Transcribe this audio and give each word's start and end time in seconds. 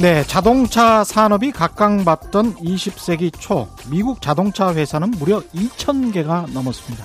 네, 0.00 0.22
자동차 0.22 1.02
산업이 1.02 1.50
각광받던 1.50 2.54
20세기 2.54 3.32
초 3.36 3.66
미국 3.90 4.22
자동차 4.22 4.72
회사는 4.72 5.10
무려 5.10 5.40
2,000개가 5.52 6.52
넘었습니다. 6.52 7.04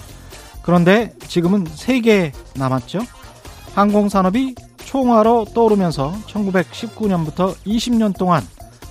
그런데 0.61 1.11
지금은 1.27 1.63
3개 1.63 2.31
남았죠. 2.55 2.99
항공산업이 3.73 4.53
총화로 4.77 5.45
떠오르면서 5.55 6.13
1919년부터 6.27 7.55
20년 7.65 8.15
동안 8.15 8.47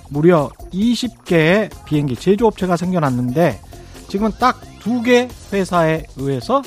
무려 0.09 0.49
20개의 0.73 1.69
비행기 1.85 2.17
제조업체가 2.17 2.75
생겨났는데 2.75 3.61
지금은 4.09 4.31
딱두개 4.37 5.29
회사에 5.53 6.03
의해서 6.17 6.61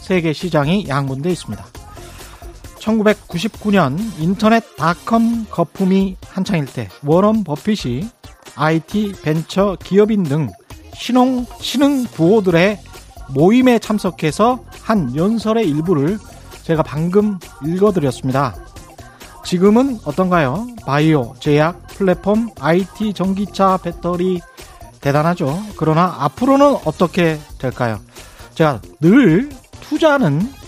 세계 0.00 0.32
시장이 0.32 0.86
양분돼 0.88 1.30
있습니다. 1.30 1.79
1999년 2.80 3.98
인터넷 4.18 4.64
닷컴 4.76 5.46
거품이 5.50 6.16
한창일 6.26 6.66
때 6.66 6.88
워런 7.04 7.44
버핏이 7.44 8.08
IT 8.56 9.14
벤처 9.22 9.76
기업인 9.82 10.24
등 10.24 10.48
신흥, 10.94 11.46
신흥 11.60 12.04
부호들의 12.04 12.80
모임에 13.30 13.78
참석해서 13.78 14.64
한 14.82 15.14
연설의 15.14 15.68
일부를 15.68 16.18
제가 16.62 16.82
방금 16.82 17.38
읽어드렸습니다. 17.64 18.56
지금은 19.44 19.98
어떤가요? 20.04 20.66
바이오, 20.84 21.34
제약, 21.40 21.86
플랫폼, 21.88 22.50
IT, 22.60 23.14
전기차, 23.14 23.78
배터리 23.78 24.40
대단하죠. 25.00 25.58
그러나 25.76 26.16
앞으로는 26.20 26.76
어떻게 26.84 27.38
될까요? 27.58 28.00
제가 28.54 28.80
늘 29.00 29.48
투자는 29.80 30.59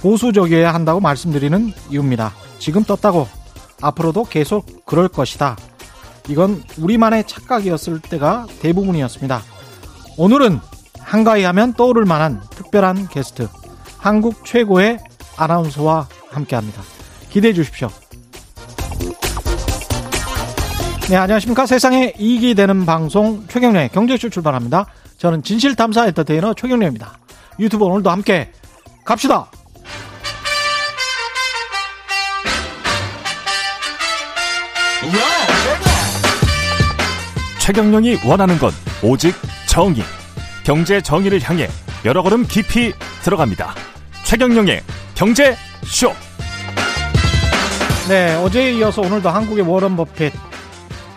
보수적이어야 0.00 0.72
한다고 0.72 1.00
말씀드리는 1.00 1.72
이유입니다. 1.90 2.32
지금 2.58 2.84
떴다고 2.84 3.28
앞으로도 3.80 4.24
계속 4.24 4.84
그럴 4.84 5.08
것이다. 5.08 5.56
이건 6.28 6.62
우리만의 6.78 7.24
착각이었을 7.26 8.00
때가 8.00 8.46
대부분이었습니다. 8.60 9.42
오늘은 10.16 10.60
한가위 11.00 11.44
하면 11.44 11.72
떠오를 11.72 12.04
만한 12.04 12.42
특별한 12.50 13.08
게스트, 13.08 13.48
한국 13.98 14.44
최고의 14.44 14.98
아나운서와 15.36 16.08
함께 16.30 16.56
합니다. 16.56 16.82
기대해 17.30 17.54
주십시오. 17.54 17.88
네, 21.08 21.16
안녕하십니까. 21.16 21.64
세상에 21.64 22.12
이익이 22.18 22.54
되는 22.54 22.84
방송 22.84 23.46
최경련의 23.48 23.88
경제쇼 23.90 24.28
출발합니다. 24.28 24.86
저는 25.16 25.42
진실탐사 25.42 26.06
엔터테이너 26.08 26.52
최경련입니다. 26.54 27.18
유튜브 27.58 27.86
오늘도 27.86 28.10
함께 28.10 28.52
갑시다! 29.04 29.48
최경령이 37.68 38.16
원하는 38.26 38.56
건 38.56 38.70
오직 39.04 39.34
정의. 39.68 40.00
경제 40.64 41.02
정의를 41.02 41.38
향해 41.42 41.68
여러 42.06 42.22
걸음 42.22 42.46
깊이 42.46 42.94
들어갑니다. 43.22 43.74
최경령의 44.24 44.80
경제 45.14 45.54
쇼. 45.84 46.08
네, 48.08 48.34
어제에 48.36 48.72
이어서 48.72 49.02
오늘도 49.02 49.28
한국의 49.28 49.68
워런 49.68 49.98
버핏, 49.98 50.32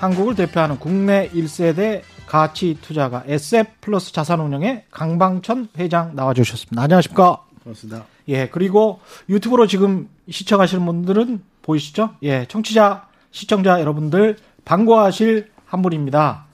한국을 0.02 0.35
대표하는 0.35 0.77
국내 0.77 1.29
1세대 1.29 2.02
가치 2.27 2.77
투자가 2.81 3.23
SF 3.27 3.72
플러스 3.79 4.11
자산운용의 4.11 4.88
강방천 4.91 5.69
회장 5.77 6.18
나와주셨습니다. 6.18 6.81
안녕하십니까? 6.81 7.45
그렇습니다. 7.63 8.03
예, 8.28 8.50
그리고 8.50 9.00
유튜브로 9.29 9.68
지금 9.68 10.09
시청하시는 10.29 10.85
분들은 10.85 11.44
보이시죠? 11.62 12.09
예, 12.23 12.45
청취자, 12.50 13.07
시청자 13.31 13.79
여러분들 13.79 14.35
반가워하실 14.66 15.51
한 15.71 15.81
분입니다. 15.81 16.47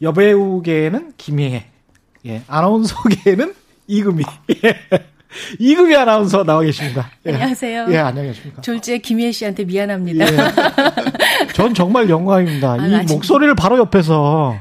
여배우계에는 0.00 1.12
김희애, 1.18 1.66
예, 2.24 2.42
아나운서계에는 2.48 3.54
이금희, 3.86 4.24
예. 4.64 4.74
이금희 5.58 5.94
아나운서 5.94 6.44
나와 6.44 6.62
계십니다. 6.62 7.10
예. 7.26 7.32
안녕하세요. 7.34 7.86
예, 7.90 7.98
안녕하십니까. 7.98 8.62
졸지에 8.62 8.98
김희애 8.98 9.32
씨한테 9.32 9.64
미안합니다. 9.64 10.24
예. 10.24 10.36
전 11.52 11.74
정말 11.74 12.08
영광입니다. 12.08 12.72
아, 12.72 12.86
이 12.86 12.94
아침... 12.94 13.16
목소리를 13.16 13.54
바로 13.54 13.76
옆에서 13.76 14.58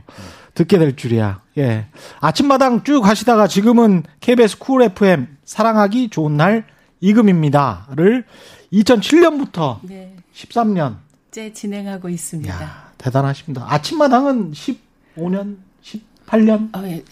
듣게 0.53 0.77
될 0.79 0.97
줄이야. 0.97 1.41
예. 1.57 1.85
아침마당 2.19 2.83
쭉 2.83 3.07
하시다가 3.07 3.47
지금은 3.47 4.03
KBS 4.19 4.59
쿨 4.59 4.81
FM 4.83 5.27
사랑하기 5.45 6.09
좋은 6.09 6.35
날 6.35 6.65
이금입니다를 6.99 8.25
2007년부터 8.73 9.79
네. 9.83 10.13
13년 10.33 10.97
째 11.31 11.53
진행하고 11.53 12.09
있습니다. 12.09 12.53
야, 12.53 12.86
대단하십니다. 12.97 13.65
아침마당은 13.67 14.51
15년, 14.51 15.57
18년? 15.83 16.75
어, 16.75 16.83
예. 16.87 17.03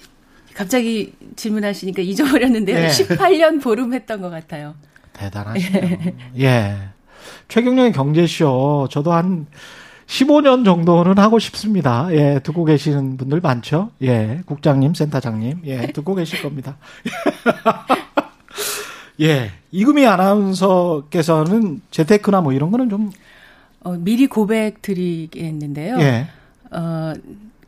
갑자기 0.53 1.13
질문하시니까 1.35 2.01
잊어버렸는데요. 2.01 2.77
예. 2.77 2.87
18년 2.87 3.61
보름 3.61 3.93
했던 3.93 4.21
것 4.21 4.29
같아요. 4.29 4.75
대단하시네요. 5.13 5.97
예. 6.39 6.75
최경영의 7.47 7.91
경제쇼 7.91 8.87
저도 8.89 9.13
한 9.13 9.47
15년 10.07 10.65
정도는 10.65 11.17
하고 11.17 11.39
싶습니다. 11.39 12.07
예, 12.11 12.39
듣고 12.43 12.65
계시는 12.65 13.17
분들 13.17 13.41
많죠? 13.41 13.91
예, 14.03 14.41
국장님, 14.45 14.93
센터장님, 14.93 15.61
예, 15.65 15.87
듣고 15.87 16.15
계실 16.15 16.41
겁니다. 16.41 16.77
예, 19.21 19.51
이금희 19.71 20.05
아나운서께서는 20.05 21.81
재테크나 21.89 22.41
뭐 22.41 22.53
이런 22.53 22.71
거는 22.71 22.89
좀 22.89 23.11
어, 23.85 23.91
미리 23.99 24.25
고백 24.27 24.81
드리겠는데요. 24.81 25.97
예. 25.99 26.27
어, 26.71 27.13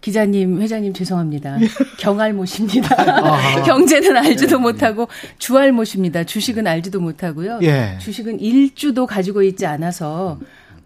기자님, 0.01 0.59
회장님 0.61 0.93
죄송합니다. 0.93 1.61
예. 1.61 1.67
경알못입니다. 1.99 2.95
아. 2.97 3.61
경제는 3.63 4.17
알지도 4.17 4.55
예. 4.57 4.59
못하고 4.59 5.07
주알못입니다. 5.37 6.23
주식은 6.23 6.65
알지도 6.65 6.99
못하고요. 6.99 7.59
예. 7.61 7.97
주식은 8.01 8.39
일주도 8.39 9.05
가지고 9.05 9.43
있지 9.43 9.65
않아서 9.67 10.39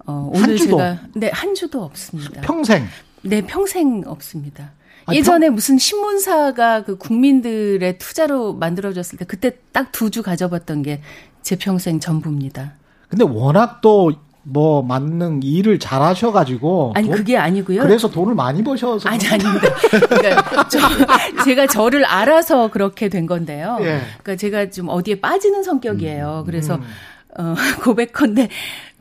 어, 0.05 0.29
오늘 0.33 0.57
주도? 0.57 0.77
제가 0.77 0.99
네, 1.15 1.29
한 1.33 1.55
주도 1.55 1.81
없습니다. 1.83 2.41
평생. 2.41 2.85
네, 3.21 3.41
평생 3.41 4.03
없습니다. 4.05 4.71
아, 5.05 5.13
예전에 5.13 5.47
평... 5.47 5.55
무슨 5.55 5.77
신문사가 5.77 6.83
그 6.83 6.97
국민들의 6.97 7.97
투자로 7.99 8.53
만들어졌을 8.55 9.17
때 9.17 9.25
그때 9.25 9.51
딱 9.71 9.91
두 9.93 10.09
주 10.09 10.21
가져봤던 10.23 10.83
게 10.83 11.01
제 11.41 11.55
평생 11.55 11.99
전부입니다. 11.99 12.73
근데 13.09 13.23
워낙 13.23 13.81
또 13.81 14.11
뭐 14.43 14.81
만능 14.81 15.39
일을 15.43 15.77
잘 15.79 16.01
하셔가지고 16.01 16.93
아니 16.95 17.07
돈, 17.07 17.17
그게 17.17 17.37
아니고요. 17.37 17.81
그래서 17.83 18.09
돈을 18.09 18.33
많이 18.33 18.63
버셔서 18.63 19.07
아니 19.07 19.25
아닙니다. 19.27 19.67
그러니까 20.09 20.67
저, 20.67 20.79
제가 21.43 21.67
저를 21.67 22.05
알아서 22.05 22.69
그렇게 22.71 23.07
된 23.07 23.27
건데요. 23.27 23.77
예. 23.81 24.01
그러니까 24.23 24.35
제가 24.37 24.69
좀 24.71 24.89
어디에 24.89 25.19
빠지는 25.19 25.63
성격이에요. 25.63 26.39
음, 26.39 26.45
그래서 26.45 26.75
음. 26.75 26.83
어, 27.37 27.55
고백컨대 27.83 28.49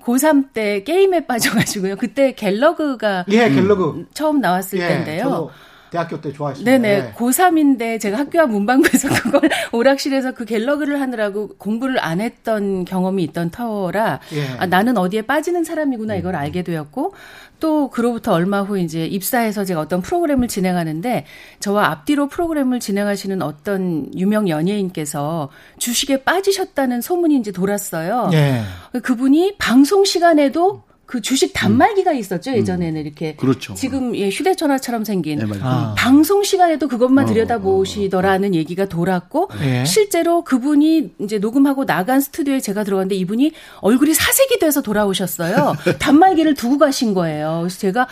고3 0.05 0.53
때 0.53 0.83
게임에 0.85 1.27
빠져가지고요. 1.27 1.97
그때 1.97 2.33
갤러그가 2.33 3.25
예, 3.29 3.51
갤러그 3.51 4.07
처음 4.13 4.41
나왔을 4.41 4.79
예, 4.79 4.89
때인데요. 4.89 5.51
대학교 5.91 6.21
때 6.21 6.33
좋아했습니다. 6.33 6.71
네네. 6.71 7.03
네. 7.03 7.13
고3인데 7.15 8.01
제가 8.01 8.19
학교 8.19 8.41
앞 8.41 8.51
문방구에서 8.51 9.09
그걸 9.23 9.51
오락실에서 9.73 10.33
그 10.33 10.45
갤러그를 10.45 11.01
하느라고 11.01 11.49
공부를 11.59 12.03
안 12.03 12.21
했던 12.21 12.85
경험이 12.85 13.25
있던 13.25 13.51
터라 13.51 14.21
예. 14.35 14.47
아, 14.59 14.67
나는 14.67 14.97
어디에 14.97 15.23
빠지는 15.23 15.65
사람이구나 15.65 16.15
이걸 16.15 16.35
음. 16.35 16.41
알게 16.41 16.63
되었고 16.63 17.15
또 17.59 17.91
그로부터 17.91 18.33
얼마 18.33 18.63
후 18.63 18.79
이제 18.79 19.05
입사해서 19.05 19.65
제가 19.65 19.81
어떤 19.81 20.01
프로그램을 20.01 20.49
진행하는데 20.49 21.27
저와 21.61 21.91
앞뒤로 21.91 22.29
프로그램을 22.29 22.81
진행하시는 22.81 23.43
어떤 23.43 24.11
유명 24.17 24.49
연예인께서 24.49 25.51
주식에 25.79 26.25
빠지셨다는 26.25 27.03
소문이 27.03 27.37
이제 27.37 27.53
돌았어요. 27.53 28.31
예. 28.33 28.63
그분이 29.01 29.57
방송 29.59 30.05
시간에도 30.05 30.83
그 31.11 31.21
주식 31.21 31.53
단말기가 31.53 32.13
있었죠 32.13 32.53
예전에는 32.53 33.01
이렇게 33.01 33.35
그렇죠. 33.35 33.75
지금 33.75 34.15
예, 34.15 34.29
휴대전화처럼 34.29 35.03
생긴 35.05 35.41
네, 35.41 35.59
아. 35.61 35.93
방송 35.99 36.45
시간에도 36.45 36.87
그것만 36.87 37.25
어, 37.25 37.29
들여다보시더라는 37.29 38.49
어, 38.49 38.53
어, 38.53 38.55
어. 38.55 38.57
얘기가 38.57 38.85
돌았고 38.85 39.51
네. 39.59 39.85
실제로 39.85 40.45
그분이 40.45 41.15
이제 41.19 41.39
녹음하고 41.39 41.85
나간 41.85 42.21
스튜디오에 42.21 42.61
제가 42.61 42.85
들어갔는데 42.85 43.17
이분이 43.17 43.51
얼굴이 43.81 44.15
사색이 44.15 44.61
돼서 44.61 44.83
돌아오셨어요 44.83 45.75
단말기를 45.99 46.55
두고 46.55 46.79
가신 46.79 47.13
거예요 47.13 47.59
그래서 47.63 47.81
제가 47.81 48.07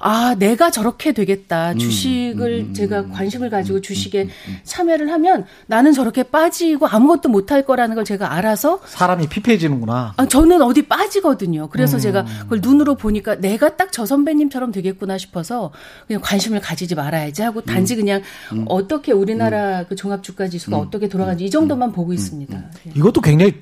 아, 0.00 0.34
내가 0.38 0.70
저렇게 0.70 1.12
되겠다. 1.12 1.72
음, 1.72 1.78
주식을 1.78 2.60
음, 2.60 2.66
음, 2.70 2.74
제가 2.74 3.08
관심을 3.08 3.50
가지고 3.50 3.80
주식에 3.82 4.28
참여를 4.64 5.12
하면 5.12 5.44
나는 5.66 5.92
저렇게 5.92 6.22
빠지고 6.22 6.86
아무것도 6.88 7.28
못할 7.28 7.64
거라는 7.66 7.94
걸 7.94 8.04
제가 8.04 8.32
알아서 8.32 8.80
사람이 8.86 9.28
피폐해지는구나. 9.28 10.14
아, 10.16 10.26
저는 10.26 10.62
어디 10.62 10.82
빠지거든요. 10.88 11.68
그래서 11.68 11.98
음. 11.98 12.00
제가 12.00 12.24
그걸 12.44 12.60
눈으로 12.62 12.94
보니까 12.94 13.36
내가 13.36 13.76
딱 13.76 13.90
저 13.90 14.06
선배님처럼 14.06 14.72
되겠구나 14.72 15.18
싶어서 15.18 15.72
그냥 16.06 16.22
관심을 16.22 16.60
가지지 16.60 16.94
말아야지 16.94 17.42
하고 17.42 17.60
단지 17.60 17.96
그냥 17.96 18.22
어떻게 18.66 19.12
우리나라 19.12 19.84
그 19.84 19.96
종합 19.96 20.22
주가 20.22 20.48
지수가 20.48 20.76
어떻게 20.78 21.08
돌아가는지 21.08 21.44
이 21.44 21.50
정도만 21.50 21.92
보고 21.92 22.12
있습니다. 22.12 22.70
이것도 22.94 23.20
굉장히 23.20 23.54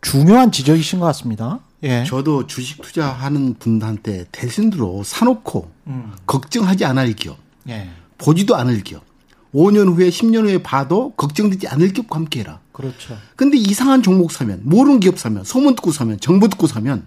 중요한 0.00 0.50
지적이신 0.50 1.00
것 1.00 1.06
같습니다. 1.06 1.60
예. 1.82 2.04
저도 2.04 2.46
주식 2.46 2.80
투자하는 2.80 3.54
분한테 3.58 4.26
대신으로 4.32 5.02
사놓고 5.04 5.70
음. 5.88 6.12
걱정하지 6.26 6.84
않을 6.84 7.14
기업, 7.14 7.38
예. 7.68 7.90
보지도 8.18 8.56
않을 8.56 8.82
기업, 8.82 9.04
5년 9.54 9.94
후에 9.94 10.08
10년 10.10 10.44
후에 10.44 10.62
봐도 10.62 11.12
걱정되지 11.16 11.68
않을 11.68 11.92
기업과 11.92 12.16
함께해라. 12.16 12.60
그렇죠. 12.72 13.18
근데 13.36 13.56
이상한 13.58 14.02
종목 14.02 14.32
사면, 14.32 14.60
모르는 14.64 15.00
기업 15.00 15.18
사면, 15.18 15.44
소문 15.44 15.74
듣고 15.74 15.90
사면, 15.92 16.18
정보 16.20 16.48
듣고 16.48 16.66
사면 16.66 17.06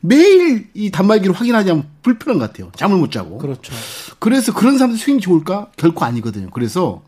매일 0.00 0.68
이 0.74 0.90
단말기를 0.90 1.34
확인하지 1.34 1.70
않으면 1.70 1.88
불편한 2.02 2.38
것 2.38 2.50
같아요. 2.50 2.70
잠을 2.76 2.98
못 2.98 3.10
자고. 3.10 3.38
그렇죠. 3.38 3.72
그래서 4.18 4.52
그런 4.52 4.78
사람들 4.78 4.98
수익이 4.98 5.20
좋을까? 5.20 5.70
결코 5.76 6.04
아니거든요. 6.04 6.50
그래서 6.50 7.02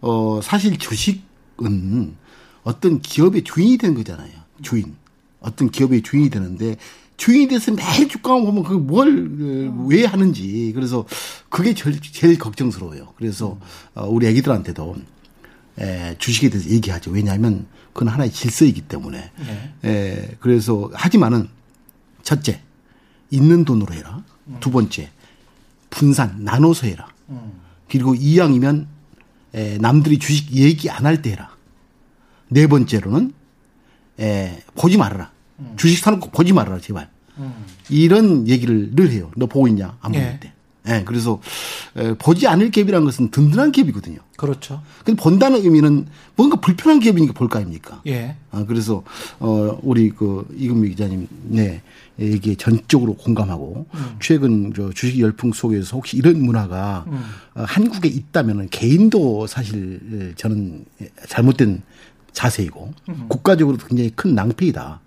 어 0.00 0.40
사실 0.42 0.78
주식은 0.78 2.16
어떤 2.64 3.00
기업의 3.00 3.44
주인이 3.44 3.78
되는 3.78 3.94
거잖아요. 3.94 4.32
주인. 4.62 4.96
어떤 5.46 5.70
기업의 5.70 6.02
주인이 6.02 6.28
되는데 6.30 6.76
주인이 7.16 7.48
돼서 7.48 7.72
매일 7.72 8.08
주가만 8.08 8.44
보면 8.44 8.62
그게 8.64 8.78
뭘왜 8.78 10.04
하는지 10.04 10.72
그래서 10.74 11.06
그게 11.48 11.72
제일, 11.72 12.00
제일 12.00 12.38
걱정스러워요. 12.38 13.14
그래서 13.16 13.58
어, 13.94 14.06
우리 14.06 14.26
애기들한테도 14.26 14.96
에, 15.80 16.16
주식에 16.18 16.50
대해서 16.50 16.68
얘기하죠. 16.70 17.10
왜냐하면 17.10 17.66
그건 17.92 18.08
하나의 18.08 18.30
질서이기 18.32 18.82
때문에. 18.82 19.30
네. 19.38 19.88
에, 19.88 20.36
그래서 20.40 20.90
하지만은 20.92 21.48
첫째 22.22 22.60
있는 23.30 23.64
돈으로 23.64 23.94
해라. 23.94 24.22
음. 24.48 24.56
두 24.60 24.70
번째 24.70 25.10
분산 25.90 26.44
나눠서 26.44 26.86
해라. 26.88 27.08
음. 27.30 27.52
그리고 27.88 28.14
이왕이면 28.14 28.88
에, 29.54 29.78
남들이 29.78 30.18
주식 30.18 30.52
얘기 30.52 30.90
안 30.90 31.06
할 31.06 31.22
때 31.22 31.30
해라. 31.30 31.50
네 32.48 32.66
번째로는 32.66 33.32
에, 34.20 34.62
보지 34.74 34.98
말아라. 34.98 35.30
음. 35.58 35.74
주식 35.76 35.98
사놓고 35.98 36.30
보지 36.30 36.52
말아라 36.52 36.80
제발. 36.80 37.08
음. 37.38 37.52
이런 37.90 38.48
얘기를 38.48 38.94
늘 38.94 39.10
해요. 39.10 39.30
너 39.36 39.46
보고 39.46 39.68
있냐? 39.68 39.96
안 40.00 40.12
보고 40.12 40.24
예. 40.24 40.38
때. 40.40 40.52
예, 40.88 41.02
그래서 41.04 41.40
에, 41.96 42.14
보지 42.14 42.46
않을 42.46 42.70
갭이라는 42.70 43.04
것은 43.04 43.30
든든한 43.30 43.72
갭이거든요. 43.72 44.18
그렇죠. 44.36 44.82
근데 45.04 45.20
본다는 45.20 45.62
의미는 45.62 46.06
뭔가 46.36 46.60
불편한 46.60 47.00
갭이니까 47.00 47.34
볼거 47.34 47.58
아닙니까? 47.58 48.00
예. 48.06 48.36
아, 48.52 48.64
그래서 48.66 49.02
어 49.40 49.78
우리 49.82 50.10
그 50.10 50.46
이금미 50.56 50.90
기자님 50.90 51.26
네. 51.48 51.82
얘기에 52.18 52.54
전적으로 52.54 53.14
공감하고 53.14 53.86
음. 53.92 54.16
최근 54.20 54.72
저 54.74 54.90
주식 54.92 55.18
열풍 55.20 55.52
속에서 55.52 55.96
혹시 55.96 56.16
이런 56.16 56.40
문화가 56.40 57.04
음. 57.08 57.22
어, 57.54 57.64
한국에 57.66 58.08
있다면은 58.08 58.68
개인도 58.70 59.46
사실 59.46 60.34
저는 60.36 60.84
잘못된 61.28 61.82
자세이고 62.32 62.94
음. 63.08 63.26
국가적으로도 63.28 63.86
굉장히 63.86 64.10
큰 64.14 64.34
낭패이다. 64.34 65.00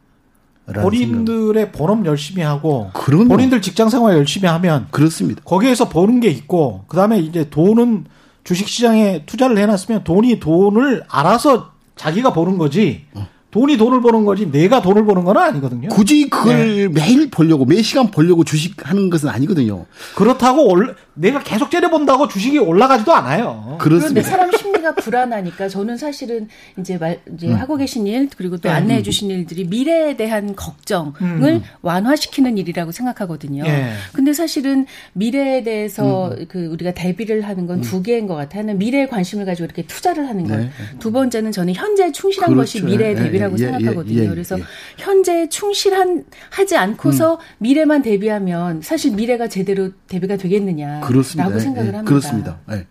본인들의 0.74 1.64
생각. 1.64 1.78
본업 1.78 2.06
열심히 2.06 2.44
하고 2.44 2.90
그럼요. 2.94 3.30
본인들 3.30 3.62
직장 3.62 3.90
생활 3.90 4.16
열심히 4.16 4.48
하면 4.48 4.88
그렇습니다. 4.92 5.42
거기에서 5.46 5.90
버는 5.90 6.20
게 6.20 6.30
있고 6.30 6.84
그다음에 6.88 7.20
이제 7.20 7.50
돈은 7.50 8.06
주식 8.44 8.68
시장에 8.68 9.24
투자를 9.26 9.58
해 9.58 9.66
놨으면 9.66 10.04
돈이 10.04 10.40
돈을 10.40 11.04
알아서 11.08 11.72
자기가 11.96 12.34
버는 12.34 12.58
거지. 12.58 13.06
어. 13.14 13.28
돈이 13.52 13.78
돈을 13.78 14.02
버는 14.02 14.26
거지 14.26 14.52
내가 14.52 14.82
돈을 14.82 15.06
버는 15.06 15.24
건 15.24 15.38
아니거든요. 15.38 15.90
굳이 15.90 16.30
그걸 16.30 16.58
네. 16.58 16.88
매일 16.88 17.32
벌려고 17.32 17.66
매 17.66 17.82
시간 17.82 18.12
벌려고 18.12 18.44
주식 18.44 18.88
하는 18.88 19.10
것은 19.10 19.28
아니거든요. 19.28 19.88
그렇다고 20.16 20.72
올, 20.72 20.96
내가 21.16 21.40
계속 21.40 21.72
째려본다고 21.72 22.28
주식이 22.28 22.60
올라가지도 22.60 23.12
않아요. 23.12 23.78
그렇습니다. 23.80 24.22
그런데 24.22 24.22
사람 24.22 24.52
심리가 24.52 24.94
불안하니까 24.94 25.68
저는 25.68 25.98
사실은 25.98 26.48
이제 26.78 26.98
말 26.98 27.22
이제 27.34 27.48
음. 27.48 27.56
하고 27.56 27.76
계신 27.76 28.06
일 28.06 28.30
그리고 28.38 28.58
또 28.58 28.70
네. 28.70 28.76
안내해 28.76 29.02
주신 29.02 29.32
일들이 29.32 29.66
미래에 29.66 30.16
대한 30.16 30.56
걱정을 30.56 31.14
음. 31.22 31.64
완화시키는 31.82 32.58
일이라고 32.60 32.92
생각하거든요. 32.92 33.64
네. 33.64 33.94
근데 34.14 34.32
사실은 34.32 34.86
미래에 35.14 35.64
대해서 35.64 36.30
음. 36.30 36.46
그 36.48 36.68
우리가 36.68 36.94
대비를 36.94 37.42
하는 37.42 37.66
건두 37.66 37.98
음. 37.98 38.04
개인 38.04 38.28
것 38.28 38.36
같아요. 38.36 38.60
하나는 38.60 38.78
미래에 38.78 39.08
관심을 39.08 39.46
가지고 39.46 39.66
이렇게 39.66 39.84
투자를 39.84 40.28
하는 40.28 40.48
것. 40.48 40.56
네. 40.56 40.70
두 41.00 41.12
번째는 41.12 41.52
저는 41.52 41.74
현재에 41.74 42.12
충실한 42.12 42.50
그렇죠. 42.52 42.80
것이 42.80 42.86
미래의 42.86 43.16
네. 43.16 43.24
대비 43.24 43.39
라고 43.40 43.58
예, 43.60 43.64
예, 43.64 43.66
생각하거든요. 43.72 44.20
예, 44.20 44.24
예, 44.24 44.28
그래서 44.28 44.58
현재에 44.98 45.50
충실한 45.50 46.26
하지 46.50 46.78
않고서 46.78 47.36
음. 47.36 47.40
미래만 47.60 48.02
대비하면 48.02 48.82
사실 48.82 49.16
미래가 49.16 49.48
제대로 49.48 49.92
대비가 50.08 50.38
되겠느냐. 50.38 51.02
그렇습니다. 51.02 51.50
라고 51.50 51.60
생각을 51.60 51.94
예, 51.94 51.96
합니다. 51.96 52.10
그렇습니다. 52.10 52.60
네. 52.68 52.88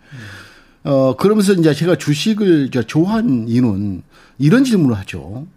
어, 0.83 1.15
그러면서 1.15 1.53
이제 1.53 1.73
제가 1.73 1.95
주식을 1.97 2.71
좋아한 2.87 3.47
이유는 3.47 4.03
이런 4.37 4.63
질문을 4.63 4.97
하죠. 4.99 5.47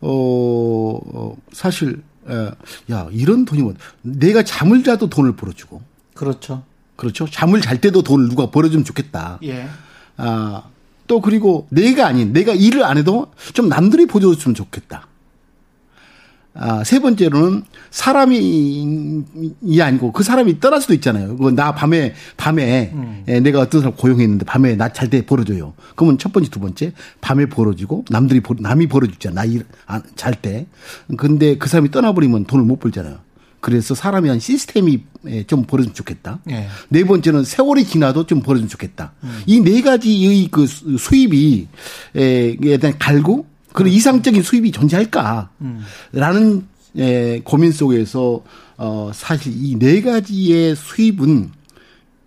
어, 0.00 1.00
어 1.12 1.36
사실, 1.52 2.02
에, 2.28 2.50
야, 2.92 3.08
이런 3.10 3.44
돈이 3.44 3.62
뭐, 3.62 3.74
내가 4.02 4.42
잠을 4.42 4.84
자도 4.84 5.08
돈을 5.08 5.36
벌어주고. 5.36 5.82
그렇죠. 6.14 6.62
그렇죠. 6.96 7.26
잠을 7.28 7.60
잘 7.60 7.80
때도 7.80 8.02
돈을 8.02 8.28
누가 8.28 8.50
벌어주면 8.50 8.84
좋겠다. 8.84 9.38
예. 9.42 9.66
아, 10.16 10.62
또 11.06 11.20
그리고 11.20 11.66
내가 11.70 12.06
아닌, 12.06 12.32
내가 12.32 12.52
일을 12.54 12.84
안 12.84 12.96
해도 12.98 13.28
좀 13.52 13.68
남들이 13.68 14.06
보여줬으면 14.06 14.54
좋겠다. 14.54 15.06
아, 16.56 16.84
세 16.84 17.00
번째로는 17.00 17.64
사람이 17.90 19.24
이 19.60 19.80
아니고 19.80 20.12
그 20.12 20.22
사람이 20.22 20.60
떠날 20.60 20.80
수도 20.80 20.94
있잖아요. 20.94 21.36
그 21.36 21.50
나 21.50 21.74
밤에 21.74 22.14
밤에 22.36 22.92
음. 22.94 23.24
예, 23.26 23.40
내가 23.40 23.58
어떤 23.60 23.80
사람 23.80 23.96
고용했는데 23.96 24.44
밤에 24.44 24.76
나 24.76 24.88
잘 24.88 25.10
때 25.10 25.26
벌어줘요. 25.26 25.74
그러면 25.96 26.16
첫 26.16 26.32
번째 26.32 26.48
두 26.50 26.60
번째 26.60 26.92
밤에 27.20 27.46
벌어주고 27.46 28.04
남들이 28.08 28.40
남이 28.60 28.86
벌어주잖아. 28.86 29.42
나잘 29.44 29.64
아, 29.88 30.36
때. 30.40 30.66
근데 31.16 31.58
그 31.58 31.68
사람이 31.68 31.90
떠나버리면 31.90 32.44
돈을 32.44 32.64
못 32.64 32.78
벌잖아요. 32.78 33.18
그래서 33.64 33.94
사람이 33.94 34.28
한 34.28 34.40
시스템이 34.40 34.98
예, 35.26 35.42
좀 35.44 35.64
벌어주면 35.64 35.94
좋겠다. 35.94 36.38
네. 36.44 36.68
네 36.90 37.02
번째는 37.02 37.44
세월이 37.44 37.86
지나도 37.86 38.26
좀 38.26 38.42
벌어주면 38.42 38.68
좋겠다. 38.68 39.14
음. 39.22 39.40
이네 39.46 39.80
가지의 39.80 40.48
그 40.50 40.66
수입이 40.66 41.66
에 42.14 42.76
대한 42.76 42.98
갈고 42.98 43.46
그런 43.72 43.90
이상적인 43.90 44.42
수입이 44.42 44.70
존재할까? 44.70 45.48
라는 46.12 46.66
예, 46.98 47.40
고민 47.42 47.72
속에서 47.72 48.42
어 48.76 49.10
사실 49.14 49.54
이 49.56 49.78
네 49.78 50.02
가지의 50.02 50.76
수입은 50.76 51.50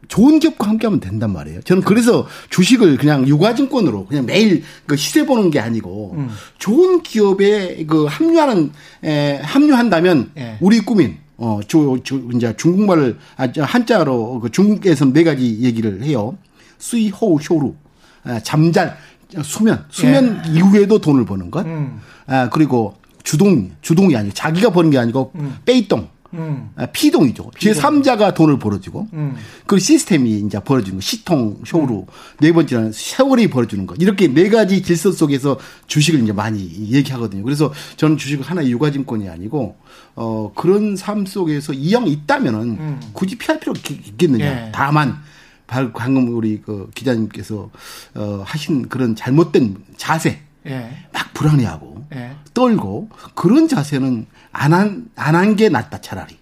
좋은 0.07 0.39
기업과 0.39 0.69
함께하면 0.69 0.99
된단 0.99 1.31
말이에요. 1.33 1.61
저는 1.61 1.83
그래서 1.83 2.25
주식을 2.49 2.97
그냥 2.97 3.27
유가증권으로 3.27 4.07
그냥 4.07 4.25
매일 4.25 4.63
그 4.87 4.95
시세 4.97 5.23
보는 5.23 5.51
게 5.51 5.59
아니고 5.59 6.15
음. 6.17 6.29
좋은 6.57 7.03
기업에 7.03 7.85
그 7.85 8.05
합류하는 8.05 8.71
에, 9.03 9.39
합류한다면 9.43 10.31
예. 10.37 10.57
우리 10.61 10.79
꿈인 10.79 11.26
어, 11.37 11.59
저, 11.67 11.97
저, 12.03 12.17
이제 12.33 12.55
중국말을 12.55 13.17
아, 13.37 13.47
한자로 13.57 14.39
그 14.39 14.51
중국에서 14.51 15.05
네 15.05 15.23
가지 15.23 15.59
얘기를 15.61 16.03
해요. 16.03 16.37
수이 16.79 17.09
호우 17.09 17.39
쇼루 17.39 17.75
아, 18.23 18.39
잠잘 18.39 18.97
수면, 19.43 19.85
수면 19.89 20.41
예. 20.47 20.51
이후에도 20.51 20.99
돈을 20.99 21.25
버는 21.25 21.51
것. 21.51 21.65
음. 21.65 21.99
아, 22.25 22.49
그리고 22.49 22.95
주동, 23.23 23.71
주동이 23.81 24.15
아니고 24.15 24.33
자기가 24.33 24.71
버는 24.71 24.89
게 24.89 24.97
아니고 24.97 25.31
음. 25.35 25.57
빼이동. 25.65 26.07
음. 26.33 26.69
아, 26.75 26.85
피동이죠. 26.87 27.51
제3자가 27.51 28.33
돈을 28.33 28.59
벌어주고, 28.59 29.07
음. 29.13 29.35
그 29.65 29.79
시스템이 29.79 30.39
이제 30.39 30.59
벌어주는 30.59 30.97
거, 30.97 31.01
시통, 31.01 31.61
쇼로. 31.65 32.07
음. 32.07 32.13
네 32.39 32.51
번째는 32.51 32.91
세월이 32.91 33.49
벌어주는 33.49 33.87
거. 33.87 33.95
이렇게 33.99 34.27
네 34.27 34.49
가지 34.49 34.81
질서 34.81 35.11
속에서 35.11 35.57
주식을 35.87 36.21
이제 36.21 36.33
많이 36.33 36.91
얘기하거든요. 36.91 37.43
그래서 37.43 37.73
저는 37.95 38.17
주식을 38.17 38.45
하나의 38.45 38.71
유가증권이 38.71 39.29
아니고, 39.29 39.75
어, 40.15 40.51
그런 40.55 40.95
삶 40.95 41.25
속에서 41.25 41.73
이왕 41.73 42.07
있다면은 42.07 42.61
음. 42.61 42.99
굳이 43.13 43.37
피할 43.37 43.59
필요가 43.59 43.79
있겠느냐. 43.89 44.45
예. 44.45 44.71
다만, 44.73 45.21
방금 45.67 46.33
우리 46.35 46.61
그 46.61 46.89
기자님께서 46.95 47.69
어 48.15 48.43
하신 48.45 48.87
그런 48.87 49.15
잘못된 49.15 49.75
자세 49.97 50.39
예. 50.65 50.89
막 51.13 51.33
불안해하고 51.33 52.05
예. 52.15 52.31
떨고 52.53 53.09
그런 53.35 53.67
자세는 53.67 54.25
안 54.59 54.73
한 54.73 55.09
안 55.15 55.35
한 55.35 55.55
게 55.55 55.69
낫다 55.69 56.01
차라리. 56.01 56.37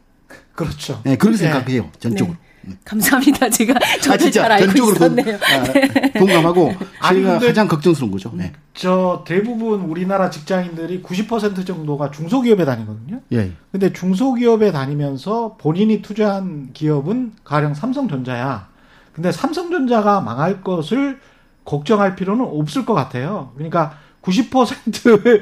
그렇죠. 0.56 1.02
네, 1.04 1.18
그렇게 1.18 1.34
예. 1.34 1.38
생각해요 1.50 1.90
전적으로. 2.00 2.38
네. 2.62 2.74
감사합니다. 2.84 3.48
제가 3.50 3.76
저도 4.02 4.26
아, 4.26 4.32
잘 4.32 4.52
알고 4.54 4.66
전적으로 4.66 4.96
있었네요. 4.96 5.38
동, 5.38 5.48
아, 5.48 5.64
네. 5.74 6.14
동감하고 6.14 6.74
제가 7.14 7.40
가장 7.40 7.68
걱정스러운 7.68 8.12
거죠. 8.12 8.32
네. 8.34 8.54
저 8.74 9.24
대부분 9.28 9.82
우리나라 9.82 10.30
직장인들이 10.32 11.04
90% 11.04 11.66
정도가 11.68 12.10
중소기업에 12.10 12.66
다니거든요. 12.66 13.22
예. 13.34 13.52
근데 13.72 13.94
중소기업에 13.94 14.72
다니면서 14.72 15.58
본인이 15.60 16.02
투자한 16.02 16.70
기업은 16.74 17.34
가령 17.44 17.76
삼성전자야. 17.76 18.68
근데 19.14 19.32
삼성전자가 19.32 20.22
망할 20.22 20.64
것을 20.64 21.20
걱정할 21.66 22.16
필요는 22.16 22.46
없을 22.46 22.86
것 22.86 22.94
같아요. 22.96 23.52
그러니까 23.56 23.98
90%의 24.24 25.42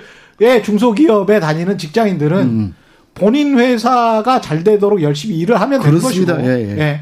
중소기업에 0.61 1.39
다니는 1.39 1.77
직장인들은 1.77 2.37
음. 2.39 2.75
본인 3.15 3.59
회사가 3.59 4.41
잘 4.41 4.63
되도록 4.63 5.01
열심히 5.01 5.37
일을 5.37 5.61
하면 5.61 5.81
되는 5.81 5.99
것이고, 5.99 6.31
예, 6.41 6.45
예. 6.45 6.79
예. 6.79 7.01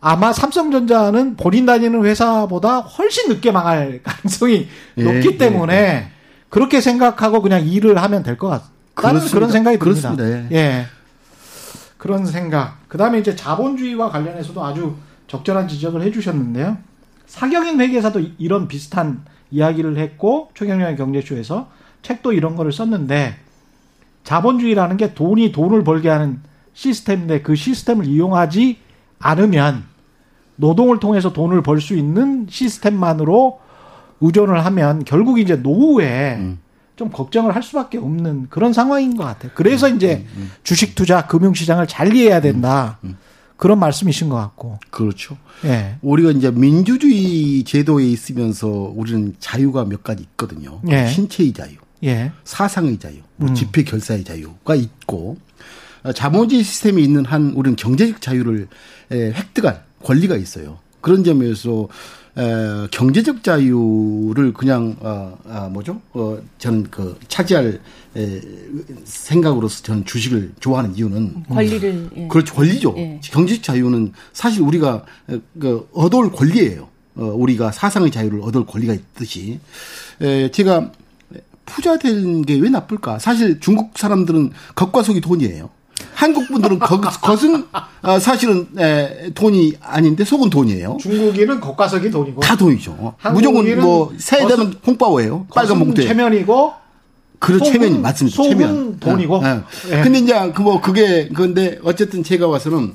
아마 0.00 0.32
삼성전자는 0.32 1.36
본인 1.36 1.66
다니는 1.66 2.04
회사보다 2.04 2.80
훨씬 2.80 3.30
늦게 3.30 3.50
망할 3.50 4.00
가능성이 4.04 4.68
예, 4.98 5.02
높기 5.02 5.30
예, 5.32 5.36
때문에 5.38 5.74
예. 5.74 6.08
그렇게 6.50 6.80
생각하고 6.80 7.42
그냥 7.42 7.66
일을 7.66 7.98
하면 7.98 8.22
될것 8.22 8.62
나는 9.02 9.20
그런 9.26 9.50
생각이 9.50 9.78
듭니다. 9.78 10.14
그렇습니다. 10.14 10.48
예. 10.52 10.56
예. 10.56 10.86
그런 11.96 12.26
생각. 12.26 12.86
그다음에 12.88 13.18
이제 13.18 13.34
자본주의와 13.34 14.10
관련해서도 14.10 14.62
아주 14.62 14.94
적절한 15.26 15.68
지적을 15.68 16.02
해주셨는데요. 16.02 16.76
사경인 17.26 17.80
회계사도 17.80 18.20
이런 18.38 18.68
비슷한 18.68 19.24
이야기를 19.50 19.96
했고 19.96 20.50
최경영의 20.54 20.96
경제쇼에서 20.96 21.68
책도 22.04 22.32
이런 22.32 22.54
거를 22.54 22.70
썼는데 22.70 23.34
자본주의라는 24.22 24.96
게 24.96 25.14
돈이 25.14 25.50
돈을 25.50 25.82
벌게 25.82 26.08
하는 26.08 26.40
시스템인데 26.74 27.42
그 27.42 27.56
시스템을 27.56 28.06
이용하지 28.06 28.78
않으면 29.18 29.84
노동을 30.56 31.00
통해서 31.00 31.32
돈을 31.32 31.62
벌 31.62 31.80
수 31.80 31.96
있는 31.96 32.46
시스템만으로 32.48 33.60
의존을 34.20 34.64
하면 34.66 35.04
결국 35.04 35.40
이제 35.40 35.56
노후에 35.56 36.36
음. 36.38 36.58
좀 36.96 37.10
걱정을 37.10 37.54
할 37.54 37.62
수밖에 37.62 37.98
없는 37.98 38.46
그런 38.50 38.72
상황인 38.72 39.16
것 39.16 39.24
같아요. 39.24 39.50
그래서 39.54 39.88
음, 39.88 39.96
이제 39.96 40.24
음, 40.36 40.42
음. 40.42 40.50
주식 40.62 40.94
투자, 40.94 41.26
금융 41.26 41.52
시장을 41.52 41.88
잘 41.88 42.14
이해해야 42.14 42.40
된다. 42.40 42.98
음, 43.02 43.08
음. 43.08 43.16
그런 43.56 43.80
말씀이신 43.80 44.28
것 44.28 44.36
같고. 44.36 44.78
그렇죠. 44.90 45.36
예. 45.64 45.96
우리가 46.02 46.30
이제 46.30 46.50
민주주의 46.52 47.64
제도에 47.64 48.04
있으면서 48.04 48.68
우리는 48.68 49.34
자유가 49.40 49.84
몇 49.84 50.04
가지 50.04 50.22
있거든요. 50.22 50.80
예. 50.88 51.06
신체의 51.08 51.52
자유, 51.52 51.72
예. 52.04 52.32
사상의 52.44 52.98
자유, 52.98 53.16
뭐 53.36 53.52
집회 53.54 53.82
결사의 53.82 54.24
자유가 54.24 54.74
있고 54.74 55.36
어, 56.02 56.12
자본주의 56.12 56.62
시스템이 56.62 57.02
있는 57.02 57.24
한 57.24 57.52
우리는 57.56 57.76
경제적 57.76 58.20
자유를 58.20 58.68
획득할 59.10 59.82
권리가 60.02 60.36
있어요. 60.36 60.78
그런 61.00 61.24
점에서 61.24 61.88
에, 62.36 62.88
경제적 62.90 63.42
자유를 63.44 64.52
그냥 64.54 64.96
어, 65.00 65.38
어 65.44 65.68
뭐죠? 65.70 66.00
어 66.12 66.38
저는 66.58 66.84
그 66.90 67.16
차지할 67.28 67.80
에, 68.16 68.40
생각으로서 69.04 69.82
저는 69.82 70.04
주식을 70.04 70.54
좋아하는 70.60 70.96
이유는 70.96 71.44
권리를 71.44 72.10
예. 72.16 72.28
그렇죠 72.28 72.54
권리죠. 72.54 72.94
예. 72.96 73.20
경제적 73.22 73.62
자유는 73.62 74.12
사실 74.32 74.62
우리가 74.62 75.04
그 75.60 75.88
얻어올 75.92 76.32
권리예요. 76.32 76.88
어, 77.16 77.22
우리가 77.26 77.70
사상의 77.70 78.10
자유를 78.10 78.40
얻을 78.42 78.66
권리가 78.66 78.92
있듯이 78.92 79.60
에, 80.20 80.50
제가 80.50 80.90
부자 81.66 81.96
된 81.98 82.42
게 82.42 82.56
왜 82.58 82.68
나쁠까? 82.68 83.18
사실 83.18 83.58
중국 83.60 83.92
사람들은 83.96 84.52
겉과 84.74 85.02
속이 85.02 85.20
돈이에요. 85.20 85.70
한국 86.12 86.46
분들은 86.48 86.78
거, 86.78 87.00
겉은 87.00 87.66
어, 88.02 88.18
사실은 88.18 88.66
에, 88.78 89.30
돈이 89.34 89.74
아닌데 89.80 90.24
속은 90.24 90.50
돈이에요. 90.50 90.98
중국인은 91.00 91.60
겉과속이 91.60 92.10
돈이고 92.10 92.40
다 92.40 92.56
돈이죠. 92.56 93.14
무조건 93.32 93.80
뭐 93.80 94.12
세대는 94.18 94.74
홍바오예요. 94.86 95.46
빨간 95.54 95.78
봉투에. 95.78 96.06
체면이고 96.06 96.72
그런 97.38 97.62
체면이 97.62 97.98
맞습니다. 97.98 98.36
속은 98.36 98.50
체면. 98.50 99.00
돈이고. 99.00 99.42
예. 99.44 99.60
예. 99.98 100.02
근데 100.02 100.18
이제 100.18 100.32
그 100.52 100.62
뭐 100.62 100.80
그게 100.80 101.28
그런데 101.34 101.78
어쨌든 101.84 102.22
제가 102.22 102.48
봐서는 102.48 102.94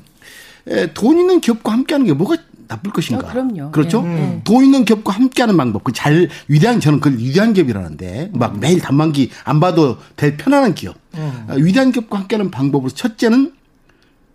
에, 0.68 0.92
돈 0.92 1.18
있는 1.18 1.40
기업과 1.40 1.72
함께하는 1.72 2.06
게 2.06 2.12
뭐가 2.12 2.36
나쁠 2.70 2.92
것인가? 2.92 3.26
어, 3.26 3.30
그럼요. 3.32 3.72
그렇죠? 3.72 4.02
네. 4.02 4.40
돈 4.44 4.64
있는 4.64 4.84
기업과 4.84 5.12
함께하는 5.12 5.56
방법. 5.56 5.82
그 5.84 5.92
잘 5.92 6.28
위대한 6.46 6.78
저는 6.80 7.00
그걸 7.00 7.18
위대한 7.18 7.52
기업이라는데 7.52 8.30
막 8.32 8.54
음. 8.54 8.60
매일 8.60 8.80
단만기 8.80 9.30
안 9.44 9.58
봐도 9.58 9.98
될 10.16 10.36
편안한 10.36 10.74
기업. 10.74 10.96
음. 11.16 11.46
아, 11.48 11.54
위대한 11.54 11.90
기업과 11.90 12.20
함께하는 12.20 12.50
방법으로 12.50 12.90
첫째는 12.90 13.52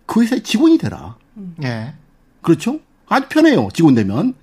그 0.04 0.22
회사의 0.22 0.42
직원이 0.42 0.76
되라. 0.78 1.16
예. 1.64 1.94
그렇죠? 2.42 2.78
아주 3.08 3.26
편해요. 3.28 3.68
직원 3.72 3.94
되면. 3.94 4.34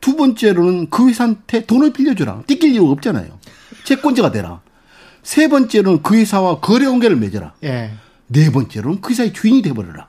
두 0.00 0.16
번째로는 0.16 0.90
그 0.90 1.08
회사한테 1.08 1.64
돈을 1.64 1.92
빌려주라. 1.92 2.42
띠낄 2.46 2.72
이유 2.72 2.86
없잖아요. 2.90 3.38
채권자가 3.84 4.30
되라. 4.32 4.60
세 5.22 5.48
번째로는 5.48 6.02
그 6.02 6.16
회사와 6.16 6.60
거래 6.60 6.86
관계를 6.86 7.16
맺어라. 7.16 7.54
예. 7.64 7.92
네 8.26 8.50
번째로는 8.50 9.00
그 9.00 9.10
회사의 9.10 9.32
주인이 9.32 9.62
돼버려라. 9.62 10.08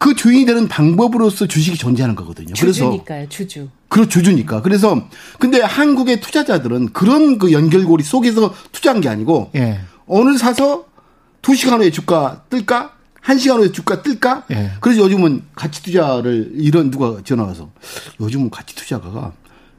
그 0.00 0.14
주인이 0.14 0.46
되는 0.46 0.66
방법으로서 0.66 1.46
주식이 1.46 1.76
존재하는 1.76 2.14
거거든요. 2.14 2.54
주주니까요, 2.54 3.28
주주. 3.28 3.68
그렇 3.90 4.08
주주니까. 4.08 4.62
그래서 4.62 5.06
근데 5.38 5.60
한국의 5.60 6.22
투자자들은 6.22 6.94
그런 6.94 7.36
그 7.36 7.52
연결고리 7.52 8.02
속에서 8.02 8.54
투자한 8.72 9.02
게 9.02 9.10
아니고 9.10 9.50
예. 9.56 9.80
오늘 10.06 10.38
사서 10.38 10.86
두 11.42 11.54
시간 11.54 11.80
후에 11.80 11.90
주가 11.90 12.44
뜰까? 12.48 12.94
한 13.20 13.36
시간 13.36 13.58
후에 13.58 13.72
주가 13.72 14.00
뜰까? 14.00 14.44
예. 14.52 14.70
그래서 14.80 15.02
요즘은 15.02 15.42
가치 15.54 15.82
투자를 15.82 16.50
이런 16.54 16.90
누가 16.90 17.18
전화 17.22 17.44
와서 17.44 17.70
요즘은 18.20 18.48
가치 18.48 18.74
투자가 18.74 19.32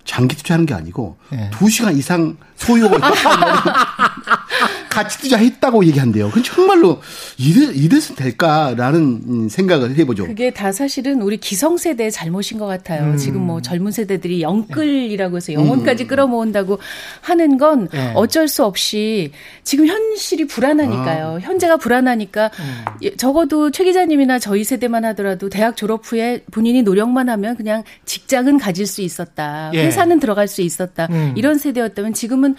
장기 0.05 0.35
투자하는 0.35 0.67
게 0.67 0.75
아니고 0.75 1.17
예. 1.33 1.49
2시간 1.49 1.97
이상 1.97 2.37
소요가 2.57 2.97
있다. 2.97 3.09
같이 4.91 5.17
투자했다고 5.19 5.85
얘기한대요. 5.85 6.29
그 6.31 6.43
정말로 6.43 7.01
이래, 7.37 7.71
이래서 7.73 8.13
될까라는 8.13 9.47
생각을 9.49 9.95
해보죠. 9.95 10.27
그게 10.27 10.51
다 10.51 10.71
사실은 10.73 11.21
우리 11.21 11.37
기성세대의 11.37 12.11
잘못인 12.11 12.59
것 12.59 12.65
같아요. 12.67 13.11
음. 13.11 13.17
지금 13.17 13.41
뭐 13.41 13.61
젊은 13.61 13.91
세대들이 13.91 14.41
영끌이라고 14.41 15.37
해서 15.37 15.53
영혼까지 15.53 16.03
음. 16.03 16.07
끌어모은다고 16.07 16.79
하는 17.21 17.57
건 17.57 17.87
네. 17.91 18.11
어쩔 18.15 18.49
수 18.49 18.65
없이 18.65 19.31
지금 19.63 19.87
현실이 19.87 20.45
불안하니까요. 20.47 21.37
아. 21.37 21.39
현재가 21.39 21.77
불안하니까 21.77 22.51
음. 22.59 23.09
적어도 23.15 23.71
최 23.71 23.85
기자님이나 23.85 24.39
저희 24.39 24.65
세대만 24.65 25.05
하더라도 25.05 25.47
대학 25.47 25.77
졸업 25.77 26.01
후에 26.03 26.43
본인이 26.51 26.81
노력만 26.83 27.29
하면 27.29 27.55
그냥 27.55 27.83
직장은 28.05 28.57
가질 28.57 28.85
수 28.85 29.01
있었다. 29.01 29.71
예. 29.73 29.85
회사는 29.85 30.19
들어갈 30.19 30.49
수 30.49 30.61
있었다. 30.61 31.07
음. 31.11 31.33
이런 31.37 31.57
세대였다면 31.57 32.13
지금은 32.13 32.55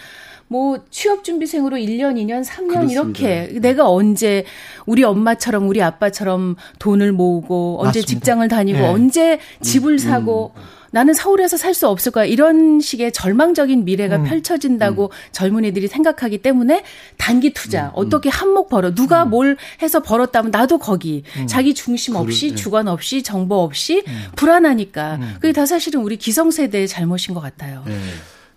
뭐 0.47 0.83
취업 0.91 1.23
준비생으로 1.23 1.77
1년, 1.77 2.15
2년, 2.15 2.45
3년 2.45 2.67
그렇습니다. 2.69 2.91
이렇게 2.91 3.59
내가 3.59 3.89
언제 3.89 4.45
우리 4.85 5.03
엄마처럼 5.03 5.67
우리 5.67 5.81
아빠처럼 5.81 6.55
돈을 6.79 7.11
모으고 7.11 7.77
언제 7.79 7.99
맞습니다. 7.99 8.07
직장을 8.07 8.47
다니고 8.47 8.79
네. 8.79 8.87
언제 8.87 9.39
집을 9.61 9.93
음, 9.93 9.97
사고 9.97 10.51
음. 10.55 10.61
나는 10.91 11.15
서울에서 11.15 11.57
살 11.57 11.73
수 11.73 11.87
없을 11.87 12.11
거야. 12.11 12.23
이런 12.25 12.79
식의 12.79 13.13
절망적인 13.13 13.83
미래가 13.83 14.17
음. 14.17 14.23
펼쳐진다고 14.25 15.05
음. 15.05 15.09
젊은이들이 15.31 15.87
생각하기 15.87 16.43
때문에 16.43 16.83
단기 17.17 17.51
투자 17.51 17.85
음. 17.87 17.91
어떻게 17.95 18.29
한몫 18.29 18.69
벌어 18.69 18.93
누가 18.93 19.23
음. 19.23 19.31
뭘 19.31 19.57
해서 19.81 20.03
벌었다면 20.03 20.51
나도 20.51 20.77
거기 20.77 21.23
음. 21.39 21.47
자기 21.47 21.73
중심 21.73 22.15
없이 22.15 22.51
그 22.51 22.55
주관 22.55 22.87
없이 22.87 23.23
정보 23.23 23.55
없이 23.63 24.03
음. 24.07 24.25
불안하니까 24.35 25.19
그게 25.41 25.51
다 25.51 25.65
사실은 25.65 26.01
우리 26.01 26.15
기성세대의 26.15 26.87
잘못인 26.87 27.33
것 27.33 27.41
같아요. 27.41 27.83
네. 27.87 27.97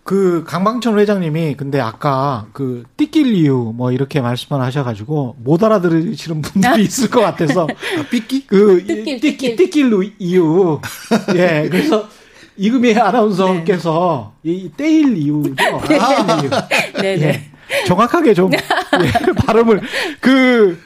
그 0.06 0.44
강방천 0.46 1.00
회장님이 1.00 1.56
근데 1.56 1.80
아까 1.80 2.46
그 2.52 2.84
띠낄 2.96 3.34
이유 3.34 3.72
뭐 3.74 3.90
이렇게 3.90 4.20
말씀을 4.20 4.62
하셔가지고 4.62 5.34
못 5.40 5.64
알아들으시는 5.64 6.42
분들이 6.42 6.84
있을 6.86 7.10
것 7.10 7.20
같아서 7.22 7.64
아, 7.64 8.08
삐끼 8.08 8.46
그 8.46 8.84
띠낄 8.86 9.56
띠낄 9.56 10.12
이유 10.20 10.80
예 11.34 11.68
그래서 11.68 12.08
이금희 12.56 12.96
아나운서께서 12.96 14.34
네. 14.42 14.52
이 14.52 14.70
떼일 14.76 15.16
이유죠 15.16 15.54
네. 15.88 15.98
아, 15.98 16.40
이유. 16.40 16.50
네, 17.02 17.16
네. 17.16 17.50
예, 17.72 17.84
정확하게 17.86 18.32
좀 18.32 18.52
예, 18.52 19.34
발음을 19.44 19.80
그 20.20 20.80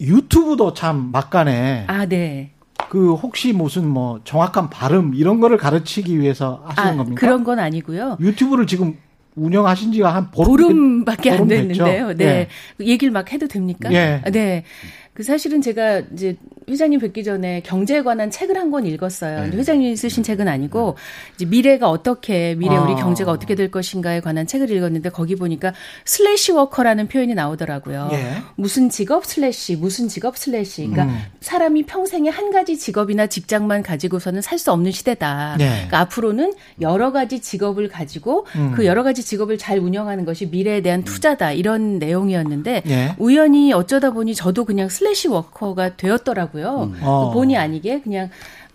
유튜브도 0.00 0.74
참 0.74 1.10
막간에 1.12 1.84
아 1.86 2.04
네. 2.06 2.50
그 2.88 3.14
혹시 3.14 3.52
무슨 3.52 3.88
뭐 3.88 4.20
정확한 4.24 4.70
발음 4.70 5.14
이런 5.14 5.40
거를 5.40 5.56
가르치기 5.56 6.18
위해서 6.18 6.62
하시는 6.66 6.94
아, 6.94 6.96
겁니까? 6.96 7.20
그런 7.20 7.44
건 7.44 7.58
아니고요. 7.58 8.18
유튜브를 8.20 8.66
지금 8.66 8.96
운영하신 9.36 9.92
지가 9.92 10.14
한 10.14 10.30
보름, 10.30 11.04
밖에 11.04 11.30
안 11.30 11.48
됐는데요. 11.48 12.14
네. 12.14 12.48
네. 12.78 12.86
얘기를 12.86 13.12
막 13.12 13.32
해도 13.32 13.48
됩니까? 13.48 13.92
예. 13.92 14.22
네. 14.30 14.64
그 15.12 15.22
사실은 15.22 15.60
제가 15.60 16.00
이제 16.12 16.36
회장님 16.68 17.00
뵙기 17.00 17.24
전에 17.24 17.60
경제에 17.62 18.02
관한 18.02 18.30
책을 18.30 18.56
한 18.56 18.70
권 18.70 18.86
읽었어요. 18.86 19.50
네. 19.50 19.56
회장님이 19.56 19.94
쓰신 19.96 20.22
책은 20.22 20.48
아니고 20.48 20.96
이제 21.36 21.44
미래가 21.46 21.88
어떻게 21.90 22.54
미래 22.56 22.76
우리 22.76 22.92
아. 22.92 22.96
경제가 22.96 23.30
어떻게 23.30 23.54
될 23.54 23.70
것인가에 23.70 24.20
관한 24.20 24.46
책을 24.46 24.70
읽었는데 24.70 25.10
거기 25.10 25.36
보니까 25.36 25.72
slash 26.04 26.52
worker라는 26.52 27.06
표현이 27.08 27.34
나오더라고요. 27.34 28.08
예. 28.12 28.36
무슨 28.56 28.88
직업 28.88 29.26
slash 29.26 29.76
무슨 29.76 30.08
직업 30.08 30.36
slash 30.38 30.88
그러니까 30.88 31.04
음. 31.04 31.18
사람이 31.40 31.84
평생에 31.84 32.30
한 32.30 32.50
가지 32.50 32.78
직업이나 32.78 33.26
직장만 33.26 33.82
가지고서는 33.82 34.40
살 34.42 34.58
수 34.58 34.72
없는 34.72 34.92
시대다. 34.92 35.56
예. 35.60 35.66
그러니까 35.66 35.98
앞으로는 36.00 36.54
여러 36.80 37.12
가지 37.12 37.40
직업을 37.40 37.88
가지고 37.88 38.46
음. 38.56 38.72
그 38.74 38.86
여러 38.86 39.02
가지 39.02 39.22
직업을 39.22 39.58
잘 39.58 39.78
운영하는 39.78 40.24
것이 40.24 40.46
미래에 40.46 40.80
대한 40.80 41.04
투자다 41.04 41.52
이런 41.52 41.98
내용이었는데 41.98 42.82
예. 42.86 43.14
우연히 43.18 43.72
어쩌다 43.72 44.10
보니 44.10 44.34
저도 44.34 44.64
그냥 44.64 44.88
슬래시 44.88 45.28
워커가 45.28 45.96
되었더라고요. 45.96 46.53
음. 46.62 47.00
어. 47.02 47.30
본의 47.32 47.56
아니게 47.56 48.00
그냥 48.00 48.30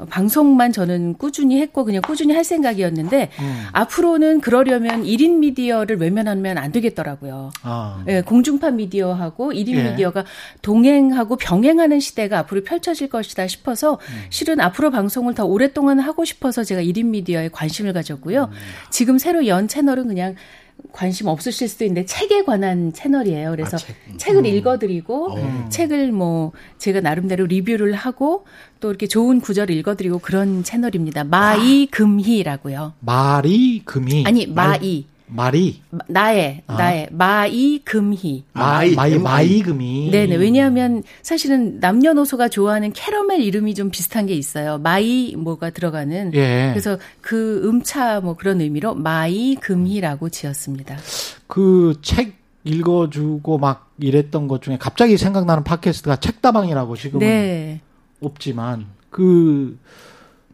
방송만 0.09 0.71
저는 0.71 1.15
꾸준히 1.15 1.59
했고 1.59 1.83
그냥 1.83 2.01
꾸준히 2.01 2.33
할 2.33 2.45
생각이었는데 2.45 3.31
음. 3.39 3.65
앞으로는 3.73 4.39
그러려면 4.39 5.03
1인 5.03 5.39
미디어를 5.39 5.97
외면하면 5.97 6.57
안 6.57 6.71
되겠더라고요. 6.71 7.51
아. 7.63 8.03
예, 8.07 8.21
공중파 8.21 8.71
미디어하고 8.71 9.51
1인 9.51 9.75
예. 9.75 9.89
미디어가 9.91 10.23
동행하고 10.61 11.35
병행하는 11.35 11.99
시대가 11.99 12.39
앞으로 12.39 12.63
펼쳐질 12.63 13.09
것이다 13.09 13.47
싶어서 13.47 13.93
음. 13.93 14.23
실은 14.29 14.61
앞으로 14.61 14.89
방송을 14.89 15.33
더 15.33 15.45
오랫동안 15.45 15.99
하고 15.99 16.23
싶어서 16.23 16.63
제가 16.63 16.81
1인 16.81 17.07
미디어에 17.07 17.49
관심을 17.49 17.91
가졌고요. 17.91 18.43
음. 18.43 18.57
지금 18.89 19.17
새로 19.17 19.47
연 19.47 19.67
채널은 19.67 20.07
그냥 20.07 20.35
관심 20.91 21.27
없으실 21.27 21.67
수도 21.67 21.85
있는데 21.85 22.05
책에 22.05 22.43
관한 22.43 22.93
채널이에요. 22.93 23.51
그래서 23.51 23.77
아, 23.77 24.17
책. 24.17 24.35
을 24.35 24.39
음. 24.39 24.45
읽어드리고 24.45 25.33
어. 25.33 25.69
책을 25.69 26.11
뭐 26.11 26.51
제가 26.77 27.01
나름대로 27.01 27.45
리뷰를 27.45 27.93
하고 27.93 28.45
또 28.79 28.89
이렇게 28.89 29.07
좋은 29.07 29.41
구절을 29.41 29.75
읽어드리고 29.75 30.19
그런 30.19 30.63
채널입니다. 30.63 31.23
마이 31.23 31.85
금희라고요. 31.87 32.93
마리 32.99 33.81
금희 33.85 34.23
아니 34.25 34.47
마이 34.47 35.05
말이 35.29 35.81
나의 36.07 36.63
아. 36.67 36.75
나의 36.75 37.07
마이 37.11 37.79
금희 37.83 38.43
my 38.53 38.95
my 38.95 39.17
마이 39.17 39.61
금희 39.61 40.09
네네 40.11 40.35
왜냐하면 40.35 41.03
사실은 41.21 41.79
남녀노소가 41.79 42.49
좋아하는 42.49 42.91
캐러멜 42.93 43.41
이름이 43.41 43.75
좀 43.75 43.91
비슷한 43.91 44.25
게 44.25 44.33
있어요 44.33 44.77
마이 44.79 45.35
뭐가 45.37 45.69
들어가는 45.69 46.33
예. 46.33 46.69
그래서 46.71 46.97
그 47.21 47.61
음차 47.63 48.21
뭐 48.21 48.35
그런 48.35 48.61
의미로 48.61 48.95
마이 48.95 49.55
금희라고 49.55 50.29
지었습니다 50.29 50.97
그 51.47 51.93
책 52.01 52.39
읽어주고 52.63 53.57
막 53.57 53.91
이랬던 53.99 54.47
것 54.47 54.61
중에 54.61 54.77
갑자기 54.77 55.17
생각나는 55.17 55.63
팟캐스트가 55.63 56.17
책다방이라고 56.17 56.95
지금은 56.95 57.25
네. 57.25 57.81
없지만 58.21 58.87
그 59.09 59.79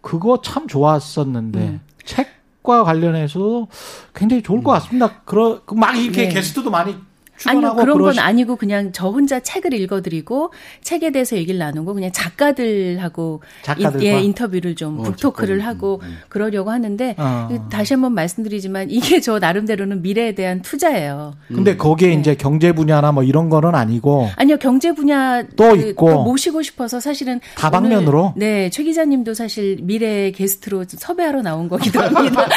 그거 0.01 0.41
참 0.41 0.67
좋았었는데 0.67 1.59
음. 1.59 1.81
책 2.03 2.27
책과 2.65 2.83
관련해서 2.83 3.67
굉장히 4.13 4.41
좋을 4.43 4.63
것 4.63 4.71
같습니다. 4.71 5.21
그러 5.23 5.61
막 5.75 5.95
이렇게 5.95 6.27
네. 6.27 6.33
게스트도 6.33 6.69
많이 6.69 6.95
아니요 7.45 7.75
그런 7.75 7.97
그러시... 7.97 8.17
건 8.17 8.25
아니고 8.25 8.55
그냥 8.55 8.91
저 8.93 9.09
혼자 9.09 9.39
책을 9.39 9.73
읽어드리고 9.73 10.53
책에 10.81 11.11
대해서 11.11 11.35
얘기를 11.35 11.59
나누고 11.59 11.93
그냥 11.93 12.11
작가들하고 12.11 13.41
작가들과? 13.61 14.03
예, 14.03 14.19
인터뷰를 14.21 14.75
좀 14.75 14.99
어, 14.99 15.03
북토크를 15.03 15.59
작가 15.59 15.69
하고 15.71 15.99
음, 16.03 16.07
음. 16.07 16.17
그러려고 16.29 16.71
하는데 16.71 17.15
어. 17.17 17.67
다시 17.69 17.93
한번 17.93 18.13
말씀드리지만 18.13 18.89
이게 18.89 19.19
저 19.19 19.39
나름대로는 19.39 20.01
미래에 20.01 20.33
대한 20.33 20.61
투자예요. 20.61 21.33
근데 21.47 21.71
음. 21.71 21.77
거기에 21.77 22.09
네. 22.09 22.13
이제 22.15 22.35
경제 22.35 22.71
분야나 22.71 23.11
뭐 23.11 23.23
이런 23.23 23.49
거는 23.49 23.75
아니고 23.75 24.29
아니요 24.35 24.57
경제 24.57 24.93
분야 24.93 25.43
또 25.55 25.69
그, 25.71 25.89
있고 25.89 26.09
또 26.09 26.23
모시고 26.23 26.61
싶어서 26.61 26.99
사실은 26.99 27.41
다방면으로 27.55 28.33
네최 28.35 28.83
기자님도 28.83 29.33
사실 29.33 29.77
미래 29.81 30.31
게스트로 30.31 30.85
섭외하러 30.87 31.41
나온 31.41 31.67
거기도 31.67 32.01
합니다. 32.01 32.47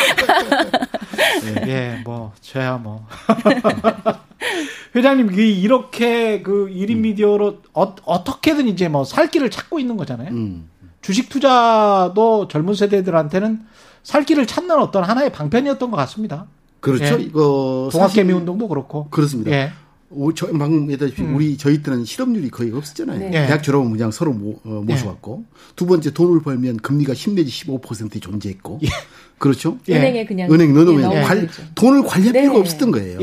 예, 1.45 1.67
예, 1.69 2.01
뭐 2.05 2.33
저야 2.41 2.77
뭐. 2.77 3.07
회장님 4.95 5.33
이렇게 5.33 6.43
그 6.43 6.69
1인 6.73 6.97
음. 6.97 7.01
미디어로 7.03 7.59
어, 7.73 8.25
떻게든 8.25 8.69
이제 8.69 8.89
뭐 8.89 9.05
살 9.05 9.31
길을 9.31 9.51
찾고 9.51 9.79
있는 9.79 9.97
거잖아요. 9.97 10.31
음. 10.31 10.69
주식 11.01 11.29
투자도 11.29 12.49
젊은 12.49 12.75
세대들한테는 12.75 13.61
살 14.03 14.25
길을 14.25 14.47
찾는 14.47 14.79
어떤 14.79 15.05
하나의 15.05 15.33
방편이었던 15.33 15.91
것 15.91 15.97
같습니다. 15.99 16.47
그렇죠. 16.81 17.19
예. 17.19 17.23
이거 17.23 17.89
동학개미 17.93 18.33
운동도 18.33 18.69
그렇고 18.69 19.09
그렇습니다. 19.11 19.51
예. 19.51 19.73
오, 20.11 20.33
저, 20.33 20.47
방금 20.47 20.83
얘기했다시피 20.91 21.21
음. 21.23 21.37
우리 21.37 21.59
저희 21.59 21.83
때는 21.83 22.05
실업률이 22.07 22.49
거의 22.51 22.73
없었잖아요. 22.73 23.19
네. 23.19 23.31
대학 23.31 23.63
졸업은 23.63 23.91
그냥 23.91 24.11
서로 24.11 24.33
모, 24.33 24.59
어, 24.65 24.83
모셔왔고 24.87 25.45
네. 25.47 25.59
두 25.77 25.85
번째 25.87 26.13
돈을 26.15 26.41
벌면 26.43 26.79
금리가 26.79 27.13
10 27.13 27.33
내지 27.35 27.51
15% 27.67 28.21
존재했고 28.23 28.81
예. 28.85 28.89
그렇죠. 29.37 29.79
예. 29.89 29.97
은행에 29.97 30.25
그냥 30.25 30.51
은행 30.53 30.73
넣어놓으면 30.73 31.13
예. 31.13 31.23
관, 31.23 31.49
돈을 31.75 32.05
관리할 32.05 32.33
네. 32.33 32.41
필요가 32.43 32.59
없었던 32.61 32.91
거예요. 32.91 33.19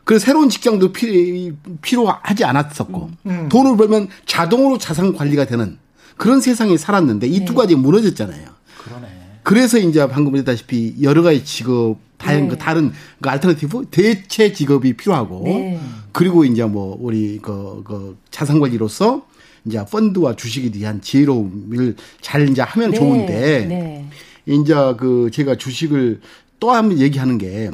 예. 0.00 0.04
그래서 0.04 0.24
새로운 0.24 0.48
직장도 0.48 0.92
피, 0.92 1.52
필요하지 1.82 2.44
않았었고 2.44 3.10
음. 3.26 3.30
음. 3.30 3.48
돈을 3.48 3.76
벌면 3.76 4.08
자동으로 4.26 4.78
자산 4.78 5.14
관리가 5.14 5.46
되는 5.46 5.78
그런 6.16 6.40
세상에 6.40 6.76
살았는데 6.76 7.26
이두 7.26 7.52
네. 7.52 7.54
가지 7.54 7.74
무너졌잖아요. 7.76 8.44
그러네. 8.84 9.06
그래서 9.42 9.78
이제 9.78 10.06
방금 10.08 10.32
얘기했다시피 10.36 10.96
여러 11.02 11.22
가지 11.22 11.44
직업 11.44 11.96
다른 12.18 12.42
네. 12.42 12.48
그 12.48 12.58
다른 12.58 12.92
그 13.20 13.28
alternative 13.28 13.86
대체 13.90 14.52
직업이 14.52 14.92
필요하고 14.94 15.42
네. 15.44 15.80
그리고 16.12 16.44
이제 16.44 16.64
뭐 16.64 16.96
우리 17.00 17.38
그, 17.40 17.82
그 17.84 18.18
자산 18.30 18.60
관리로서 18.60 19.26
이제 19.64 19.82
펀드와 19.84 20.36
주식에 20.36 20.70
대한 20.70 21.00
지혜로움을 21.00 21.96
잘 22.20 22.48
이제 22.48 22.62
하면 22.62 22.90
네. 22.90 22.98
좋은데 22.98 23.66
네. 23.66 24.06
이제 24.46 24.74
그 24.98 25.30
제가 25.32 25.56
주식을 25.56 26.20
또 26.58 26.72
한번 26.72 26.98
얘기하는 26.98 27.38
게 27.38 27.70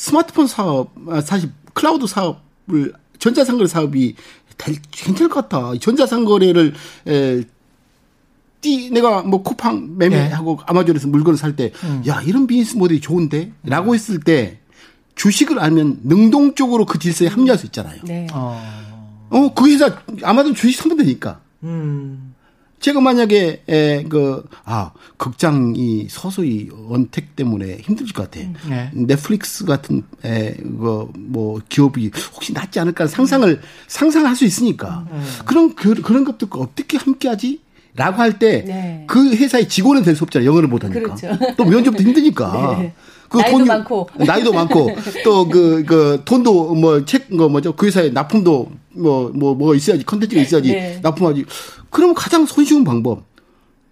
스마트폰 0.00 0.46
사업 0.46 0.92
아, 1.08 1.20
사실 1.20 1.50
클라우드 1.74 2.06
사업을 2.06 2.94
전자상거래 3.18 3.68
사업이 3.68 4.14
괜찮을 4.90 5.28
것 5.28 5.46
같아. 5.46 5.74
전자상거래를 5.78 6.72
에, 7.06 7.42
띠 8.62 8.90
내가 8.90 9.22
뭐 9.22 9.42
쿠팡 9.42 9.98
매매하고 9.98 10.56
네. 10.56 10.64
아마존에서 10.66 11.06
물건을 11.08 11.36
살 11.36 11.54
때, 11.54 11.72
음. 11.84 12.02
야 12.06 12.22
이런 12.22 12.46
비즈니스 12.46 12.76
모델이 12.78 13.00
좋은데?라고 13.02 13.94
했을 13.94 14.20
때 14.20 14.60
주식을 15.16 15.58
알면 15.58 16.00
능동적으로 16.04 16.86
그 16.86 16.98
질서에 16.98 17.28
합리할 17.28 17.58
수 17.58 17.66
있잖아요. 17.66 18.00
네. 18.04 18.26
어, 18.32 18.58
어 19.28 19.50
그 19.54 19.70
회사 19.70 19.98
아마존 20.22 20.54
주식 20.54 20.80
사면 20.80 20.96
되니까. 20.96 21.40
음. 21.62 22.34
제가 22.80 23.00
만약에 23.00 23.62
에, 23.68 24.04
그, 24.08 24.42
아, 24.64 24.92
극장이 25.18 26.06
서서히 26.08 26.70
원택 26.88 27.36
때문에 27.36 27.78
힘들질 27.82 28.14
것 28.14 28.30
같아. 28.30 28.40
네. 28.68 28.90
넷플릭스 28.94 29.66
같은, 29.66 30.02
에, 30.24 30.54
그, 30.54 31.08
뭐, 31.18 31.60
기업이 31.68 32.10
혹시 32.34 32.52
낫지 32.54 32.80
않을까 32.80 33.06
상상을, 33.06 33.60
상상할 33.86 34.34
수 34.34 34.46
있으니까. 34.46 35.06
음. 35.12 35.22
그런, 35.44 35.74
그, 35.74 35.94
그런 36.00 36.24
것들 36.24 36.48
어떻게 36.52 36.96
함께 36.96 37.28
하지? 37.28 37.60
라고 37.96 38.18
할 38.18 38.38
때그 38.38 38.68
네. 38.68 39.04
그 39.08 39.34
회사의 39.34 39.68
직원은 39.68 40.04
될 40.04 40.14
수 40.14 40.22
없잖아요. 40.22 40.48
영어를 40.48 40.68
못하니까. 40.68 41.00
그렇죠. 41.14 41.36
또 41.56 41.64
면접도 41.64 42.00
힘드니까. 42.02 42.80
네. 43.38 43.38
그 43.38 43.38
나이도 43.38 43.58
돈, 43.58 43.66
많고. 43.68 44.08
나이도 44.26 44.52
많고. 44.52 44.90
또 45.24 45.48
그그 45.48 45.84
그 45.84 46.22
돈도 46.24 46.74
뭐책뭐 46.74 47.48
뭐죠? 47.48 47.72
그 47.76 47.86
회사에 47.86 48.10
납품도 48.10 48.70
뭐 48.96 49.30
뭐 49.32 49.32
뭐 49.32 49.54
뭐 49.54 49.74
있어야지. 49.74 50.04
컨텐츠가 50.04 50.40
있어야지. 50.42 50.72
네. 50.72 50.98
납품하지. 51.02 51.44
그럼 51.90 52.14
가장 52.14 52.44
손쉬운 52.46 52.84
방법 52.84 53.22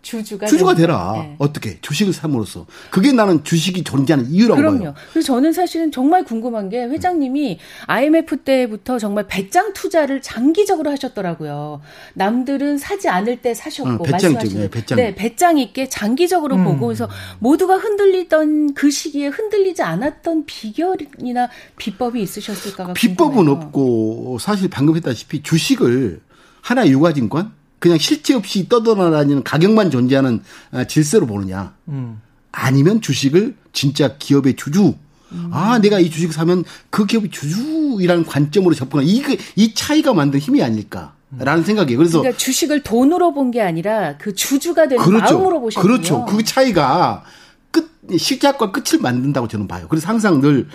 주주가 0.09 0.47
주주가 0.47 0.75
되라. 0.75 1.12
네. 1.16 1.37
어떻게 1.38 1.79
주식을 1.83 2.14
삼으로써 2.14 2.64
그게 2.90 3.12
나는 3.12 3.44
주식이 3.44 3.85
존재하는 3.85 4.31
이유라고 4.31 4.57
그럼요. 4.57 4.79
봐요. 4.79 4.94
그래서 5.12 5.27
저는 5.35 5.53
사실은 5.53 5.92
정말 5.92 6.25
궁금한 6.25 6.71
게 6.71 6.83
회장님이 6.85 7.59
IMF 7.87 8.38
때부터 8.38 8.99
정말 8.99 9.27
배짱 9.27 9.75
투자를 9.75 10.23
장기적으로 10.23 10.90
하셨더라고요. 10.90 11.83
남들은 12.14 12.79
사지 12.79 13.09
않을 13.09 13.42
때 13.42 13.53
사셨고 13.53 14.05
응, 14.05 14.11
말씀하시는 14.11 14.62
네, 14.62 14.71
배짱. 14.71 14.97
네, 14.97 15.14
배짱 15.14 15.59
있게 15.59 15.88
장기적으로 15.90 16.57
음. 16.57 16.64
보고 16.64 16.87
그래서 16.87 17.09
모두가 17.38 17.77
흔들리던 17.77 18.73
그 18.75 18.90
시기에 18.90 19.29
흔들리지 19.29 19.83
않았던 19.83 20.47
비결이나 20.47 21.51
비법이 21.77 22.23
있으셨을까가 22.23 22.94
비법은 22.94 23.37
궁금해요. 23.44 23.66
없고 23.66 24.38
사실 24.40 24.71
방금 24.71 24.97
했다시피 24.97 25.42
주식을 25.42 26.21
하나 26.62 26.87
유가증권 26.88 27.58
그냥 27.79 27.99
실체 27.99 28.35
없이 28.35 28.69
떠돌아다니는 28.69 29.45
가격만 29.45 29.91
존재하는 29.91 30.43
아, 30.73 30.85
질서로 30.85 31.27
보느냐. 31.27 31.75
음. 31.88 32.21
아니면 32.53 33.01
주식을 33.01 33.55
진짜 33.73 34.17
기업의 34.19 34.57
주주. 34.57 34.95
음. 35.33 35.51
아, 35.53 35.79
내가 35.79 36.01
이 36.01 36.11
주식 36.11 36.33
사면 36.33 36.64
그 36.91 37.07
기업의 37.07 37.31
주주이라는 37.31 38.25
관점으로 38.25 38.75
접근하 38.75 39.05
이, 39.05 39.21
그, 39.23 39.37
이 39.57 39.75
차이가 39.75 40.14
만든 40.14 40.41
힘이 40.41 40.62
아닐까. 40.62 41.14
라는 41.38 41.62
생각이에요. 41.62 41.99
그래서 41.99 42.21
그러니까 42.21 42.38
주식을 42.38 42.83
돈으로 42.83 43.35
본 43.35 43.51
게 43.51 43.61
아니라 43.61 44.17
그 44.17 44.35
주주가 44.35 44.88
되는 44.88 45.05
그렇죠. 45.05 45.35
마음으로 45.38 45.61
보셨군요. 45.61 45.93
그렇죠. 45.93 46.25
그 46.25 46.43
차이가 46.43 47.23
끝 47.71 47.91
시작과 48.17 48.73
끝을 48.73 48.99
만든다고 49.01 49.47
저는 49.47 49.69
봐요. 49.69 49.87
그래서 49.91 50.09
항상 50.09 50.41
늘 50.41 50.67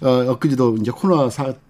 어, 0.00 0.32
엊그제도 0.32 0.78
이제 0.80 0.90
코로나 0.90 1.30
사태 1.30 1.60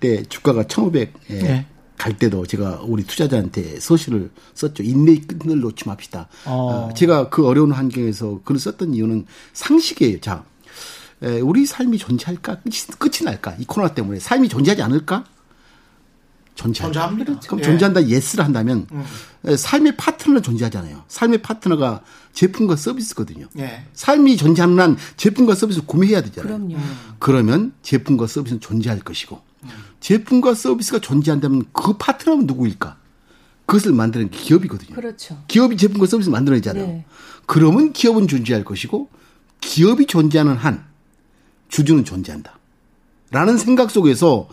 때 0.00 0.22
주가가 0.30 0.62
1,500에 0.62 1.10
네. 1.28 1.66
갈 2.02 2.18
때도 2.18 2.46
제가 2.46 2.80
우리 2.82 3.04
투자자한테 3.04 3.78
서신을 3.78 4.32
썼죠. 4.54 4.82
인내의 4.82 5.20
끈을 5.20 5.60
놓지 5.60 5.86
맙시다. 5.86 6.26
어. 6.46 6.88
어. 6.90 6.94
제가 6.94 7.28
그 7.28 7.46
어려운 7.46 7.70
환경에서 7.70 8.40
글을 8.42 8.58
썼던 8.58 8.94
이유는 8.94 9.26
상식이에요. 9.52 10.20
자, 10.20 10.42
에, 11.22 11.38
우리 11.38 11.64
삶이 11.64 11.98
존재할까? 11.98 12.56
끝이, 12.62 12.74
끝이 12.98 13.24
날까? 13.24 13.54
이 13.60 13.64
코로나 13.66 13.94
때문에 13.94 14.18
삶이 14.18 14.48
존재하지 14.48 14.82
않을까? 14.82 15.24
존재합니다. 16.56 17.00
존재합니다. 17.00 17.40
그럼 17.46 17.60
예. 17.60 17.62
존재한다 17.62 18.08
yes를 18.08 18.44
한다면 18.44 18.88
음. 18.90 19.56
삶의 19.56 19.96
파트너는 19.96 20.42
존재하잖아요. 20.42 21.04
삶의 21.06 21.40
파트너가 21.42 22.02
제품과 22.32 22.74
서비스거든요. 22.74 23.46
예. 23.58 23.86
삶이 23.94 24.36
존재하는 24.38 24.80
한 24.80 24.96
제품과 25.16 25.54
서비스를 25.54 25.86
구매해야 25.86 26.20
되잖아요. 26.22 26.58
그럼요. 26.58 26.76
그러면 27.20 27.72
제품과 27.82 28.26
서비스는 28.26 28.60
존재할 28.60 28.98
것이고 28.98 29.51
제품과 30.00 30.54
서비스가 30.54 30.98
존재한다면 30.98 31.64
그 31.72 31.96
파트너는 31.96 32.46
누구일까? 32.46 32.96
그것을 33.66 33.92
만드는 33.92 34.30
게 34.30 34.38
기업이거든요. 34.38 34.94
그렇죠. 34.94 35.42
기업이 35.48 35.76
제품과 35.76 36.06
서비스를 36.06 36.32
만들어내잖아요. 36.32 36.86
네. 36.86 37.04
그러면 37.46 37.92
기업은 37.92 38.28
존재할 38.28 38.64
것이고 38.64 39.08
기업이 39.60 40.06
존재하는 40.06 40.56
한 40.56 40.84
주주는 41.68 42.04
존재한다. 42.04 42.58
라는 43.30 43.56
생각 43.56 43.90
속에서 43.90 44.48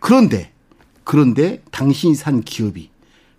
그런데 0.00 0.52
그런데 1.04 1.62
당신이 1.72 2.14
산 2.14 2.42
기업이 2.42 2.90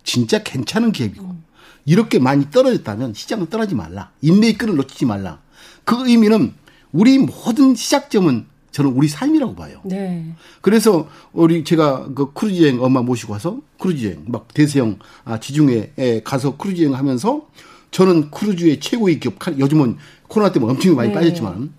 진짜 0.04 0.42
괜찮은 0.42 0.92
기업이고 0.92 1.24
음. 1.24 1.44
이렇게 1.84 2.18
많이 2.18 2.50
떨어졌다면 2.50 3.14
시장을 3.14 3.48
떠나지 3.48 3.74
말라. 3.74 4.10
인내의 4.20 4.58
끈을 4.58 4.76
놓치지 4.76 5.06
말라. 5.06 5.40
그 5.84 6.08
의미는 6.08 6.54
우리 6.92 7.18
모든 7.18 7.74
시작점은 7.74 8.46
저는 8.72 8.90
우리 8.92 9.06
삶이라고 9.06 9.54
봐요. 9.54 9.80
네. 9.84 10.34
그래서 10.60 11.08
우리 11.32 11.62
제가 11.62 12.08
그 12.14 12.32
크루즈 12.32 12.62
여행 12.62 12.82
엄마 12.82 13.02
모시고 13.02 13.34
와서 13.34 13.60
크루즈 13.78 14.06
여행 14.06 14.24
막 14.26 14.52
대서양 14.52 14.98
아, 15.24 15.38
지중해 15.38 15.92
에 15.98 16.22
가서 16.22 16.56
크루즈 16.56 16.82
여행 16.82 16.94
하면서 16.94 17.46
저는 17.90 18.30
크루즈의 18.30 18.80
최고의 18.80 19.20
기업 19.20 19.34
요즘은 19.58 19.98
코로나 20.26 20.50
때문에 20.50 20.72
엄청 20.72 20.96
많이 20.96 21.10
네. 21.10 21.14
빠졌지만 21.14 21.72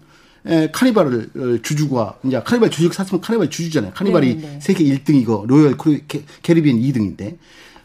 에, 0.45 0.69
카니발을 0.71 1.61
주주가 1.63 2.19
이제 2.23 2.39
카니발 2.43 2.69
주식 2.69 2.93
샀으면 2.93 3.21
카니발 3.21 3.49
주주잖아요. 3.49 3.93
카니발이 3.93 4.35
네, 4.35 4.41
네. 4.41 4.59
세계 4.61 4.83
1등이고 4.83 5.47
로열 5.47 5.77
크루 5.77 5.99
캐리비안 6.43 6.77
2등인데 6.79 7.37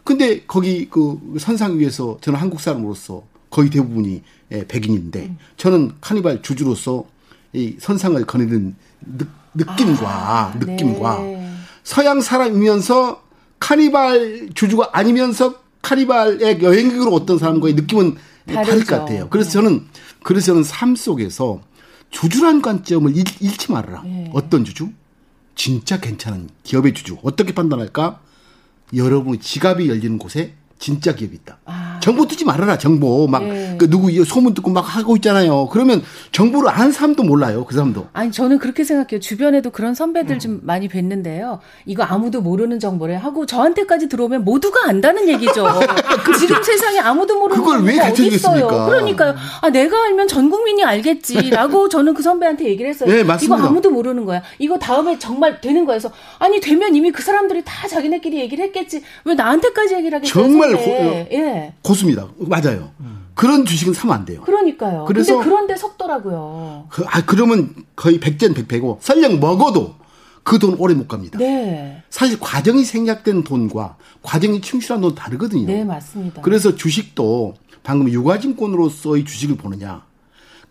근데 0.04 0.42
거기 0.46 0.88
그 0.90 1.18
선상 1.38 1.78
위에서 1.78 2.18
저는 2.20 2.38
한국 2.38 2.60
사람으로서 2.60 3.24
거의 3.50 3.70
대부분이 3.70 4.22
예, 4.52 4.66
백인인데 4.66 5.26
음. 5.26 5.38
저는 5.56 5.92
카니발 6.00 6.42
주주로서 6.42 7.06
이 7.52 7.76
선상을 7.78 8.22
거니는 8.26 8.74
느, 9.00 9.24
느낌과 9.54 10.08
아, 10.08 10.54
느낌과 10.58 11.18
네. 11.18 11.54
서양 11.82 12.20
사람이면서 12.20 13.22
카니발 13.60 14.50
주주가 14.54 14.90
아니면서 14.92 15.54
카니발의 15.82 16.62
여행객으로 16.62 17.12
어떤 17.12 17.38
사람과의 17.38 17.74
느낌은 17.74 18.16
다르죠. 18.46 18.70
다를 18.70 18.84
것 18.84 18.98
같아요. 18.98 19.28
그래서 19.30 19.50
저는 19.50 19.86
그래서 20.22 20.46
저는 20.46 20.64
삶 20.64 20.96
속에서 20.96 21.60
주주란 22.10 22.62
관점을 22.62 23.14
잃, 23.16 23.24
지 23.24 23.72
말아라. 23.72 24.02
네. 24.02 24.30
어떤 24.34 24.64
주주? 24.64 24.90
진짜 25.54 25.98
괜찮은 25.98 26.48
기업의 26.62 26.94
주주. 26.94 27.18
어떻게 27.22 27.52
판단할까? 27.52 28.20
여러분의 28.94 29.40
지갑이 29.40 29.88
열리는 29.88 30.18
곳에 30.18 30.54
진짜 30.78 31.14
기업이 31.14 31.36
있다. 31.36 31.58
아. 31.64 31.87
정보 32.00 32.26
듣지 32.26 32.44
말아라, 32.44 32.78
정보. 32.78 33.26
막, 33.26 33.44
네. 33.44 33.76
그 33.78 33.88
누구 33.88 34.12
소문 34.24 34.54
듣고 34.54 34.70
막 34.70 34.80
하고 34.82 35.16
있잖아요. 35.16 35.68
그러면 35.70 36.02
정보를 36.32 36.70
아는 36.70 36.92
사람도 36.92 37.22
몰라요, 37.22 37.64
그 37.64 37.74
사람도. 37.74 38.08
아니, 38.12 38.30
저는 38.32 38.58
그렇게 38.58 38.84
생각해요. 38.84 39.20
주변에도 39.20 39.70
그런 39.70 39.94
선배들 39.94 40.36
음. 40.36 40.38
좀 40.38 40.60
많이 40.62 40.88
뵀는데요. 40.88 41.58
이거 41.86 42.02
아무도 42.02 42.40
모르는 42.40 42.80
정보를 42.80 43.18
하고 43.18 43.46
저한테까지 43.46 44.08
들어오면 44.08 44.44
모두가 44.44 44.88
안다는 44.88 45.28
얘기죠. 45.28 45.64
그렇죠. 46.24 46.38
지금 46.38 46.62
세상에 46.62 46.98
아무도 46.98 47.38
모르는 47.38 47.62
그걸 47.62 47.82
왜 47.82 47.96
가르쳐주겠습니까? 47.96 48.86
그러니까요. 48.86 49.34
아, 49.60 49.70
내가 49.70 50.04
알면 50.04 50.28
전 50.28 50.50
국민이 50.50 50.84
알겠지라고 50.84 51.88
저는 51.90 52.14
그 52.14 52.22
선배한테 52.22 52.64
얘기를 52.64 52.90
했어요. 52.90 53.10
네, 53.10 53.24
맞습니다. 53.24 53.56
이거 53.56 53.66
아무도 53.66 53.90
모르는 53.90 54.24
거야. 54.24 54.42
이거 54.58 54.78
다음에 54.78 55.18
정말 55.18 55.60
되는 55.60 55.84
거여서 55.84 56.10
아니, 56.38 56.60
되면 56.60 56.94
이미 56.94 57.10
그 57.10 57.22
사람들이 57.22 57.62
다 57.64 57.88
자기네끼리 57.88 58.38
얘기를 58.38 58.64
했겠지. 58.66 59.02
왜 59.24 59.34
나한테까지 59.34 59.94
얘기를 59.94 60.16
하겠어요? 60.16 60.42
정말 60.44 60.72
고, 60.76 60.82
예. 61.32 61.72
고수입니다. 61.88 62.28
맞아요. 62.38 62.90
음. 63.00 63.28
그런 63.34 63.64
주식은 63.64 63.94
사면 63.94 64.16
안 64.16 64.24
돼요. 64.26 64.42
그러니까요. 64.42 65.06
그래서 65.06 65.36
근데 65.36 65.48
그런데 65.48 65.76
섞더라고요. 65.76 66.86
그, 66.90 67.04
아 67.06 67.24
그러면 67.24 67.74
거의 67.96 68.20
백전 68.20 68.52
백패고 68.52 68.98
설령 69.00 69.40
먹어도 69.40 69.94
그 70.42 70.58
돈 70.58 70.74
오래 70.78 70.94
못 70.94 71.08
갑니다. 71.08 71.38
네. 71.38 72.02
사실 72.10 72.38
과정이 72.40 72.84
생략된 72.84 73.44
돈과 73.44 73.96
과정이 74.22 74.60
충실한 74.60 75.00
돈 75.00 75.14
다르거든요. 75.14 75.66
네, 75.66 75.84
맞습니다. 75.84 76.42
그래서 76.42 76.74
주식도 76.74 77.54
방금 77.82 78.10
유가증권으로서의 78.10 79.24
주식을 79.24 79.56
보느냐, 79.56 80.04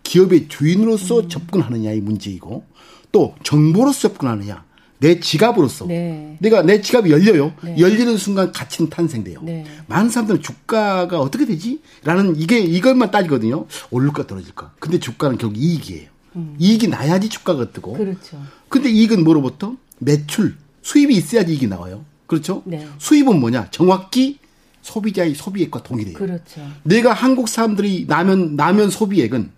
기업의 0.02 0.48
주인으로서 0.48 1.20
음. 1.20 1.28
접근하느냐의 1.28 2.00
문제이고 2.00 2.64
또 3.12 3.34
정보로서 3.42 4.08
접근하느냐, 4.08 4.64
내 4.98 5.20
지갑으로서 5.20 5.86
네. 5.86 6.36
내가 6.40 6.62
내 6.62 6.80
지갑이 6.80 7.10
열려요. 7.10 7.52
네. 7.62 7.78
열리는 7.78 8.16
순간 8.16 8.52
가치는 8.52 8.90
탄생돼요. 8.90 9.40
네. 9.42 9.64
많은 9.86 10.10
사람들은 10.10 10.42
주가가 10.42 11.20
어떻게 11.20 11.46
되지? 11.46 11.80
라는 12.04 12.34
이게 12.36 12.58
이것만 12.58 13.10
따지거든요. 13.10 13.66
오를까 13.90 14.26
떨어질까. 14.26 14.72
근데 14.80 14.98
주가는 14.98 15.38
결국 15.38 15.56
이익이에요. 15.58 16.08
음. 16.36 16.56
이익이 16.58 16.88
나야지 16.88 17.28
주가가 17.28 17.70
뜨고. 17.70 17.92
그렇죠. 17.94 18.42
근데 18.68 18.90
이익은 18.90 19.22
뭐로부터? 19.24 19.76
매출, 19.98 20.56
수입이 20.82 21.14
있어야지 21.14 21.52
이익이 21.52 21.68
나와요. 21.68 22.04
그렇죠? 22.26 22.62
네. 22.66 22.86
수입은 22.98 23.38
뭐냐? 23.40 23.68
정확히 23.70 24.38
소비자의 24.82 25.34
소비액과 25.34 25.82
동일해요. 25.82 26.14
그렇죠. 26.14 26.60
내가 26.82 27.12
한국 27.12 27.48
사람들이 27.48 28.06
라면 28.08 28.56
라면 28.56 28.90
소비액은 28.90 29.50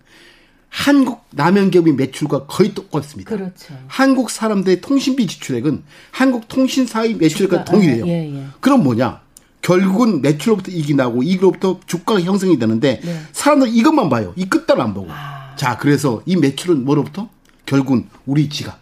한국 0.71 1.25
라면 1.35 1.69
기업의 1.69 1.93
매출과 1.93 2.45
거의 2.47 2.73
똑같습니다. 2.73 3.35
그렇죠. 3.35 3.77
한국 3.87 4.31
사람들의 4.31 4.81
통신비 4.81 5.27
지출액은 5.27 5.83
한국 6.11 6.47
통신사의 6.47 7.15
매출과 7.15 7.65
동일해요. 7.65 8.07
예, 8.07 8.33
예. 8.33 8.45
그럼 8.61 8.83
뭐냐? 8.83 9.21
결국은 9.61 10.21
매출로부터 10.21 10.71
이익이 10.71 10.95
나고 10.95 11.21
이익으로부터 11.23 11.79
주가가 11.85 12.21
형성이 12.21 12.57
되는데 12.57 12.99
네. 13.03 13.21
사람들 13.33 13.67
이것만 13.67 14.09
봐요. 14.09 14.33
이 14.35 14.45
끝단을 14.45 14.81
안 14.81 14.93
보고. 14.93 15.07
아. 15.11 15.53
자, 15.55 15.77
그래서 15.77 16.23
이 16.25 16.35
매출은 16.37 16.85
뭐로부터? 16.85 17.29
결국은 17.65 18.07
우리 18.25 18.49
지갑. 18.49 18.79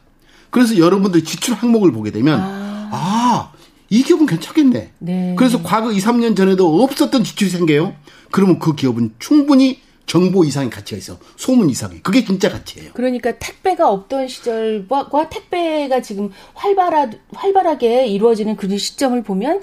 그래서 0.51 0.77
여러분들 0.77 1.25
지출 1.25 1.55
항목을 1.55 1.91
보게 1.91 2.11
되면 2.11 2.39
아, 2.39 2.89
아 2.91 3.59
이 3.89 4.03
기업은 4.03 4.25
괜찮겠네. 4.27 4.91
네. 4.99 5.35
그래서 5.37 5.61
과거 5.63 5.91
2, 5.91 5.97
3년 5.97 6.35
전에도 6.35 6.83
없었던 6.83 7.23
지출이 7.23 7.49
생겨요. 7.49 7.95
그러면 8.31 8.59
그 8.59 8.75
기업은 8.75 9.15
충분히 9.19 9.79
정보 10.09 10.43
이상의 10.43 10.71
가치가 10.71 10.97
있어. 10.97 11.19
소문 11.35 11.69
이상의. 11.69 11.99
그게 12.01 12.25
진짜 12.25 12.49
가치예요. 12.49 12.93
그러니까 12.95 13.31
택배가 13.37 13.91
없던 13.91 14.27
시절과 14.27 15.29
택배가 15.29 16.01
지금 16.01 16.31
활발하, 16.55 17.11
활발하게 17.31 18.07
이루어지는 18.07 18.55
그 18.55 18.75
시점을 18.75 19.21
보면 19.21 19.61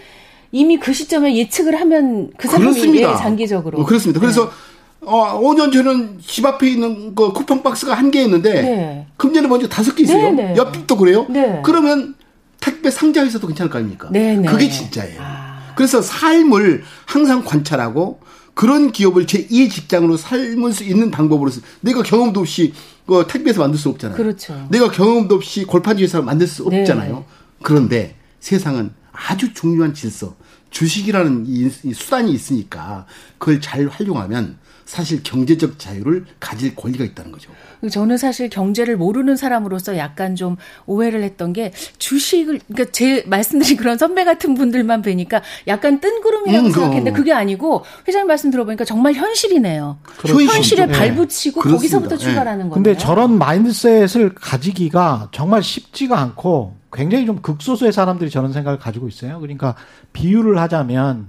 이미 0.53 0.79
그 0.79 0.93
시점에 0.93 1.37
예측을 1.37 1.81
하면 1.81 2.31
그 2.39 2.47
사람이 2.47 2.97
예, 3.01 3.17
장기적으로. 3.17 3.81
어, 3.81 3.85
그렇습니다. 3.85 4.21
그래서 4.21 4.45
네. 4.45 5.09
어, 5.09 5.41
5년 5.41 5.73
전은 5.73 6.21
집 6.25 6.47
앞에 6.47 6.71
있는 6.71 7.17
그 7.17 7.33
쿠팡 7.33 7.65
박스가 7.65 7.95
한 7.95 8.13
개였는데 8.13 8.63
네. 8.63 9.07
금년에 9.17 9.49
먼저 9.49 9.67
다섯 9.67 9.97
개 9.97 10.05
있어요. 10.05 10.31
네, 10.31 10.53
네. 10.53 10.55
옆집도 10.57 10.97
그래요. 10.97 11.27
네. 11.29 11.61
그러면 11.65 12.15
택배 12.61 12.93
상자에서도 12.93 13.45
괜찮을 13.49 13.69
거 13.69 13.79
아닙니까? 13.79 14.11
네, 14.13 14.37
네. 14.37 14.47
그게 14.47 14.71
진짜예요. 14.71 15.21
아. 15.21 15.73
그래서 15.75 16.01
삶을 16.01 16.85
항상 17.05 17.45
관찰하고 17.45 18.21
그런 18.57 18.91
기업을 18.91 19.27
제2의 19.27 19.71
직장으로 19.71 20.17
삶을 20.17 20.73
수 20.73 20.83
있는 20.83 21.11
방법으로 21.11 21.51
서 21.51 21.61
내가 21.83 22.03
경험도 22.03 22.41
없이 22.41 22.73
그 23.07 23.27
택배에서 23.29 23.61
만들 23.61 23.79
수 23.79 23.91
없잖아요. 23.91 24.17
그렇죠. 24.17 24.67
내가 24.71 24.91
경험도 24.91 25.35
없이 25.35 25.65
골판지에서 25.65 26.23
만들 26.23 26.47
수 26.47 26.67
네. 26.71 26.81
없잖아요. 26.81 27.17
네. 27.17 27.25
그런데 27.63 28.17
세상은 28.41 28.93
아주 29.13 29.53
중요한 29.53 29.93
질서, 29.93 30.35
주식이라는 30.71 31.45
이, 31.47 31.71
이 31.85 31.93
수단이 31.93 32.33
있으니까 32.33 33.05
그걸 33.37 33.61
잘 33.61 33.89
활용하면 33.89 34.57
사실 34.87 35.21
경제적 35.25 35.81
자유를 35.81 36.25
가질 36.39 36.77
권리가 36.77 37.05
있다는 37.05 37.33
거죠. 37.33 37.51
저는 37.91 38.17
사실 38.17 38.49
경제를 38.49 38.97
모르는 38.97 39.37
사람으로서 39.37 39.99
약간 39.99 40.37
좀 40.37 40.57
오해를 40.87 41.25
했던 41.25 41.53
게 41.53 41.73
주식을 41.99 42.61
그러니까 42.69 42.93
제 42.93 43.25
말씀드린 43.27 43.77
그런 43.77 43.99
선배 43.99 44.25
같은 44.25 44.55
분들만 44.55 45.03
뵈니까 45.03 45.43
약간 45.67 46.01
뜬구름이라고 46.01 46.67
음, 46.69 46.73
생각했는데 46.73 47.13
그게 47.13 47.33
아니고 47.33 47.85
회장님 48.07 48.29
말씀 48.29 48.51
들어보니까 48.53 48.85
정말 48.85 49.15
현실이네요. 49.15 49.99
그렇죠. 50.19 50.41
현실에 50.41 50.87
네. 50.87 50.93
발붙이고 50.93 51.65
네. 51.65 51.71
거기서부터 51.71 52.17
출발하는 52.17 52.65
네. 52.67 52.71
거예요. 52.71 52.75
근데 52.75 52.97
저런 52.97 53.37
mindset을 53.39 54.37
가지기가 54.37 55.31
정말 55.33 55.65
쉽지가 55.65 56.19
않고 56.19 56.77
굉장히 56.93 57.27
좀 57.27 57.43
극소수의 57.43 57.93
사람들이 57.93 58.31
저런 58.31 58.53
생각을 58.53 58.79
가지고 58.79 59.09
있어요. 59.09 59.41
그러니까 59.41 59.75
비유를 60.13 60.59
하자면 60.61 61.27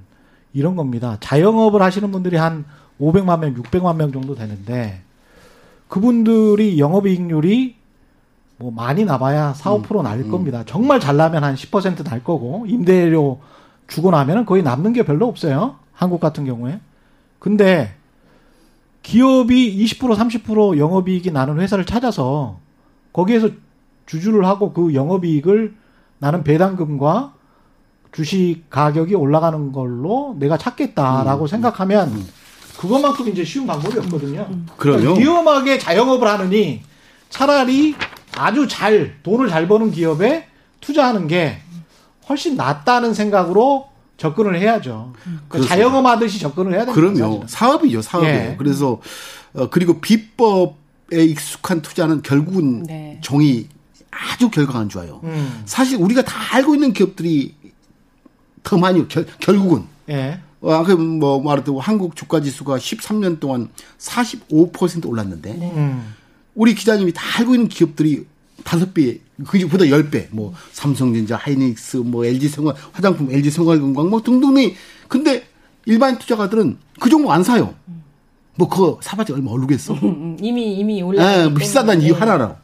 이런 0.53 0.75
겁니다. 0.75 1.17
자영업을 1.19 1.81
하시는 1.81 2.11
분들이 2.11 2.37
한 2.37 2.65
500만 2.99 3.39
명, 3.39 3.53
600만 3.53 3.95
명 3.95 4.11
정도 4.11 4.35
되는데 4.35 5.01
그분들이 5.87 6.79
영업이익률이 6.79 7.75
뭐 8.57 8.71
많이 8.71 9.05
나봐야 9.05 9.53
4, 9.53 9.71
5%날 9.71 10.19
음, 10.19 10.31
겁니다. 10.31 10.63
정말 10.65 10.99
잘 10.99 11.15
나면 11.15 11.43
한 11.43 11.55
10%날 11.55 12.23
거고 12.23 12.65
임대료 12.67 13.39
주고 13.87 14.11
나면은 14.11 14.45
거의 14.45 14.63
남는 14.63 14.93
게 14.93 15.03
별로 15.03 15.27
없어요. 15.27 15.75
한국 15.93 16.19
같은 16.19 16.45
경우에. 16.45 16.79
근데 17.39 17.93
기업이 19.03 19.85
20% 19.85 20.15
30% 20.15 20.77
영업이익이 20.77 21.31
나는 21.31 21.59
회사를 21.59 21.85
찾아서 21.85 22.59
거기에서 23.13 23.49
주주를 24.05 24.45
하고 24.45 24.73
그 24.73 24.93
영업이익을 24.93 25.75
나는 26.19 26.43
배당금과 26.43 27.33
주식 28.11 28.63
가격이 28.69 29.15
올라가는 29.15 29.71
걸로 29.71 30.35
내가 30.39 30.57
찾겠다라고 30.57 31.45
음, 31.45 31.47
생각하면 31.47 32.09
음. 32.09 32.27
그것만큼 32.77 33.27
이제 33.27 33.43
쉬운 33.43 33.67
방법이 33.67 33.97
없거든요. 33.99 34.47
그럼요. 34.77 35.01
그러니까 35.01 35.19
위험하게 35.19 35.79
자영업을 35.79 36.27
하느니 36.27 36.81
차라리 37.29 37.95
아주 38.35 38.67
잘 38.67 39.17
돈을 39.23 39.49
잘 39.49 39.67
버는 39.67 39.91
기업에 39.91 40.47
투자하는 40.79 41.27
게 41.27 41.59
훨씬 42.29 42.55
낫다는 42.55 43.13
생각으로 43.13 43.89
접근을 44.17 44.59
해야죠. 44.59 45.13
그러니까 45.47 45.69
자영업 45.69 46.05
하듯이 46.05 46.39
접근을 46.39 46.73
해야 46.73 46.85
됩니다. 46.85 46.93
그럼요. 46.93 47.43
사업이죠, 47.47 48.01
사업이에요. 48.01 48.35
예. 48.51 48.55
그래서 48.57 48.99
어, 49.53 49.69
그리고 49.69 49.99
비법에 49.99 51.23
익숙한 51.23 51.81
투자는 51.81 52.21
결국은 52.21 52.83
네. 52.83 53.19
종이 53.21 53.67
아주 54.11 54.49
결과가 54.49 54.79
안 54.79 54.89
좋아요. 54.89 55.19
음. 55.23 55.61
사실 55.65 55.97
우리가 55.99 56.23
다 56.23 56.55
알고 56.55 56.75
있는 56.75 56.93
기업들이 56.93 57.55
더 58.63 58.77
많이 58.77 59.07
결, 59.07 59.25
결국은 59.39 59.85
예. 60.63 60.67
어, 60.67 60.83
뭐 60.97 61.41
말하듯 61.41 61.73
한국 61.79 62.15
주가 62.15 62.41
지수가 62.41 62.77
13년 62.77 63.39
동안 63.39 63.69
45% 63.99 65.07
올랐는데 65.07 65.53
네. 65.53 65.71
음. 65.75 66.15
우리 66.55 66.73
기자님이 66.73 67.13
다 67.13 67.21
알고 67.39 67.53
있는 67.53 67.67
기업들이 67.67 68.25
다섯 68.63 68.93
배, 68.93 69.19
그보다 69.45 69.87
열 69.89 70.09
배, 70.09 70.27
뭐 70.31 70.53
삼성전자, 70.71 71.35
하이닉스, 71.37 71.97
뭐 71.97 72.25
LG 72.25 72.49
생활 72.49 72.75
화장품, 72.91 73.31
LG 73.31 73.51
생활건강 73.51 74.09
뭐 74.09 74.21
등등이 74.21 74.75
근데 75.07 75.47
일반 75.85 76.17
투자가들은 76.17 76.77
그 76.99 77.09
종목 77.09 77.31
안 77.31 77.43
사요. 77.43 77.75
뭐 78.55 78.67
그거 78.67 78.99
사봤자 79.01 79.33
얼마 79.35 79.51
오르겠어? 79.51 79.93
음, 79.93 79.99
음. 80.03 80.37
이미 80.41 80.75
이미 80.75 81.01
올라. 81.01 81.47
네, 81.47 81.53
비싸다는 81.53 82.01
이유 82.01 82.13
하나로. 82.13 82.55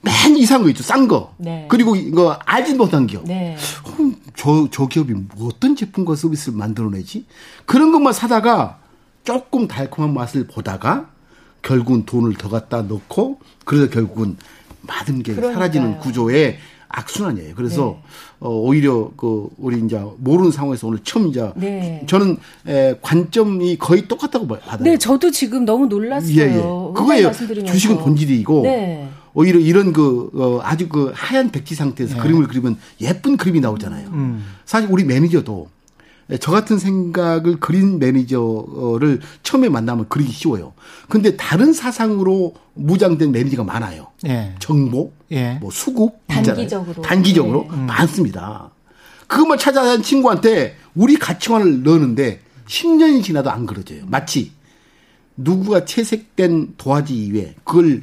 맨 0.00 0.36
이상한 0.36 0.62
거 0.62 0.70
있죠. 0.70 0.82
싼 0.84 1.08
거. 1.08 1.34
네. 1.38 1.66
그리고 1.68 1.96
이거 1.96 2.38
알지 2.44 2.74
못한 2.74 3.06
기업. 3.06 3.24
네. 3.24 3.56
어, 3.84 4.10
저, 4.38 4.68
저 4.70 4.86
기업이 4.86 5.12
뭐 5.12 5.48
어떤 5.48 5.74
제품과 5.74 6.14
서비스를 6.14 6.56
만들어내지? 6.56 7.26
그런 7.66 7.90
것만 7.90 8.12
사다가 8.12 8.78
조금 9.24 9.66
달콤한 9.66 10.14
맛을 10.14 10.46
보다가 10.46 11.10
결국은 11.60 12.06
돈을 12.06 12.34
더 12.34 12.48
갖다 12.48 12.82
넣고 12.82 13.40
그래서 13.64 13.90
결국은 13.90 14.36
많은 14.82 15.24
게 15.24 15.34
그러니까요. 15.34 15.54
사라지는 15.54 15.98
구조에 15.98 16.56
악순환이에요. 16.88 17.54
그래서 17.56 17.98
네. 18.00 18.02
어, 18.40 18.50
오히려 18.50 19.10
그 19.16 19.50
우리 19.58 19.84
이제 19.84 20.00
모르는 20.18 20.52
상황에서 20.52 20.86
오늘 20.86 21.00
처음 21.02 21.26
이제 21.26 21.52
네. 21.56 22.04
저는 22.06 22.38
에, 22.66 22.94
관점이 23.02 23.76
거의 23.76 24.06
똑같다고 24.06 24.46
받아요. 24.46 24.84
네, 24.84 24.96
저도 24.96 25.30
지금 25.32 25.64
너무 25.64 25.86
놀랐어요. 25.86 26.34
예, 26.38 26.42
예. 26.44 26.54
그거예요. 26.54 27.32
주식은 27.66 27.98
본질이고 27.98 28.62
네. 28.62 29.08
오히려 29.38 29.60
이런 29.60 29.92
그 29.92 30.30
어, 30.34 30.58
아주 30.64 30.88
그 30.88 31.12
하얀 31.14 31.52
백지 31.52 31.76
상태에서 31.76 32.14
네. 32.16 32.20
그림을 32.20 32.48
그리면 32.48 32.76
예쁜 33.00 33.36
그림이 33.36 33.60
나오잖아요. 33.60 34.08
음. 34.08 34.44
사실 34.64 34.88
우리 34.90 35.04
매니저도 35.04 35.68
저 36.40 36.50
같은 36.50 36.76
생각을 36.76 37.60
그린 37.60 38.00
매니저를 38.00 39.20
처음에 39.44 39.68
만나면 39.68 40.06
그리기 40.08 40.32
쉬워요. 40.32 40.72
근데 41.08 41.36
다른 41.36 41.72
사상으로 41.72 42.54
무장된 42.74 43.30
매니저가 43.30 43.62
많아요. 43.62 44.08
예. 44.26 44.56
정보, 44.58 45.12
예. 45.30 45.54
뭐 45.60 45.70
수급, 45.70 46.14
단기적으로, 46.26 47.00
단기적으로 47.00 47.68
예. 47.72 47.76
많습니다. 47.76 48.70
그것만 49.28 49.58
찾아낸 49.58 50.02
친구한테 50.02 50.74
우리 50.96 51.16
가치관을 51.16 51.84
넣는데 51.84 52.40
10년이 52.66 53.22
지나도 53.22 53.52
안 53.52 53.66
그려져요. 53.66 54.02
마치 54.08 54.50
누구가 55.36 55.84
채색된 55.84 56.74
도화지 56.76 57.14
이외에 57.14 57.54
그걸 57.62 58.02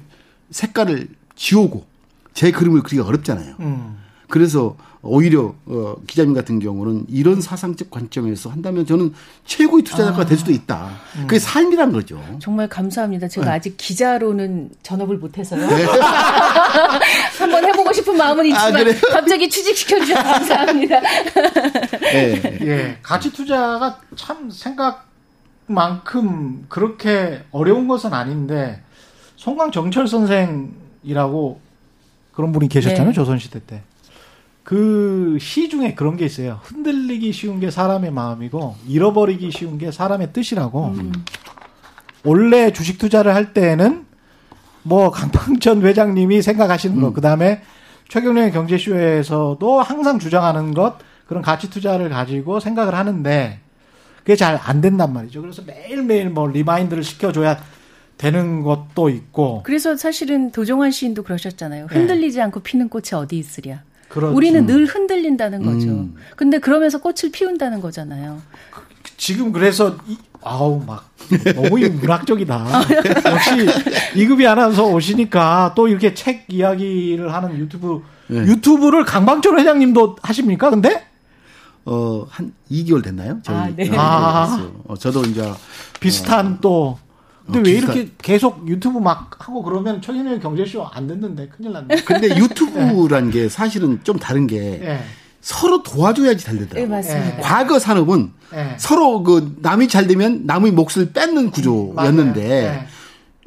색깔을 0.50 1.10
지우고 1.36 1.86
제 2.34 2.52
그림을 2.52 2.84
그리기가 2.84 3.08
어렵잖아요. 3.08 3.56
음. 3.60 3.98
그래서 4.30 4.76
오히려 5.06 5.54
어, 5.68 5.96
기자님 6.08 6.34
같은 6.34 6.60
경우는 6.60 7.06
이런 7.10 7.40
사상적 7.40 7.92
관점에서 7.92 8.50
한다면 8.50 8.86
저는 8.88 9.14
최고의 9.46 9.84
투자자가 9.84 10.24
아. 10.24 10.26
될 10.26 10.38
수도 10.38 10.52
있다. 10.52 10.90
음. 11.18 11.28
그게 11.28 11.38
삶이란 11.38 11.92
거죠. 11.92 12.20
정말 12.40 12.68
감사합니다. 12.68 13.28
제가 13.28 13.46
네. 13.46 13.52
아직 13.52 13.78
기자로는 13.78 14.72
전업을 14.82 15.18
못해서요. 15.18 15.68
네. 15.68 15.86
한번 17.38 17.64
해보고 17.66 17.94
싶은 17.94 18.18
마음은 18.18 18.46
아, 18.46 18.48
있지만 18.48 18.90
아, 18.90 19.14
갑자기 19.14 19.48
취직시켜 19.48 20.00
주셔서 20.00 20.24
감사합니다. 20.24 21.00
네. 22.02 22.60
예, 22.62 22.98
가치 23.04 23.32
투자가 23.32 24.00
참 24.16 24.50
생각만큼 25.68 26.66
그렇게 26.68 27.44
어려운 27.52 27.88
것은 27.88 28.12
아닌데 28.12 28.82
송강 29.36 29.72
정철 29.72 30.08
선생 30.08 30.74
이라고 31.06 31.60
그런 32.34 32.52
분이 32.52 32.68
계셨잖아요 32.68 33.08
네. 33.10 33.14
조선시대 33.14 33.62
때. 33.66 33.82
그 34.64 35.38
시 35.40 35.70
중에 35.70 35.94
그런 35.94 36.18
게 36.18 36.26
있어요. 36.26 36.60
흔들리기 36.64 37.32
쉬운 37.32 37.60
게 37.60 37.70
사람의 37.70 38.12
마음이고 38.12 38.76
잃어버리기 38.88 39.52
쉬운 39.52 39.78
게 39.78 39.92
사람의 39.92 40.34
뜻이라고. 40.34 40.86
음. 40.88 41.12
원래 42.24 42.74
주식 42.74 42.98
투자를 42.98 43.36
할 43.36 43.54
때에는 43.54 44.06
뭐 44.84 45.12
강방천 45.12 45.84
회장님이 45.84 46.42
생각하시는 46.42 46.98
음. 46.98 47.02
거, 47.02 47.14
그 47.14 47.22
다음에 47.22 47.62
최경영의 48.10 48.52
경제쇼에서도 48.52 49.82
항상 49.82 50.20
주장하는 50.20 50.74
것 50.74 50.96
그런 51.28 51.42
가치 51.44 51.70
투자를 51.70 52.10
가지고 52.10 52.60
생각을 52.60 52.96
하는데 52.96 53.60
그게 54.20 54.36
잘 54.36 54.60
안 54.64 54.82
된단 54.82 55.14
말이죠. 55.14 55.42
그래서 55.42 55.62
매일매일 55.66 56.30
뭐 56.32 56.48
remind를 56.48 57.04
시켜줘야 57.04 57.58
되는 58.18 58.64
것도 58.64 59.10
있고. 59.10 59.62
그래서 59.64 59.96
사실은 59.96 60.52
도종환 60.52 60.92
시인도 60.92 61.24
그러셨잖아요. 61.24 61.88
흔들리지 61.90 62.38
네. 62.38 62.44
않고 62.44 62.62
피는 62.62 62.90
꽃이 62.90 63.10
어디 63.14 63.38
있으랴. 63.38 63.82
그렇죠. 64.08 64.36
우리는 64.36 64.66
늘 64.66 64.86
흔들린다는 64.86 65.64
거죠. 65.64 65.90
음. 65.90 66.16
근데 66.36 66.60
그러면서 66.60 67.00
꽃을 67.00 67.32
피운다는 67.34 67.82
거잖아요. 67.82 68.42
지금 69.18 69.52
그래서 69.52 69.98
이, 70.08 70.18
아우 70.42 70.82
막 70.86 71.10
너무 71.56 71.78
문학적이다. 71.80 72.68
역시 73.26 73.68
이급이 74.16 74.48
아나운서 74.48 74.86
오시니까 74.86 75.74
또 75.76 75.88
이렇게 75.88 76.14
책 76.14 76.46
이야기를 76.48 77.34
하는 77.34 77.58
유튜브 77.58 78.04
네. 78.28 78.40
유튜브를 78.40 79.06
강방철 79.06 79.60
회장님도 79.60 80.18
하십니까? 80.22 80.70
근데 80.70 81.06
어한 81.86 82.54
2개월 82.72 83.04
됐나요? 83.04 83.40
저희 83.44 83.56
아, 83.58 83.70
네. 83.76 83.92
아. 83.96 84.72
어, 84.88 84.96
저도 84.96 85.24
이제 85.24 85.52
비슷한 86.00 86.54
어, 86.54 86.58
또 86.62 87.00
근데 87.46 87.60
어, 87.60 87.62
왜. 87.64 87.72
이렇게 87.78 88.10
계속 88.22 88.68
유튜브 88.68 89.00
막 89.00 89.30
하고 89.40 89.62
그러면 89.64 90.02
최근에 90.02 90.40
경제쇼 90.40 90.86
안 90.92 91.08
됐는데 91.08 91.48
큰일 91.50 91.74
났네. 91.74 91.96
근데 92.06 92.36
유튜브란 92.38 93.30
게 93.32 93.50
사실은 93.50 94.00
좀 94.04 94.18
다른 94.18 94.48
게 94.48 94.60
네. 94.60 95.00
서로 95.42 95.84
도와줘야지 95.84 96.44
잘 96.44 96.58
되더라고요. 96.58 96.82
네, 96.84 96.88
맞습니다. 96.88 97.38
과거 97.42 97.78
산업은 97.78 98.32
네. 98.52 98.74
서로 98.78 99.22
그 99.22 99.56
남이 99.62 99.88
잘 99.90 100.08
되면 100.08 100.42
남의 100.46 100.72
몫을 100.72 101.12
뺏는 101.14 101.52
구조였는데 101.52 102.88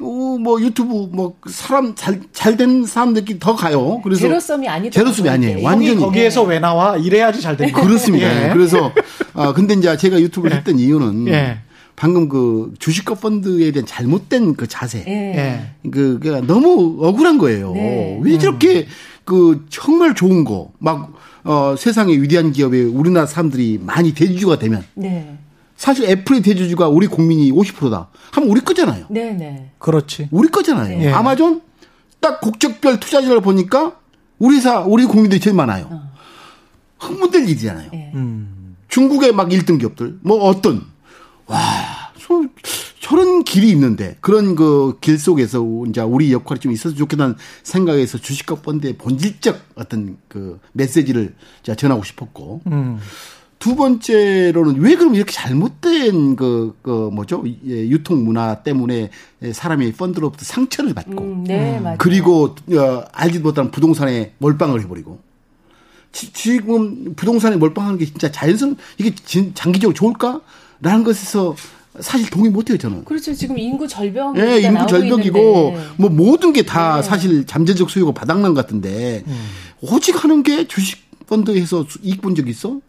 어, 0.01 0.37
뭐 0.39 0.61
유튜브 0.61 1.09
뭐 1.11 1.35
사람 1.49 1.93
잘 1.95 2.21
잘 2.31 2.55
된 2.55 2.85
사람들끼리 2.85 3.39
더 3.39 3.53
가요. 3.53 3.99
그래서 4.01 4.21
제로섬이 4.21 4.65
아니더 4.69 4.93
제로섬이 4.93 5.27
아니에요. 5.27 5.61
완전히 5.61 5.97
거기에서 5.99 6.43
왜 6.43 6.59
나와? 6.59 6.95
이래야지 6.95 7.41
잘 7.41 7.57
되는 7.57 7.73
그렇습니다. 7.73 8.45
예. 8.47 8.53
그래서 8.53 8.93
아 9.33 9.51
근데 9.53 9.73
이제 9.73 9.97
제가 9.97 10.21
유튜브를 10.21 10.53
예. 10.55 10.57
했던 10.59 10.79
이유는 10.79 11.27
예. 11.27 11.59
방금 11.99 12.29
그 12.29 12.73
주식과 12.79 13.15
펀드에 13.15 13.71
대한 13.71 13.85
잘못된 13.85 14.55
그 14.55 14.67
자세. 14.67 15.03
네. 15.03 15.69
그, 15.91 16.17
그 16.23 16.29
너무 16.47 16.97
억울한 17.05 17.37
거예요. 17.37 17.73
네. 17.73 18.17
왜 18.23 18.37
저렇게 18.37 18.87
그 19.25 19.65
정말 19.69 20.15
좋은 20.15 20.45
거, 20.45 20.71
막, 20.79 21.11
어, 21.43 21.75
세상의 21.77 22.21
위대한 22.21 22.53
기업에 22.53 22.83
우리나라 22.83 23.25
사람들이 23.25 23.81
많이 23.83 24.13
대주주가 24.13 24.57
되면. 24.57 24.85
네. 24.95 25.37
사실 25.75 26.09
애플의 26.09 26.41
대주주가 26.41 26.87
우리 26.87 27.05
국민이 27.05 27.51
50%다. 27.51 28.07
하면 28.31 28.49
우리 28.49 28.61
거잖아요. 28.61 29.07
네네. 29.09 29.33
네. 29.33 29.71
그렇지. 29.77 30.29
우리 30.31 30.47
거잖아요. 30.47 30.99
네. 30.99 31.11
아마존 31.11 31.59
딱 32.21 32.39
국적별 32.39 33.01
투자자를 33.01 33.41
보니까 33.41 33.97
우리 34.37 34.61
사, 34.61 34.79
우리 34.79 35.03
국민들이 35.03 35.41
제일 35.41 35.53
많아요. 35.53 35.87
어. 35.89 36.01
흥분될 36.99 37.43
일이잖아요. 37.43 37.89
네. 37.91 38.11
음. 38.15 38.77
중국의 38.87 39.33
막 39.33 39.49
1등 39.49 39.79
기업들, 39.79 40.19
뭐 40.21 40.45
어떤 40.45 40.88
와, 41.49 42.11
저, 42.19 42.43
저런 42.99 43.43
길이 43.43 43.69
있는데 43.71 44.15
그런 44.21 44.55
그 44.55 44.93
길 45.01 45.17
속에서 45.17 45.65
이제 45.87 46.01
우리 46.01 46.31
역할이 46.31 46.59
좀 46.59 46.71
있어서 46.71 46.95
좋겠다는 46.95 47.35
생각에서 47.63 48.17
주식과 48.19 48.55
펀드의 48.55 48.97
본질적 48.97 49.59
어떤 49.75 50.17
그 50.27 50.59
메시지를 50.73 51.33
제가 51.63 51.75
전하고 51.75 52.03
싶었고. 52.03 52.61
음. 52.67 52.99
두 53.57 53.75
번째로는 53.75 54.79
왜 54.79 54.95
그럼 54.95 55.15
이렇게 55.15 55.33
잘못된 55.33 56.37
그, 56.37 56.77
그 56.81 57.09
뭐죠? 57.11 57.43
예, 57.67 57.89
유통 57.89 58.23
문화 58.23 58.63
때문에 58.63 59.09
사람이 59.51 59.91
펀드로부터 59.93 60.45
상처를 60.45 60.93
받고. 60.93 61.21
음, 61.21 61.43
네, 61.43 61.77
음. 61.77 61.95
그리고 61.97 62.55
어, 62.73 63.03
알지 63.11 63.39
못한 63.39 63.69
부동산에 63.69 64.31
몰빵을 64.37 64.81
해버리고. 64.83 65.19
지금 66.13 67.13
부동산에 67.15 67.57
몰빵하는 67.57 67.99
게 67.99 68.05
진짜 68.05 68.31
자연스러운 68.31 68.77
이게 68.97 69.13
장기적으로 69.53 69.93
좋을까? 69.93 70.39
라는 70.81 71.03
것에서 71.03 71.55
사실 71.99 72.29
동의 72.29 72.49
못해요 72.51 72.77
저는. 72.77 73.03
그렇죠. 73.05 73.33
지금 73.33 73.57
인구 73.57 73.87
절벽. 73.87 74.37
예, 74.37 74.59
인구 74.61 74.85
절벽이고 74.87 75.37
있는데. 75.39 75.87
뭐 75.97 76.09
모든 76.09 76.53
게다 76.53 76.97
네. 76.97 77.03
사실 77.03 77.45
잠재적 77.45 77.89
수요가 77.89 78.11
바닥난 78.13 78.53
것 78.53 78.61
같은데 78.65 79.23
음. 79.27 79.37
오직 79.81 80.23
하는 80.23 80.43
게 80.43 80.67
주식 80.67 80.99
펀드에서 81.27 81.85
이익 82.01 82.21
본 82.21 82.35
적 82.35 82.47
있어? 82.47 82.79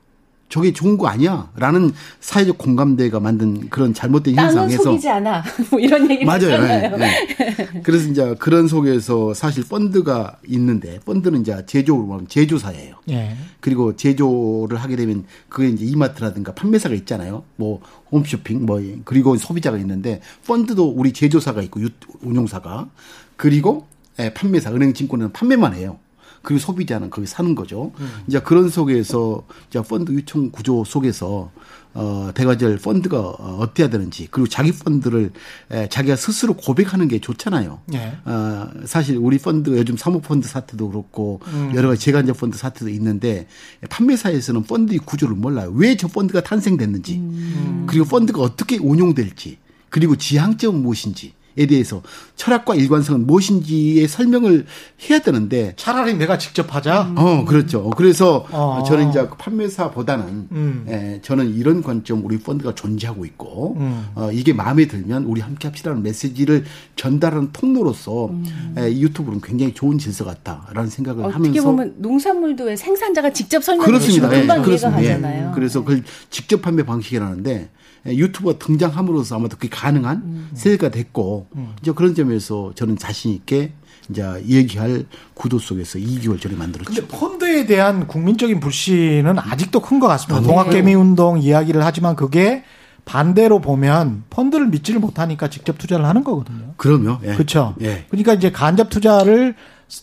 저게 0.50 0.72
좋은 0.72 0.98
거 0.98 1.06
아니야? 1.06 1.48
라는 1.56 1.92
사회적 2.18 2.58
공감대가 2.58 3.20
만든 3.20 3.70
그런 3.70 3.94
잘못된 3.94 4.34
현상에서. 4.34 4.82
속이지 4.82 5.08
않아. 5.08 5.42
뭐 5.70 5.78
이런 5.80 6.10
얘기 6.10 6.24
맞아요. 6.24 6.60
네, 6.60 6.88
네. 6.88 7.80
그래서 7.82 8.08
이제 8.08 8.34
그런 8.38 8.66
속에서 8.68 9.32
사실 9.32 9.64
펀드가 9.66 10.38
있는데 10.48 10.98
펀드는 11.06 11.40
이제 11.40 11.56
제조로 11.66 12.04
보면 12.04 12.26
제조사예요. 12.28 12.96
네. 13.06 13.36
그리고 13.60 13.94
제조를 13.94 14.76
하게 14.76 14.96
되면 14.96 15.24
그게 15.48 15.68
이제 15.68 15.84
이마트라든가 15.84 16.52
판매사가 16.52 16.94
있잖아요. 16.96 17.44
뭐 17.54 17.80
홈쇼핑 18.10 18.66
뭐 18.66 18.82
그리고 19.04 19.36
소비자가 19.36 19.78
있는데 19.78 20.20
펀드도 20.46 20.88
우리 20.90 21.12
제조사가 21.12 21.62
있고 21.62 21.80
운용사가 22.22 22.88
그리고 23.36 23.86
판매사 24.34 24.72
은행 24.72 24.94
증권은 24.94 25.32
판매만 25.32 25.74
해요. 25.74 25.98
그리고 26.42 26.59
소비자는 26.61 27.11
거기 27.11 27.26
사는 27.26 27.55
거죠. 27.55 27.92
음. 28.00 28.11
이제 28.26 28.40
그런 28.40 28.68
속에서 28.68 29.44
이제 29.68 29.81
펀드 29.83 30.12
유통 30.12 30.50
구조 30.50 30.85
속에서 30.85 31.50
어, 31.92 32.31
대가절 32.35 32.79
펀드가 32.79 33.18
어, 33.18 33.59
어때야 33.61 33.90
되는지 33.90 34.29
그리고 34.31 34.48
자기 34.48 34.70
펀드를 34.72 35.33
에, 35.72 35.88
자기가 35.88 36.16
스스로 36.16 36.55
고백하는 36.55 37.09
게 37.09 37.18
좋잖아요. 37.18 37.81
예. 37.94 38.12
어, 38.24 38.70
사실 38.85 39.16
우리 39.16 39.38
펀드 39.38 39.70
요즘 39.70 39.96
사모펀드 39.96 40.46
사태도 40.48 40.88
그렇고 40.88 41.40
음. 41.48 41.72
여러 41.74 41.88
가지 41.88 42.00
재간접 42.03 42.38
펀드 42.38 42.57
사태도 42.57 42.88
있는데 42.90 43.46
판매사에서는 43.88 44.62
펀드의 44.62 45.00
구조를 45.00 45.35
몰라요. 45.37 45.72
왜 45.74 45.96
저 45.96 46.07
펀드가 46.09 46.40
탄생됐는지 46.40 47.16
음. 47.18 47.85
그리고 47.87 48.07
펀드가 48.07 48.40
어떻게 48.40 48.79
운용될지 48.79 49.59
그리고 49.90 50.16
지향점은 50.16 50.81
무엇인지 50.81 51.35
에 51.58 51.66
대해서 51.66 52.02
철학과 52.36 52.74
일관성은 52.74 53.26
무엇인지의 53.26 54.06
설명을 54.06 54.66
해야 55.08 55.18
되는데 55.18 55.74
차라리 55.76 56.14
내가 56.14 56.38
직접 56.38 56.74
하자. 56.74 57.12
어 57.16 57.44
그렇죠. 57.44 57.90
그래서 57.90 58.46
어. 58.50 58.82
저는 58.86 59.10
이제 59.10 59.28
판매사보다는 59.36 60.48
음. 60.52 60.84
에, 60.88 61.20
저는 61.22 61.54
이런 61.54 61.82
관점 61.82 62.24
우리 62.24 62.38
펀드가 62.38 62.74
존재하고 62.74 63.24
있고 63.26 63.76
음. 63.78 64.06
어, 64.14 64.30
이게 64.32 64.52
마음에 64.52 64.86
들면 64.86 65.24
우리 65.24 65.40
함께 65.40 65.68
합시다는 65.68 66.02
메시지를 66.02 66.64
전달하는 66.94 67.50
통로로서 67.52 68.26
음. 68.26 68.74
에, 68.78 68.92
유튜브는 68.98 69.40
굉장히 69.40 69.74
좋은 69.74 69.98
질서 69.98 70.24
같다라는 70.24 70.88
생각을 70.88 71.24
어떻게 71.24 71.32
하면서 71.32 71.50
어떻게 71.50 71.60
보면 71.60 71.94
농산물도 71.98 72.76
생산자가 72.76 73.32
직접 73.32 73.62
설명해 73.64 73.98
주시면 73.98 74.30
금방 74.30 74.62
네, 74.62 74.68
이해가 74.70 74.90
가잖아요. 74.90 75.52
그래서 75.54 75.80
그걸 75.80 76.04
직접 76.30 76.62
판매 76.62 76.84
방식이라는데 76.84 77.70
예, 78.06 78.16
유튜브가 78.16 78.58
등장함으로써 78.58 79.36
아마도 79.36 79.56
그게 79.56 79.68
가능한 79.68 80.16
음. 80.16 80.50
세대가 80.54 80.90
됐고 80.90 81.48
음. 81.56 81.74
이제 81.80 81.92
그런 81.92 82.14
점에서 82.14 82.72
저는 82.74 82.96
자신 82.98 83.32
있게 83.32 83.72
이제 84.08 84.22
얘기할 84.46 85.04
구도 85.34 85.58
속에서 85.58 85.98
2개월 85.98 86.40
전에 86.40 86.54
만들었죠. 86.56 86.92
근데 86.92 87.06
펀드에 87.08 87.66
대한 87.66 88.06
국민적인 88.06 88.60
불신은 88.60 89.38
아직도 89.38 89.80
큰 89.80 90.00
것 90.00 90.08
같습니다. 90.08 90.40
동학개미 90.46 90.94
운동 90.94 91.38
이야기를 91.38 91.84
하지만 91.84 92.16
그게 92.16 92.64
반대로 93.04 93.60
보면 93.60 94.24
펀드를 94.30 94.66
믿지를 94.68 95.00
못하니까 95.00 95.48
직접 95.48 95.78
투자를 95.78 96.04
하는 96.06 96.22
거거든요. 96.24 96.74
그럼요. 96.76 97.18
예. 97.24 97.34
그렇죠. 97.34 97.74
예. 97.80 98.04
그러니까 98.08 98.34
이제 98.34 98.50
간접 98.52 98.90
투자를 98.90 99.54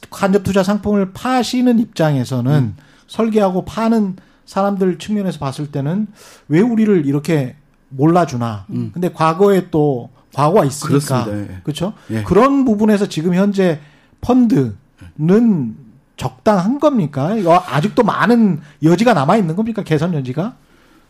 간접 0.10 0.44
투자 0.44 0.64
상품을 0.64 1.14
파시는 1.14 1.80
입장에서는 1.80 2.52
음. 2.52 2.76
설계하고 3.08 3.66
파는 3.66 4.18
사람들 4.46 4.98
측면에서 4.98 5.40
봤을 5.40 5.68
때는 5.72 6.08
왜 6.48 6.60
우리를 6.62 7.06
이렇게 7.06 7.56
몰라주나. 7.90 8.66
음. 8.72 8.92
근데 8.94 9.12
과거에 9.12 9.70
또 9.72 10.10
과거가 10.38 10.66
있으니까 10.66 11.26
예. 11.30 11.62
그렇죠. 11.64 11.94
예. 12.12 12.22
그런 12.22 12.64
부분에서 12.64 13.08
지금 13.08 13.34
현재 13.34 13.80
펀드는 14.22 15.76
적당한 16.16 16.80
겁니까? 16.80 17.36
아직도 17.66 18.04
많은 18.04 18.62
여지가 18.84 19.16
남아 19.16 19.38
있는 19.38 19.56
겁니까? 19.56 19.82
개선 19.82 20.14
여지가? 20.14 20.54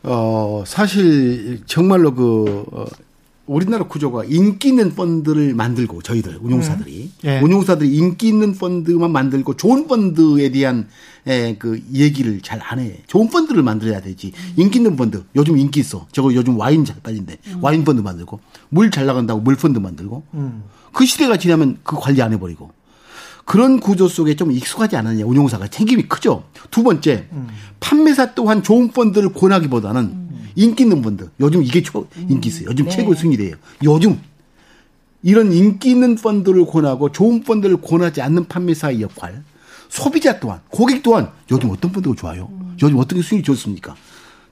어 0.03 0.63
사실 0.65 1.61
정말로 1.65 2.13
그 2.13 2.65
어, 2.71 2.85
우리나라 3.47 3.85
구조가 3.85 4.25
인기 4.25 4.67
있는 4.69 4.93
펀드를 4.93 5.53
만들고 5.55 6.01
저희들 6.01 6.37
운용사들이 6.41 7.11
음. 7.23 7.27
예. 7.27 7.39
운용사들이 7.39 7.95
인기 7.95 8.27
있는 8.27 8.53
펀드만 8.53 9.11
만들고 9.11 9.55
좋은 9.55 9.87
펀드에 9.87 10.49
대한 10.51 10.87
에, 11.25 11.55
그 11.57 11.81
얘기를 11.93 12.41
잘 12.41 12.59
안 12.61 12.79
해. 12.79 13.01
좋은 13.07 13.29
펀드를 13.29 13.63
만들어야 13.63 14.01
되지. 14.01 14.33
음. 14.35 14.53
인기 14.57 14.79
있는 14.79 14.95
펀드 14.97 15.23
요즘 15.35 15.57
인기 15.57 15.79
있어. 15.79 16.05
저거 16.11 16.33
요즘 16.33 16.57
와인 16.59 16.83
잘 16.83 16.97
빨린데 17.01 17.37
음. 17.47 17.57
와인 17.63 17.83
펀드 17.85 18.01
만들고 18.01 18.39
물 18.69 18.91
잘 18.91 19.05
나간다고 19.05 19.39
물 19.39 19.55
펀드 19.55 19.79
만들고 19.79 20.23
음. 20.33 20.63
그 20.91 21.05
시대가 21.05 21.37
지나면 21.37 21.77
그 21.83 21.95
관리 21.97 22.21
안 22.21 22.33
해버리고 22.33 22.71
그런 23.47 23.79
구조 23.79 24.09
속에 24.09 24.35
좀 24.35 24.51
익숙하지 24.51 24.97
않느냐 24.97 25.25
운용사가 25.25 25.69
책임이 25.69 26.03
크죠. 26.09 26.43
두 26.69 26.83
번째 26.83 27.27
음. 27.31 27.47
판매사 27.79 28.35
또한 28.35 28.61
좋은 28.61 28.91
펀드를 28.91 29.31
권하기보다는 29.31 30.01
음. 30.01 30.49
인기 30.55 30.83
있는 30.83 31.01
분들 31.01 31.29
요즘 31.39 31.63
이게 31.63 31.81
초 31.81 32.07
인기 32.17 32.49
있어요. 32.49 32.67
요즘 32.69 32.85
네. 32.85 32.91
최고 32.91 33.15
승리돼요. 33.15 33.55
요즘 33.85 34.19
이런 35.23 35.53
인기 35.53 35.91
있는 35.91 36.15
펀드를 36.15 36.65
권하고 36.65 37.13
좋은 37.13 37.41
펀드를 37.41 37.79
권하지 37.79 38.21
않는 38.21 38.49
판매사의 38.49 38.99
역할, 38.99 39.41
소비자 39.87 40.41
또한 40.41 40.59
고객 40.67 41.01
또한 41.01 41.31
요즘 41.49 41.69
어떤 41.69 41.93
펀드가 41.93 42.15
좋아요? 42.15 42.49
음. 42.51 42.75
요즘 42.81 42.97
어떻게 42.97 43.21
수익이 43.21 43.43
좋습니까? 43.43 43.95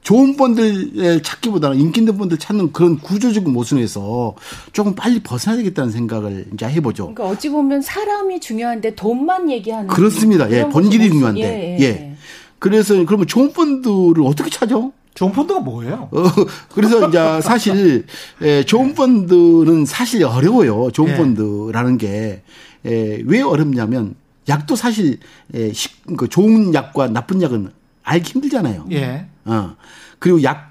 좋은 0.06 0.38
펀드를 0.38 1.24
찾기보다는 1.24 1.80
인기 1.80 2.00
있는 2.00 2.15
펀드를 2.15 2.38
찾는 2.38 2.72
그런 2.72 3.00
구조적인 3.00 3.52
모순에서 3.52 4.36
조금 4.72 4.94
빨리 4.94 5.20
벗어나야 5.20 5.58
되겠다는 5.58 5.89
생각을 5.91 6.46
이제 6.54 6.68
해보죠. 6.68 7.15
그러니까 7.15 7.26
어찌 7.26 7.50
보면 7.50 7.82
사람이 7.82 8.39
중요한데 8.39 8.94
돈만 8.94 9.50
얘기하는 9.50 9.88
그렇습니다. 9.88 10.50
예, 10.52 10.63
본질이 10.70 11.10
중요한데. 11.10 11.41
예, 11.41 11.78
예. 11.80 11.84
예. 11.84 12.15
그래서 12.60 12.94
그러면 13.04 13.26
좋은 13.26 13.52
펀드를 13.52 14.24
어떻게 14.24 14.52
찾아? 14.52 14.76
좋은 15.15 15.32
펀드가 15.32 15.60
뭐예요? 15.62 16.08
어, 16.12 16.24
그래서 16.72 17.10
이제 17.10 17.41
사실 17.41 18.06
에, 18.44 18.63
좋은 18.63 18.94
펀드는 18.94 19.86
사실 19.86 20.24
어려워요. 20.24 20.91
좋은 20.91 21.10
예. 21.10 21.18
펀드라는 21.18 21.98
게왜 21.98 23.41
어렵냐면 23.41 24.13
약도 24.48 24.76
사실 24.76 25.18
에, 25.56 25.74
식, 25.74 25.96
그 26.15 26.28
좋은 26.28 26.76
약과 26.76 27.08
나쁜 27.08 27.41
약은 27.41 27.72
알기 28.04 28.34
힘들잖아요. 28.34 28.86
예. 28.91 29.30
어. 29.45 29.75
그리고 30.19 30.41
약효가 30.43 30.69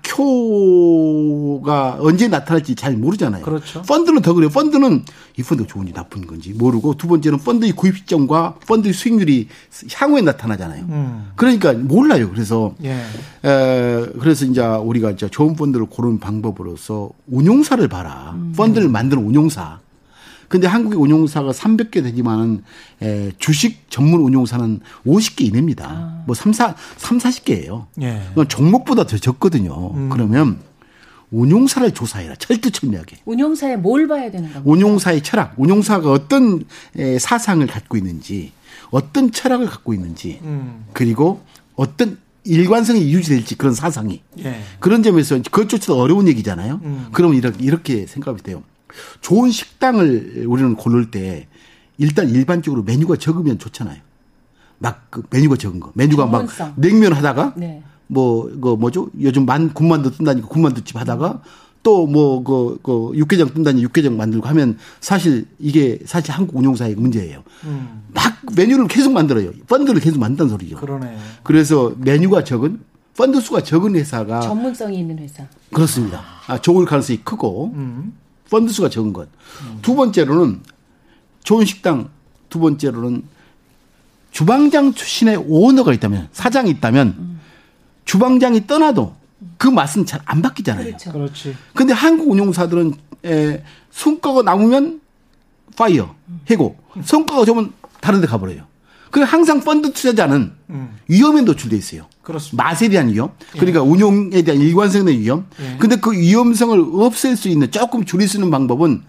언제 2.00 2.28
나타날지 2.28 2.74
잘 2.74 2.96
모르잖아요. 2.96 3.44
그렇죠. 3.44 3.82
펀드는 3.82 4.22
더 4.22 4.34
그래요. 4.34 4.50
펀드는 4.50 5.04
이 5.36 5.42
펀드가 5.42 5.68
좋은지 5.68 5.92
나쁜 5.92 6.26
건지 6.26 6.52
모르고 6.52 6.94
두 6.96 7.06
번째는 7.06 7.38
펀드의 7.38 7.72
구입 7.72 7.96
시점과 7.98 8.56
펀드의 8.66 8.92
수익률이 8.94 9.48
향후에 9.92 10.22
나타나잖아요. 10.22 10.84
음. 10.88 11.30
그러니까 11.36 11.72
몰라요. 11.72 12.30
그래서 12.30 12.74
예. 12.82 12.94
에, 13.44 14.06
그래서 14.18 14.44
이제 14.44 14.60
우리가 14.60 15.12
이제 15.12 15.28
좋은 15.28 15.54
펀드를 15.54 15.86
고르는 15.86 16.18
방법으로서 16.18 17.10
운용사를 17.28 17.86
봐라. 17.88 18.32
음. 18.34 18.54
펀드를 18.56 18.88
만드는 18.88 19.24
운용사. 19.24 19.78
근데 20.54 20.68
한국의 20.68 20.96
운용사가 21.00 21.50
300개 21.50 22.00
되지만은 22.04 22.62
에, 23.02 23.32
주식 23.40 23.90
전문 23.90 24.20
운용사는 24.20 24.78
50개 25.04 25.40
이내입니다. 25.40 25.84
아. 25.84 26.22
뭐 26.26 26.36
3, 26.36 26.52
4, 26.52 26.76
3, 26.96 27.18
40개예요. 27.18 27.86
예. 28.02 28.22
종목보다 28.46 29.04
더 29.04 29.18
적거든요. 29.18 29.90
음. 29.96 30.10
그러면 30.10 30.60
운용사를 31.32 31.90
조사해라. 31.90 32.36
철두철미하게. 32.36 33.16
운용사에 33.24 33.74
뭘 33.74 34.06
봐야 34.06 34.30
되는 34.30 34.42
겁니까? 34.42 34.62
운용사의 34.64 35.24
철학, 35.24 35.54
운용사가 35.56 36.08
어떤 36.08 36.62
에, 36.94 37.18
사상을 37.18 37.66
갖고 37.66 37.96
있는지, 37.96 38.52
어떤 38.90 39.32
철학을 39.32 39.66
갖고 39.66 39.92
있는지, 39.92 40.38
음. 40.44 40.84
그리고 40.92 41.42
어떤 41.74 42.18
일관성이 42.44 43.12
유지될지 43.12 43.56
그런 43.56 43.74
사상이. 43.74 44.22
예. 44.44 44.60
그런 44.78 45.02
점에서 45.02 45.34
그것조차도 45.42 46.00
어려운 46.00 46.28
얘기잖아요. 46.28 46.80
음. 46.84 47.08
그러면 47.10 47.38
이렇게, 47.38 47.64
이렇게 47.64 48.06
생각이 48.06 48.44
돼요. 48.44 48.62
좋은 49.20 49.50
식당을 49.50 50.44
우리는 50.46 50.74
고를 50.76 51.10
때 51.10 51.48
일단 51.98 52.28
일반적으로 52.28 52.82
메뉴가 52.82 53.16
적으면 53.16 53.58
좋잖아요. 53.58 54.00
막 54.78 55.06
그 55.10 55.22
메뉴가 55.30 55.56
적은 55.56 55.80
거. 55.80 55.92
메뉴가 55.94 56.24
전문성. 56.24 56.68
막 56.68 56.74
냉면 56.80 57.12
하다가 57.12 57.54
네. 57.56 57.82
뭐, 58.06 58.50
그 58.60 58.68
뭐죠? 58.70 59.08
요즘 59.20 59.46
만, 59.46 59.72
군만두 59.72 60.16
뜬다니까 60.16 60.48
군만두집 60.48 60.96
하다가 60.98 61.40
또 61.82 62.06
뭐, 62.06 62.42
그, 62.42 62.78
그, 62.82 63.12
육개장 63.14 63.54
뜬다니 63.54 63.82
육개장 63.82 64.16
만들고 64.16 64.46
하면 64.48 64.78
사실 65.00 65.46
이게 65.58 65.98
사실 66.04 66.32
한국 66.32 66.56
운용사의 66.56 66.96
문제예요. 66.96 67.42
음. 67.64 68.02
막 68.12 68.24
메뉴를 68.56 68.88
계속 68.88 69.12
만들어요. 69.12 69.52
펀드를 69.68 70.00
계수 70.00 70.18
만든다는 70.18 70.50
소리죠. 70.50 70.76
그러네. 70.76 71.16
그래서 71.42 71.94
메뉴가 71.98 72.44
적은 72.44 72.80
펀드 73.16 73.40
수가 73.40 73.62
적은 73.62 73.94
회사가 73.94 74.40
전문성이 74.40 74.98
있는 74.98 75.18
회사. 75.20 75.46
그렇습니다. 75.72 76.22
아, 76.46 76.60
좋을 76.60 76.84
가능성이 76.84 77.20
크고 77.22 77.72
음. 77.74 78.12
펀드 78.50 78.72
수가 78.72 78.88
적은 78.88 79.12
것. 79.12 79.28
음. 79.62 79.78
두 79.82 79.94
번째로는 79.94 80.60
좋은 81.42 81.64
식당, 81.64 82.10
두 82.48 82.58
번째로는 82.58 83.24
주방장 84.30 84.92
출신의 84.92 85.36
오너가 85.46 85.92
있다면, 85.92 86.28
사장이 86.32 86.70
있다면, 86.70 87.08
음. 87.18 87.40
주방장이 88.04 88.66
떠나도 88.66 89.14
그 89.58 89.68
맛은 89.68 90.06
잘 90.06 90.20
안 90.24 90.42
바뀌잖아요. 90.42 90.84
그렇죠. 90.86 91.12
그렇지. 91.12 91.56
근데 91.74 91.92
한국 91.92 92.30
운용사들은 92.30 92.94
에, 93.26 93.62
성과가 93.90 94.42
나쁘면 94.42 95.00
fire, 95.76 96.14
해고. 96.50 96.76
성과가 97.04 97.44
좋으면 97.44 97.72
다른 98.00 98.20
데 98.20 98.26
가버려요. 98.26 98.64
그 99.14 99.20
항상 99.20 99.60
펀드 99.60 99.92
투자자는 99.92 100.50
음. 100.70 100.96
위험에 101.06 101.42
노출돼 101.42 101.76
있어요. 101.76 102.06
그렇습니다. 102.22 102.64
맛에 102.64 102.88
대한 102.88 103.12
위험, 103.12 103.30
예. 103.54 103.58
그러니까 103.60 103.80
운용에 103.80 104.42
대한 104.42 104.60
일관성의 104.60 105.20
위험. 105.20 105.46
예. 105.60 105.76
근데 105.78 105.94
그 105.94 106.10
위험성을 106.10 106.84
없앨 106.94 107.36
수 107.36 107.48
있는 107.48 107.70
조금 107.70 108.04
줄일 108.04 108.26
수 108.26 108.38
있는 108.38 108.50
방법은 108.50 109.02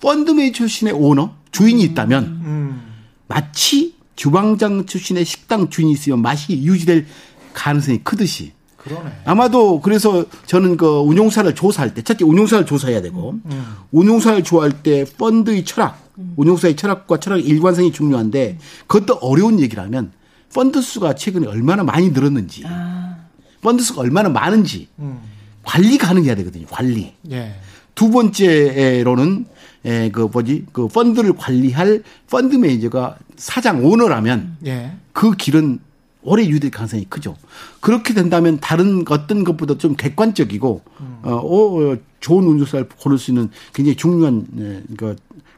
펀드매니저 0.00 0.50
출신의 0.50 0.94
오너, 0.94 1.30
주인이 1.52 1.80
음. 1.80 1.88
있다면 1.88 2.24
음. 2.24 2.82
마치 3.28 3.94
주방장 4.16 4.84
출신의 4.84 5.24
식당 5.24 5.70
주인이 5.70 5.92
있으면 5.92 6.22
맛이 6.22 6.64
유지될 6.64 7.06
가능성이 7.54 8.00
크듯이. 8.02 8.50
그러네. 8.78 9.12
아마도 9.26 9.80
그래서 9.80 10.24
저는 10.46 10.76
그 10.76 10.86
운용사를 10.86 11.54
조사할 11.54 11.94
때 11.94 12.02
첫째 12.02 12.24
운용사를 12.24 12.66
조사해야 12.66 13.00
되고 13.00 13.30
음. 13.30 13.42
음. 13.46 13.76
운용사를 13.92 14.42
조사할 14.42 14.82
때 14.82 15.04
펀드의 15.04 15.64
철학, 15.64 16.00
음. 16.00 16.05
운용사의 16.36 16.76
철학과 16.76 17.18
철학의 17.18 17.44
일관성이 17.44 17.92
중요한데 17.92 18.58
그것도 18.86 19.18
어려운 19.20 19.60
얘기라면 19.60 20.12
펀드 20.54 20.80
수가 20.80 21.14
최근에 21.14 21.46
얼마나 21.46 21.82
많이 21.82 22.10
늘었는지, 22.10 22.62
아. 22.66 23.16
펀드 23.60 23.82
수가 23.82 24.00
얼마나 24.02 24.28
많은지 24.28 24.88
음. 24.98 25.18
관리 25.62 25.98
가능해야 25.98 26.34
되거든요. 26.36 26.66
관리. 26.70 27.12
예. 27.30 27.56
두 27.94 28.10
번째로는 28.10 29.46
에, 29.84 30.10
그 30.10 30.28
뭐지 30.32 30.66
그 30.72 30.88
펀드를 30.88 31.34
관리할 31.34 32.02
펀드 32.30 32.56
매니저가 32.56 33.18
사장 33.36 33.84
오너라면 33.84 34.58
예. 34.66 34.92
그 35.12 35.32
길은 35.32 35.80
오래 36.22 36.44
유지될 36.44 36.70
가능성이 36.70 37.06
크죠. 37.08 37.36
그렇게 37.80 38.12
된다면 38.12 38.58
다른 38.60 39.04
어떤 39.08 39.44
것보다 39.44 39.78
좀 39.78 39.94
객관적이고 39.94 40.82
음. 41.00 41.18
어, 41.22 41.34
어, 41.34 41.96
좋은 42.20 42.44
운전사를 42.44 42.88
고를 43.00 43.18
수 43.18 43.30
있는 43.30 43.50
굉장히 43.72 43.96
중요한 43.96 44.46
예, 44.58 44.82
그 44.96 45.16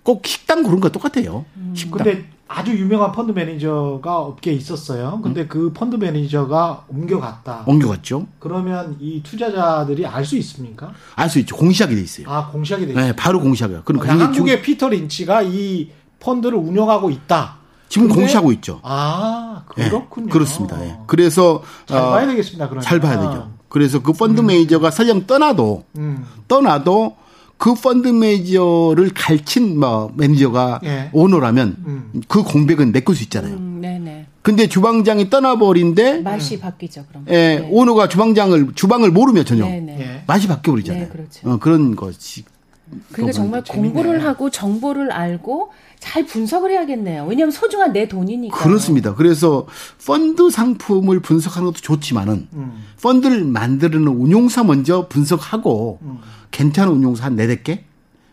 꼭 0.09 0.26
식당 0.26 0.62
고른 0.62 0.80
거 0.80 0.88
똑같아요. 0.88 1.44
음. 1.59 1.74
식당. 1.76 1.98
근데 1.98 2.24
아주 2.48 2.72
유명한 2.72 3.12
펀드 3.12 3.32
매니저가 3.32 4.16
업계에 4.16 4.54
있었어요. 4.54 5.20
근데 5.22 5.42
음. 5.42 5.48
그 5.50 5.70
펀드 5.74 5.96
매니저가 5.96 6.86
옮겨갔다. 6.88 7.64
옮겨갔죠. 7.66 8.26
그러면 8.38 8.96
이 9.00 9.22
투자자들이 9.22 10.06
알 10.06 10.24
수 10.24 10.38
있습니까? 10.38 10.92
알 11.14 11.28
수 11.28 11.38
있죠. 11.40 11.56
공시하게 11.56 11.94
돼 11.94 12.00
있어요. 12.00 12.26
아, 12.30 12.46
공시하게 12.50 12.86
돼 12.86 12.92
있어요. 12.92 13.04
네, 13.04 13.12
바로 13.16 13.38
공시하고요. 13.38 13.82
그럼 13.84 14.00
어, 14.00 14.04
한국의 14.06 14.56
중... 14.56 14.62
피터 14.62 14.88
린치가 14.88 15.42
이 15.42 15.90
펀드를 16.20 16.56
운영하고 16.56 17.11
있다. 17.11 17.59
지금 17.90 18.09
근데... 18.09 18.22
공시하고 18.22 18.50
있죠. 18.52 18.80
아, 18.84 19.64
그렇군요. 19.68 20.28
네, 20.28 20.32
그렇습니다. 20.32 20.78
네. 20.78 20.98
그래서 21.06 21.62
잘 21.84 22.00
봐야 22.00 22.26
되겠습니다. 22.26 22.66
그러면. 22.70 22.82
잘 22.82 22.98
봐야 22.98 23.20
되죠. 23.20 23.50
그래서 23.68 24.00
그 24.00 24.14
펀드 24.14 24.40
음. 24.40 24.46
매니저가 24.46 24.90
설령 24.90 25.26
떠나도 25.26 25.84
음. 25.98 26.24
떠나도 26.48 27.28
그 27.59 27.74
펀드 27.74 28.09
매니저를 28.09 29.11
갈친 29.14 29.78
뭐 29.78 30.12
매니저가 30.16 30.80
예. 30.84 31.11
오너라면 31.12 31.76
음. 31.86 32.22
그 32.28 32.42
공백은 32.44 32.92
메꿀 32.92 33.16
수 33.16 33.24
있잖아요. 33.24 33.54
음, 33.54 33.80
네네. 33.82 34.26
근데 34.42 34.68
주방장이 34.68 35.28
떠나버린데 35.28 36.20
맛이 36.22 36.59
바뀌죠. 36.61 37.04
그럼. 37.09 37.24
예, 37.28 37.59
네. 37.59 37.68
오너가 37.70 38.09
주방장을 38.09 38.72
주방을 38.74 39.11
모르면 39.11 39.44
전혀 39.44 39.66
네네. 39.66 40.00
예. 40.00 40.22
맛이 40.26 40.46
바뀌어 40.46 40.72
버리잖아요. 40.72 41.02
네, 41.04 41.09
그렇죠. 41.11 41.50
어, 41.50 41.59
그런 41.59 41.96
것이. 41.96 42.44
그러니까 43.12 43.32
정말 43.32 43.64
재밌네. 43.64 43.93
공부를 43.93 44.24
하고 44.24 44.51
정보를 44.51 45.12
알고 45.12 45.72
잘 45.99 46.24
분석을 46.26 46.70
해야겠네요. 46.70 47.26
왜냐하면 47.26 47.51
소중한 47.51 47.93
내 47.93 48.09
돈이니까. 48.09 48.57
그렇습니다. 48.57 49.14
그래서 49.14 49.66
펀드 50.07 50.51
상품을 50.51 51.20
분석하는 51.20 51.66
것도 51.66 51.80
좋지만은 51.80 52.49
음. 52.53 52.84
펀드를 53.03 53.45
만드는 53.45 54.07
운용사 54.07 54.64
먼저 54.64 55.09
분석하고 55.09 55.99
음. 56.03 56.18
괜찮은 56.51 56.93
운용사 56.93 57.26
한 57.26 57.36
네댓 57.36 57.64
개, 57.64 57.84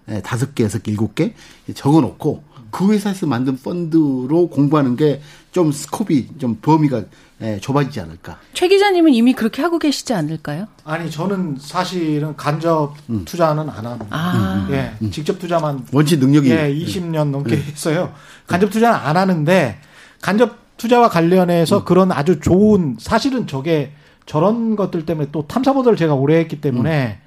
예, 0.09 0.21
다섯 0.21 0.53
개, 0.55 0.63
여섯 0.63 0.83
개, 0.83 0.91
일곱 0.91 1.15
개 1.15 1.33
적어 1.73 2.01
놓고 2.01 2.43
그 2.71 2.91
회사에서 2.91 3.25
만든 3.25 3.57
펀드로 3.57 4.47
공부하는 4.49 4.95
게 4.95 5.21
좀 5.55 5.71
스코이 5.71 6.27
좀 6.37 6.57
범위가 6.61 7.05
예, 7.41 7.59
좁아지지 7.59 7.99
않을까. 7.99 8.37
최 8.53 8.67
기자님은 8.67 9.13
이미 9.13 9.33
그렇게 9.33 9.61
하고 9.61 9.77
계시지 9.77 10.13
않을까요? 10.13 10.67
아니 10.85 11.11
저는 11.11 11.57
사실은 11.59 12.35
간접 12.37 12.95
음. 13.09 13.25
투자는 13.25 13.69
안 13.69 13.85
하는. 13.85 14.05
아. 14.09 14.67
예, 14.71 14.93
음. 15.01 15.11
직접 15.11 15.37
투자만 15.39 15.85
원치 15.91 16.17
능력이 16.17 16.49
예, 16.51 16.73
20년 16.73 17.31
넘게 17.31 17.55
음. 17.55 17.61
했어요. 17.67 18.13
간접 18.47 18.69
투자는 18.71 18.97
안 18.97 19.17
하는데 19.17 19.77
간접 20.21 20.57
투자와 20.77 21.09
관련해서 21.09 21.79
음. 21.79 21.85
그런 21.85 22.11
아주 22.11 22.39
좋은 22.39 22.95
사실은 22.99 23.47
저게 23.47 23.91
저런 24.25 24.75
것들 24.75 25.05
때문에 25.05 25.29
또 25.31 25.45
탐사 25.47 25.73
보도를 25.73 25.97
제가 25.97 26.13
오래 26.15 26.37
했기 26.37 26.61
때문에 26.61 27.19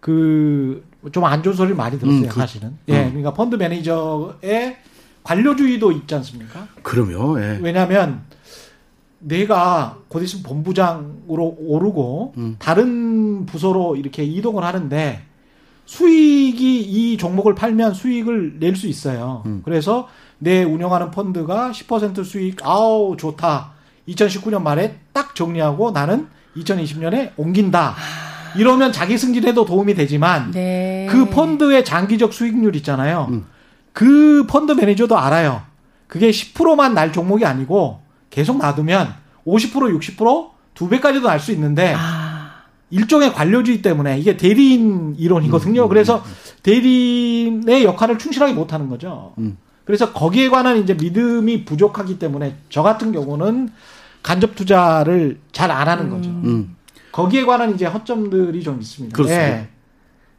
그 0.00 0.90
좀 1.12 1.24
안 1.24 1.42
좋은 1.42 1.56
소리를 1.56 1.74
많이 1.76 1.98
들었어요, 1.98 2.24
음, 2.24 2.28
그, 2.28 2.40
사실은. 2.40 2.76
예, 2.88 3.04
그러니까 3.04 3.32
펀드 3.32 3.56
매니저의 3.56 4.76
관료주의도 5.22 5.92
있지 5.92 6.14
않습니까? 6.16 6.68
그럼요. 6.82 7.40
예. 7.40 7.58
왜냐하면 7.62 8.20
내가 9.20 9.98
곧 10.08 10.22
있으면 10.22 10.42
본부장으로 10.42 11.56
오르고 11.58 12.34
음. 12.38 12.56
다른 12.58 13.46
부서로 13.46 13.96
이렇게 13.96 14.24
이동을 14.24 14.64
하는데 14.64 15.22
수익이 15.86 16.80
이 16.80 17.16
종목을 17.16 17.54
팔면 17.54 17.94
수익을 17.94 18.58
낼 18.60 18.76
수 18.76 18.86
있어요. 18.86 19.42
음. 19.46 19.62
그래서 19.64 20.08
내 20.38 20.62
운영하는 20.62 21.10
펀드가 21.10 21.70
10% 21.72 22.24
수익, 22.24 22.64
아우, 22.64 23.16
좋다. 23.16 23.72
2019년 24.08 24.62
말에 24.62 24.98
딱 25.12 25.34
정리하고 25.34 25.90
나는 25.90 26.28
2020년에 26.56 27.32
옮긴다. 27.36 27.94
이러면 28.56 28.92
자기 28.92 29.18
승진에도 29.18 29.64
도움이 29.64 29.94
되지만 29.94 30.50
네. 30.52 31.06
그 31.10 31.26
펀드의 31.26 31.84
장기적 31.84 32.32
수익률 32.32 32.74
있잖아요. 32.76 33.26
음. 33.30 33.46
그 33.92 34.46
펀드 34.48 34.72
매니저도 34.72 35.18
알아요. 35.18 35.62
그게 36.06 36.30
10%만 36.30 36.94
날 36.94 37.12
종목이 37.12 37.44
아니고 37.44 38.00
계속 38.30 38.58
놔두면 38.58 39.14
50% 39.46 39.98
60%두 40.16 40.88
배까지도 40.88 41.26
날 41.28 41.40
수 41.40 41.52
있는데 41.52 41.94
아. 41.96 42.62
일종의 42.90 43.32
관료주의 43.32 43.82
때문에 43.82 44.18
이게 44.18 44.36
대리인 44.36 45.14
이론이거든요. 45.18 45.82
음, 45.82 45.86
음, 45.86 45.88
그래서 45.88 46.16
음, 46.16 46.22
음. 46.24 46.32
대리인의 46.62 47.84
역할을 47.84 48.18
충실하게 48.18 48.52
못 48.52 48.72
하는 48.72 48.88
거죠. 48.88 49.34
음. 49.38 49.56
그래서 49.84 50.12
거기에 50.12 50.48
관한 50.48 50.78
이제 50.78 50.94
믿음이 50.94 51.64
부족하기 51.64 52.18
때문에 52.18 52.56
저 52.68 52.82
같은 52.82 53.12
경우는 53.12 53.70
간접 54.22 54.54
투자를 54.54 55.38
잘 55.52 55.70
안 55.70 55.88
하는 55.88 56.10
거죠. 56.10 56.30
거기에 57.12 57.44
관한 57.44 57.74
이제 57.74 57.86
허점들이 57.86 58.62
좀 58.62 58.80
있습니다. 58.80 59.14
그렇습니다. 59.16 59.48
예. 59.58 59.68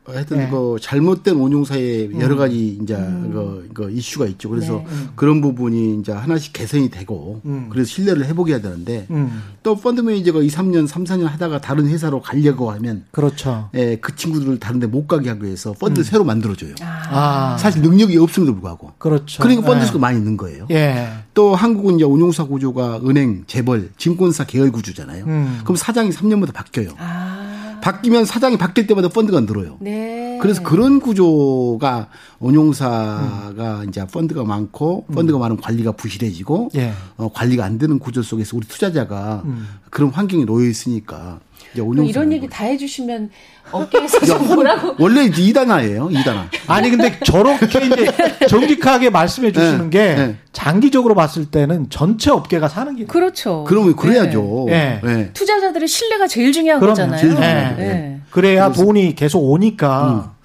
하여튼 0.06 0.38
네. 0.38 0.50
그 0.50 0.78
잘못된 0.82 1.36
운용사에 1.36 2.08
음. 2.08 2.22
여러 2.22 2.36
가지 2.36 2.80
이제 2.82 2.96
음. 2.96 3.32
그, 3.34 3.70
그 3.74 3.92
이슈가 3.92 4.26
있죠. 4.28 4.50
그래서 4.50 4.74
네. 4.78 4.86
음. 4.90 5.10
그런 5.16 5.42
부분이 5.42 6.00
이제 6.00 6.12
하나씩 6.12 6.54
개선이 6.54 6.90
되고 6.90 7.42
음. 7.46 7.68
그래서 7.70 7.88
신뢰를 7.90 8.26
회복해야 8.26 8.62
되는데 8.62 9.06
음. 9.12 9.44
또 9.62 9.76
펀드 9.76 10.02
매니저가 10.02 10.40
2, 10.42 10.48
3년, 10.48 10.88
3, 10.88 11.04
4년 11.04 11.26
하다가 11.26 11.62
다른 11.62 11.88
회사로 11.88 12.22
가려고 12.22 12.72
하면 12.72 13.06
그렇죠. 13.12 13.70
예, 13.76 13.98
그 13.98 14.16
친구들을 14.16 14.60
다른 14.60 14.80
데 14.80 14.88
못 14.92 15.08
가게 15.08 15.30
하기 15.30 15.46
위해서 15.46 15.74
펀드 15.74 16.02
음. 16.02 16.04
새로 16.04 16.24
만들어 16.26 16.54
줘요. 16.56 16.74
아. 16.82 17.56
사실 17.58 17.82
능력이 17.82 18.18
없음에도 18.18 18.52
불구하고. 18.54 18.92
그렇죠. 18.98 19.42
그러니까 19.42 19.66
펀드 19.66 19.86
수가 19.86 19.98
예. 19.98 20.02
많이 20.02 20.18
있는 20.18 20.36
거예요. 20.36 20.68
예. 20.72 21.08
또 21.34 21.56
한국은 21.56 21.96
이제 21.96 22.04
운용사 22.04 22.46
구조가 22.46 23.02
은행, 23.06 23.44
재벌, 23.48 23.92
증권사 23.98 24.46
계열 24.46 24.72
구조잖아요. 24.72 25.24
그럼 25.64 25.76
사장이 25.78 26.10
3년마다 26.10 26.54
바뀌어요. 26.54 26.90
아. 26.98 27.41
바뀌면 27.82 28.26
사장이 28.26 28.58
바뀔 28.58 28.88
때마다 28.88 29.10
펀드가 29.10 29.42
늘어요. 29.42 29.78
네. 29.80 30.38
그래서 30.42 30.64
그런 30.64 31.00
구조가 31.00 32.08
운용사가 32.40 33.82
음. 33.84 33.90
이제 33.90 34.06
펀드가 34.08 34.44
많고 34.44 35.06
펀드가 35.14 35.38
음. 35.38 35.42
많은 35.42 35.58
관리가 35.58 35.92
부실해지고 35.94 36.70
예. 36.76 36.94
어, 37.18 37.30
관리가 37.32 37.64
안 37.64 37.78
되는 37.78 38.00
구조 38.00 38.24
속에서 38.24 38.58
우리 38.58 38.66
투자자가 38.66 39.44
음. 39.46 39.68
그런 39.90 40.10
환경에 40.10 40.46
놓여 40.46 40.68
있으니까 40.68 41.40
이런 41.76 42.32
얘기 42.32 42.48
다 42.48 42.66
해주시면 42.66 43.30
업계에서 43.72 44.20
좀 44.26 44.48
뭐라고 44.48 44.96
원래 45.00 45.26
이단화예요 45.26 46.10
이단화 46.12 46.48
아니 46.68 46.90
근데 46.90 47.18
저렇게 47.24 47.66
이제 47.86 48.48
정직하게 48.48 49.10
말씀해 49.10 49.52
주시는 49.52 49.90
네, 49.90 49.98
게 49.98 50.16
네. 50.16 50.36
장기적으로 50.52 51.16
봤을 51.16 51.46
때는 51.46 51.90
전체 51.90 52.32
업계가 52.32 52.68
사는 52.68 52.96
게 52.96 53.06
그렇죠 53.06 53.64
그러면 53.68 53.96
그래야죠 53.96 54.66
네. 54.68 55.00
네. 55.04 55.30
투자자들의 55.34 55.88
신뢰가 55.88 56.28
제일 56.28 56.52
중요한 56.52 56.80
그럼요. 56.80 56.94
거잖아요 56.96 57.22
제일 57.22 57.36
네. 57.36 57.76
네. 57.78 58.22
그래야 58.30 58.68
그래서. 58.68 58.84
돈이 58.84 59.16
계속 59.16 59.40
오니까 59.40 60.32
음. 60.36 60.42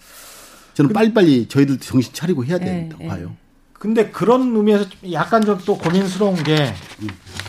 저는 0.75 0.93
빨리빨리 0.93 1.49
저희들 1.49 1.79
정신 1.79 2.13
차리고 2.13 2.45
해야 2.45 2.59
된다고 2.59 3.07
봐요 3.07 3.33
근데 3.79 4.11
그런 4.11 4.55
의미에서 4.57 4.85
약간 5.13 5.45
좀 5.45 5.59
또 5.67 5.77
고민스러운 5.77 6.35
게 6.43 6.73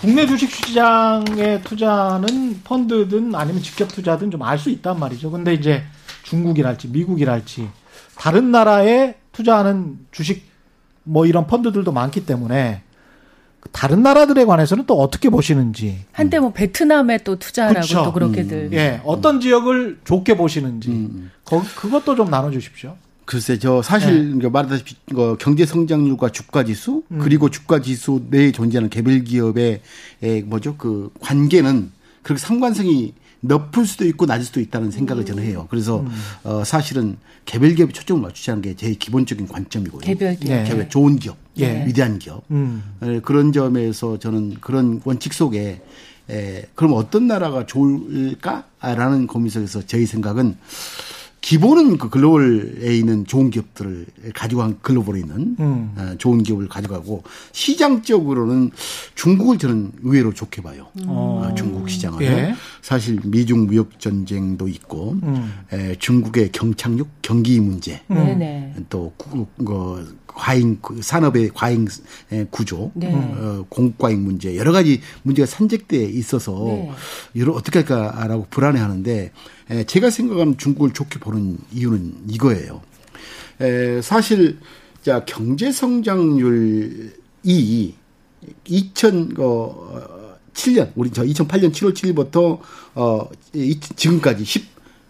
국내 0.02 0.26
주식 0.26 0.52
시장에 0.52 1.62
투자는 1.64 2.62
펀드든 2.64 3.34
아니면 3.36 3.62
직접 3.62 3.88
투자든 3.88 4.32
좀 4.32 4.42
알 4.44 4.58
수 4.58 4.70
있단 4.70 5.00
말이죠. 5.00 5.32
근데 5.32 5.54
이제 5.54 5.84
중국이랄지 6.24 6.90
미국이랄지 6.90 7.70
다른 8.18 8.52
나라에 8.52 9.16
투자하는 9.32 10.00
주식 10.12 10.46
뭐 11.04 11.26
이런 11.26 11.48
펀드들도 11.48 11.92
많기 11.92 12.26
때문에 12.26 12.84
다른 13.72 14.02
나라들에 14.04 14.46
관해서는 14.46 14.86
또 14.86 15.00
어떻게 15.00 15.30
보시는지 15.30 16.06
한때 16.12 16.40
뭐 16.40 16.52
베트남에 16.52 17.20
또 17.20 17.38
투자라고 17.38 17.82
그쵸? 17.82 18.04
또 18.04 18.14
그렇게들 18.14 18.70
음. 18.72 18.74
예 18.74 19.02
어떤 19.06 19.40
지역을 19.42 20.00
좋게 20.06 20.38
보시는지 20.38 20.90
음. 20.90 21.32
거, 21.46 21.62
그것도 21.76 22.16
좀 22.16 22.30
나눠주십시오. 22.30 22.96
글쎄, 23.28 23.60
저 23.60 23.82
사실 23.82 24.40
네. 24.40 24.48
말하다시피 24.48 24.96
어, 25.16 25.36
경제 25.38 25.66
성장률과 25.66 26.30
주가 26.30 26.64
지수 26.64 27.04
음. 27.12 27.20
그리고 27.20 27.50
주가 27.50 27.82
지수 27.82 28.24
내에 28.30 28.54
존재하는 28.54 28.90
개별 28.90 29.22
기업의 29.26 29.82
에, 30.24 30.42
뭐죠 30.44 30.78
그 30.78 31.12
관계는 31.20 31.92
그렇게 32.24 32.40
상관성이 32.40 33.14
높을 33.42 33.86
수도 33.86 34.06
있고 34.06 34.26
낮을 34.26 34.46
수도 34.46 34.62
있다는 34.62 34.92
생각을 34.92 35.26
저는 35.26 35.44
해요. 35.44 35.68
그래서 35.70 36.00
음. 36.00 36.10
어, 36.46 36.64
사실은 36.64 37.18
개별 37.44 37.76
기업에 37.76 37.92
초점을 37.92 38.22
맞추자는 38.22 38.62
게 38.62 38.76
제일 38.78 38.98
기본적인 38.98 39.50
관점이고요. 39.50 40.00
개별 40.00 40.38
기업, 40.38 40.50
네. 40.50 40.64
개별 40.64 40.88
좋은 40.88 41.18
기업, 41.18 41.36
예. 41.60 41.86
위대한 41.86 42.20
기업 42.20 42.44
음. 42.50 42.82
에, 43.04 43.20
그런 43.20 43.52
점에서 43.52 44.18
저는 44.20 44.56
그런 44.62 45.02
원칙 45.04 45.34
속에 45.34 45.82
에, 46.30 46.66
그럼 46.76 46.94
어떤 46.94 47.28
나라가 47.28 47.66
좋을까라는 47.66 49.28
고민 49.28 49.50
속에서 49.50 49.86
저희 49.86 50.06
생각은 50.06 50.56
기본은 51.48 51.98
그 51.98 52.10
글로벌에 52.10 52.98
있는 52.98 53.26
좋은 53.26 53.50
기업들을 53.50 54.06
가지고 54.34 54.60
간 54.64 54.78
글로벌에 54.82 55.22
있는 55.22 55.56
음. 55.62 55.95
어, 55.95 56.14
좋은 56.18 56.43
기업을 56.43 56.68
가져가고 56.68 57.24
시장적으로는 57.54 58.72
중국을 59.16 59.58
저는 59.58 59.93
의외로 60.04 60.34
좋게 60.34 60.62
봐요. 60.62 60.88
음. 60.98 61.06
어, 61.08 61.54
중국 61.56 61.89
시장을 61.89 62.22
예. 62.22 62.54
사실 62.82 63.22
미중 63.24 63.66
무역 63.66 63.98
전쟁도 63.98 64.68
있고 64.68 65.16
음. 65.24 65.54
에, 65.72 65.95
중국의 65.95 66.52
경착륙 66.52 67.08
경기 67.22 67.62
문제 67.62 68.02
음. 68.12 68.86
또 68.89 69.14
구, 69.16 69.48
그, 69.64 70.18
과잉 70.28 70.80
그 70.82 71.02
산업의 71.02 71.52
과잉 71.54 71.88
구조, 72.52 72.92
네. 72.94 73.12
어, 73.14 73.66
공과잉 73.70 74.24
문제 74.24 74.56
여러 74.56 74.72
가지 74.72 75.02
문제가 75.24 75.46
산적돼 75.46 76.04
있어서 76.04 76.52
네. 76.66 76.92
여러 77.38 77.54
어떻게 77.54 77.80
할까라고 77.80 78.48
불안해하는데 78.50 79.32
제가 79.88 80.10
생각하는 80.10 80.58
중국을 80.58 80.94
좋게 80.94 81.20
보는 81.20 81.58
이유는 81.72 82.26
이거예요. 82.30 82.82
에, 83.62 84.02
사실 84.02 84.60
자 85.02 85.24
경제 85.26 85.72
성장률이 85.72 87.12
2007년 88.66 89.40
어, 89.40 90.92
우리 90.96 91.12
저 91.12 91.24
2008년 91.24 91.72
7월 91.72 91.94
7일부터 91.94 92.60
어 92.96 93.30
지금까지 93.96 94.44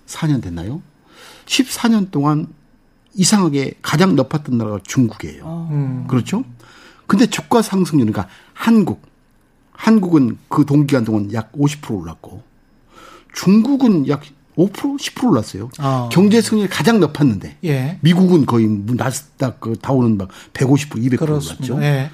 14년 0.08 0.42
됐나요? 0.42 0.82
14년 1.46 2.12
동안 2.12 2.48
이상하게 3.18 3.74
가장 3.82 4.16
높았던 4.16 4.58
나라가 4.58 4.80
중국이에요. 4.84 5.42
어. 5.44 5.70
음. 5.72 6.06
그렇죠? 6.08 6.44
근데 7.08 7.26
주가 7.26 7.62
상승률, 7.62 8.12
그러니까 8.12 8.32
한국, 8.54 9.02
한국은 9.72 10.38
그 10.48 10.66
동기간 10.66 11.04
동안 11.04 11.32
약 11.34 11.52
50% 11.54 12.00
올랐고 12.02 12.44
중국은 13.34 14.08
약 14.08 14.22
5% 14.58 14.72
10% 14.98 15.30
올랐어요. 15.30 15.70
어. 15.80 16.10
경제 16.12 16.42
성장이 16.42 16.68
가장 16.70 17.00
높았는데 17.00 17.58
예. 17.64 18.00
미국은 18.02 18.46
거의 18.46 18.68
나스닥 18.68 19.60
그 19.60 19.76
다우는 19.80 20.18
막 20.18 20.30
150% 20.54 20.96
200% 20.96 21.18
그렇습니다. 21.20 21.76
올랐죠. 21.76 21.84
예. 21.84 22.10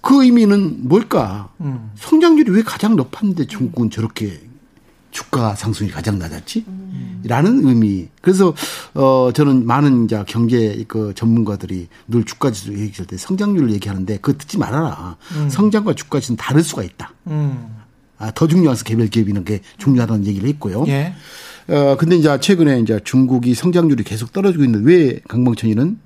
그 0.00 0.22
의미는 0.22 0.88
뭘까? 0.88 1.50
음. 1.60 1.90
성장률이 1.96 2.52
왜 2.52 2.62
가장 2.62 2.94
높았는데 2.94 3.46
중국은 3.46 3.90
저렇게 3.90 4.40
주가 5.16 5.54
상승이 5.54 5.90
가장 5.90 6.18
낮았지? 6.18 6.66
음. 6.68 7.22
라는 7.24 7.66
의미. 7.66 8.08
그래서 8.20 8.52
어 8.92 9.30
저는 9.34 9.66
많은 9.66 10.04
이제 10.04 10.22
경제 10.26 10.84
그 10.86 11.14
전문가들이 11.14 11.88
늘 12.06 12.24
주가 12.24 12.50
지수 12.50 12.74
얘기할 12.74 13.06
때 13.06 13.16
성장률을 13.16 13.72
얘기하는데 13.72 14.18
그거 14.18 14.36
듣지 14.36 14.58
말아라. 14.58 15.16
음. 15.36 15.48
성장과 15.48 15.94
주가 15.94 16.20
지수는 16.20 16.36
다를 16.36 16.62
수가 16.62 16.82
있다. 16.82 17.14
음. 17.28 17.76
아, 18.18 18.30
더 18.30 18.46
중요해서 18.46 18.84
개별 18.84 19.08
기업이는 19.08 19.44
게 19.44 19.60
중요하다는 19.78 20.26
얘기를 20.26 20.50
했고요. 20.50 20.84
예. 20.88 21.14
어 21.68 21.96
근데 21.98 22.16
이제 22.16 22.38
최근에 22.38 22.80
이제 22.80 23.00
중국이 23.02 23.54
성장률이 23.54 24.04
계속 24.04 24.34
떨어지고 24.34 24.64
있는데 24.64 24.90
왜 24.90 25.20
강봉천이는 25.28 25.98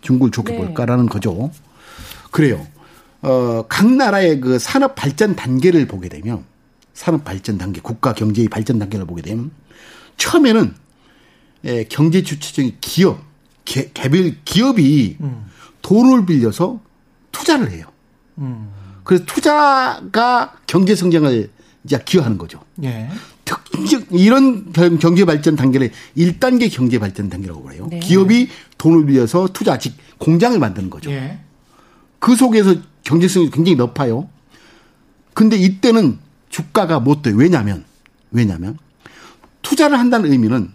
중국을 0.00 0.32
좋게 0.32 0.52
네. 0.52 0.58
볼까라는 0.58 1.06
거죠. 1.06 1.52
그래요. 2.32 2.66
어, 3.22 3.64
각 3.68 3.88
나라의 3.92 4.40
그 4.40 4.58
산업 4.58 4.94
발전 4.96 5.34
단계를 5.36 5.86
보게 5.86 6.08
되면 6.08 6.44
산업 6.98 7.22
발전 7.22 7.58
단계, 7.58 7.80
국가 7.80 8.12
경제의 8.12 8.48
발전 8.48 8.80
단계를 8.80 9.06
보게 9.06 9.22
되면 9.22 9.52
처음에는 10.16 10.74
예, 11.64 11.84
경제 11.84 12.24
주체적인 12.24 12.78
기업, 12.80 13.22
개, 13.64 13.92
개별 13.94 14.34
기업이 14.44 15.16
음. 15.20 15.46
돈을 15.82 16.26
빌려서 16.26 16.80
투자를 17.30 17.70
해요. 17.70 17.86
음. 18.38 18.72
그래서 19.04 19.24
투자가 19.26 20.56
경제 20.66 20.96
성장을 20.96 21.48
이제 21.84 22.02
기여하는 22.04 22.36
거죠. 22.36 22.64
예. 22.82 23.08
특정 23.44 24.02
이런 24.10 24.72
경제 24.98 25.24
발전 25.24 25.54
단계를 25.54 25.92
1단계 26.16 26.68
경제 26.68 26.98
발전 26.98 27.28
단계라고 27.30 27.62
그래요. 27.62 27.86
네. 27.88 28.00
기업이 28.00 28.48
돈을 28.76 29.06
빌려서 29.06 29.50
투자, 29.52 29.78
즉 29.78 29.94
공장을 30.18 30.58
만드는 30.58 30.90
거죠. 30.90 31.12
예. 31.12 31.38
그 32.18 32.34
속에서 32.34 32.74
경제성이 33.04 33.50
굉장히 33.50 33.76
높아요. 33.76 34.28
근데 35.32 35.56
이때는 35.56 36.26
주가가 36.58 36.98
못 36.98 37.22
돼요. 37.22 37.36
왜냐면, 37.36 37.84
왜냐면, 38.32 38.76
투자를 39.62 39.98
한다는 39.98 40.32
의미는 40.32 40.72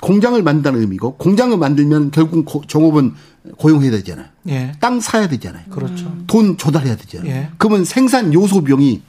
공장을 0.00 0.42
만든다는 0.42 0.80
의미고, 0.80 1.16
공장을 1.16 1.56
만들면 1.56 2.10
결국 2.10 2.68
종업은 2.68 3.14
고용해야 3.58 3.90
되잖아요. 3.90 4.26
예. 4.48 4.72
땅 4.80 5.00
사야 5.00 5.28
되잖아요. 5.28 5.64
그렇죠. 5.68 6.10
돈 6.26 6.56
조달해야 6.56 6.96
되잖아요. 6.96 7.30
예. 7.30 7.50
그러면 7.58 7.84
생산 7.84 8.32
요소 8.32 8.64
비용이 8.64 9.02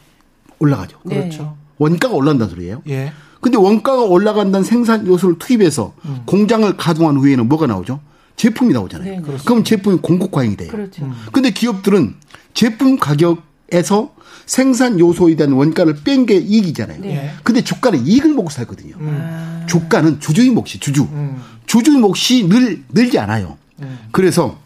올라가죠. 0.59 0.97
네. 1.05 1.15
그렇죠. 1.15 1.55
원가가 1.77 2.13
올라간다는 2.13 2.53
소리예요. 2.53 2.81
예. 2.89 3.13
근데 3.39 3.57
원가가 3.57 4.01
올라간다는 4.01 4.65
생산 4.65 5.07
요소를 5.07 5.37
투입해서 5.39 5.93
음. 6.05 6.23
공장을 6.25 6.75
가동한 6.77 7.17
후에는 7.17 7.47
뭐가 7.47 7.67
나오죠? 7.67 7.99
제품이 8.35 8.73
나오잖아요. 8.73 9.21
네, 9.21 9.21
그럼 9.45 9.63
제품이 9.63 9.99
공급 10.01 10.31
과잉이 10.31 10.57
돼요. 10.57 10.71
그렇죠. 10.71 11.05
음. 11.05 11.13
근데 11.31 11.51
기업들은 11.51 12.15
제품 12.53 12.97
가격 12.97 13.43
에서 13.71 14.13
생산 14.45 14.99
요소에 14.99 15.35
대한 15.35 15.53
원가를 15.53 16.03
뺀 16.03 16.25
게 16.25 16.35
이익이잖아요. 16.37 17.01
네. 17.01 17.33
근데 17.43 17.63
주가는 17.63 18.05
이익을 18.05 18.33
먹고 18.33 18.49
살거든요. 18.49 18.95
음. 18.99 19.63
주가는 19.67 20.19
주주의 20.19 20.49
몫이 20.51 20.79
주주. 20.79 21.03
음. 21.03 21.41
주주의 21.65 21.97
몫이 21.97 22.47
늘 22.47 22.83
늘지 22.89 23.17
않아요. 23.19 23.57
음. 23.81 23.99
그래서 24.11 24.59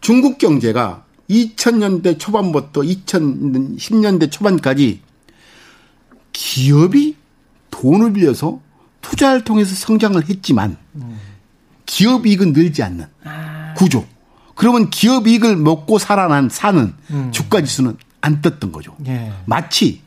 중국 0.00 0.38
경제가 0.38 1.04
2000년대 1.30 2.18
초반부터 2.18 2.80
2010년대 2.82 4.30
초반까지 4.30 5.00
기업이 6.32 7.16
돈을 7.70 8.12
빌려서 8.12 8.60
투자를 9.00 9.44
통해서 9.44 9.74
성장을 9.74 10.28
했지만 10.28 10.76
음. 10.96 11.18
기업 11.86 12.26
이익은 12.26 12.52
늘지 12.52 12.82
않는 12.82 13.06
아. 13.24 13.74
구조. 13.76 14.04
그러면 14.54 14.90
기업 14.90 15.26
이익을 15.26 15.56
먹고 15.56 15.98
살아난 15.98 16.48
사는 16.48 16.94
음. 17.10 17.32
주가 17.32 17.60
지수는 17.60 17.96
안 18.20 18.40
떴던 18.40 18.72
거죠. 18.72 18.96
예. 19.06 19.32
마치 19.44 20.02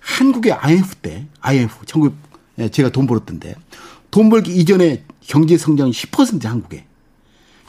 한국의 0.00 0.52
IMF 0.52 0.96
때, 0.96 1.26
IMF, 1.40 1.86
1900, 1.86 2.14
예, 2.58 2.68
제가 2.68 2.90
돈 2.90 3.06
벌었던데, 3.06 3.54
돈 4.10 4.30
벌기 4.30 4.54
이전에 4.56 5.04
경제 5.20 5.56
성장이 5.56 5.92
10% 5.92 6.44
한국에. 6.44 6.86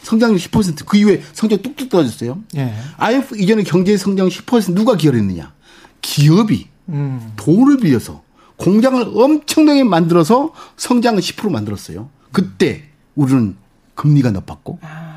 성장률 0.02 0.38
10%, 0.38 0.86
그 0.86 0.98
이후에 0.98 1.22
성장 1.32 1.62
뚝뚝 1.62 1.90
떨어졌어요. 1.90 2.40
예. 2.58 2.74
IMF 2.98 3.38
이전에 3.38 3.64
경제 3.64 3.96
성장 3.96 4.28
10% 4.28 4.74
누가 4.74 4.96
기여했느냐? 4.98 5.54
기업이 6.02 6.68
음. 6.90 7.32
돈을 7.38 7.78
빌려서 7.78 8.22
공장을 8.58 9.12
엄청나게 9.16 9.84
만들어서 9.84 10.54
성장을 10.76 11.22
10% 11.22 11.50
만들었어요. 11.50 12.10
그때 12.32 12.84
우리는 13.16 13.56
금리가 13.96 14.32
높았고, 14.32 14.80
아. 14.82 15.13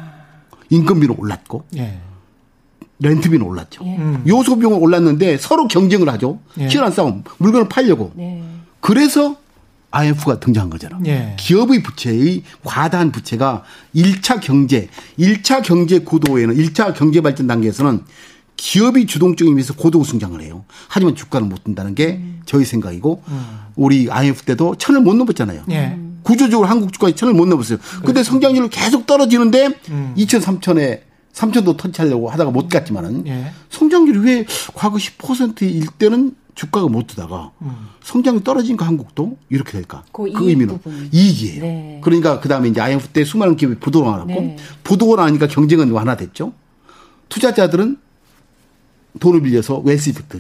인건비는 0.71 1.17
올랐고, 1.19 1.65
예. 1.77 1.99
렌트비는 2.99 3.45
올랐죠. 3.45 3.85
예. 3.85 3.97
음. 3.97 4.25
요소 4.27 4.59
비용은 4.59 4.79
올랐는데 4.79 5.37
서로 5.39 5.69
경쟁을 5.69 6.09
하죠. 6.11 6.41
예. 6.59 6.69
치열한 6.69 6.93
싸움. 6.93 7.25
물건을 7.39 7.69
팔려고. 7.69 8.13
네. 8.15 8.43
그래서 8.81 9.37
IMF가 9.91 10.41
등장한 10.41 10.71
거잖아. 10.71 10.99
예. 11.07 11.37
기업의 11.39 11.83
부채의 11.83 12.43
과다한 12.65 13.13
부채가 13.13 13.65
1차 13.95 14.41
경제, 14.41 14.89
1차 15.19 15.63
경제 15.63 16.01
구도에는 16.01 16.55
1차 16.55 16.95
경제 16.95 17.21
발전 17.21 17.47
단계에서는 17.47 18.03
기업이 18.57 19.07
주동적인 19.07 19.53
의미에서 19.53 19.75
고도 19.75 20.03
성장을 20.03 20.41
해요. 20.41 20.65
하지만 20.89 21.15
주가는 21.15 21.49
못 21.49 21.65
든다는 21.65 21.95
게 21.95 22.15
음. 22.15 22.41
저희 22.47 22.65
생각이고 22.65 23.23
음. 23.29 23.47
우리 23.75 24.11
IMF 24.11 24.43
때도 24.45 24.77
천을 24.77 25.03
못 25.03 25.15
넘었잖아요. 25.15 25.65
예. 25.71 25.99
구조적으로 26.27 26.69
한국 26.69 26.93
주가에 26.93 27.15
천을 27.15 27.35
못 27.35 27.47
넘었어요. 27.47 27.79
근데 28.01 28.15
그렇죠. 28.15 28.31
성장률은 28.33 28.69
계속 28.69 29.07
떨어지는데 29.07 29.71
음. 29.91 30.13
2천, 30.17 30.41
3천에 30.41 31.03
3천도 31.33 31.77
터치하려고 31.77 32.29
하다가 32.31 32.51
못 32.51 32.69
갔지만은 32.69 33.27
예. 33.29 33.53
성장률이 33.71 34.19
왜 34.19 34.45
과거 34.75 34.97
10%일 34.97 35.87
때는 35.99 36.35
주가가 36.57 36.89
못 36.89 37.07
뜨다가 37.07 37.53
음. 37.63 37.91
성장이 38.03 38.43
떨어진 38.43 38.77
거 38.77 38.85
한국도 38.85 39.37
이렇게 39.51 39.73
될까? 39.73 40.03
그, 40.11 40.33
그 40.33 40.49
의미는 40.49 40.79
부분. 40.79 41.09
이익이에요. 41.13 41.63
네. 41.63 42.01
그러니까 42.03 42.41
그 42.41 42.49
다음에 42.49 42.71
이제 42.71 42.81
IMF 42.81 43.09
때 43.09 43.25
수많은 43.25 43.57
기업이 43.57 43.77
부도가 43.77 44.17
나고 44.17 44.27
네. 44.27 44.57
부도가 44.83 45.23
나니까 45.25 45.47
경쟁은 45.47 45.91
완화됐죠. 45.93 46.53
투자자들은 47.29 47.99
돈을 49.21 49.43
빌려서 49.43 49.79
웨스 49.79 50.11
이펙트, 50.11 50.39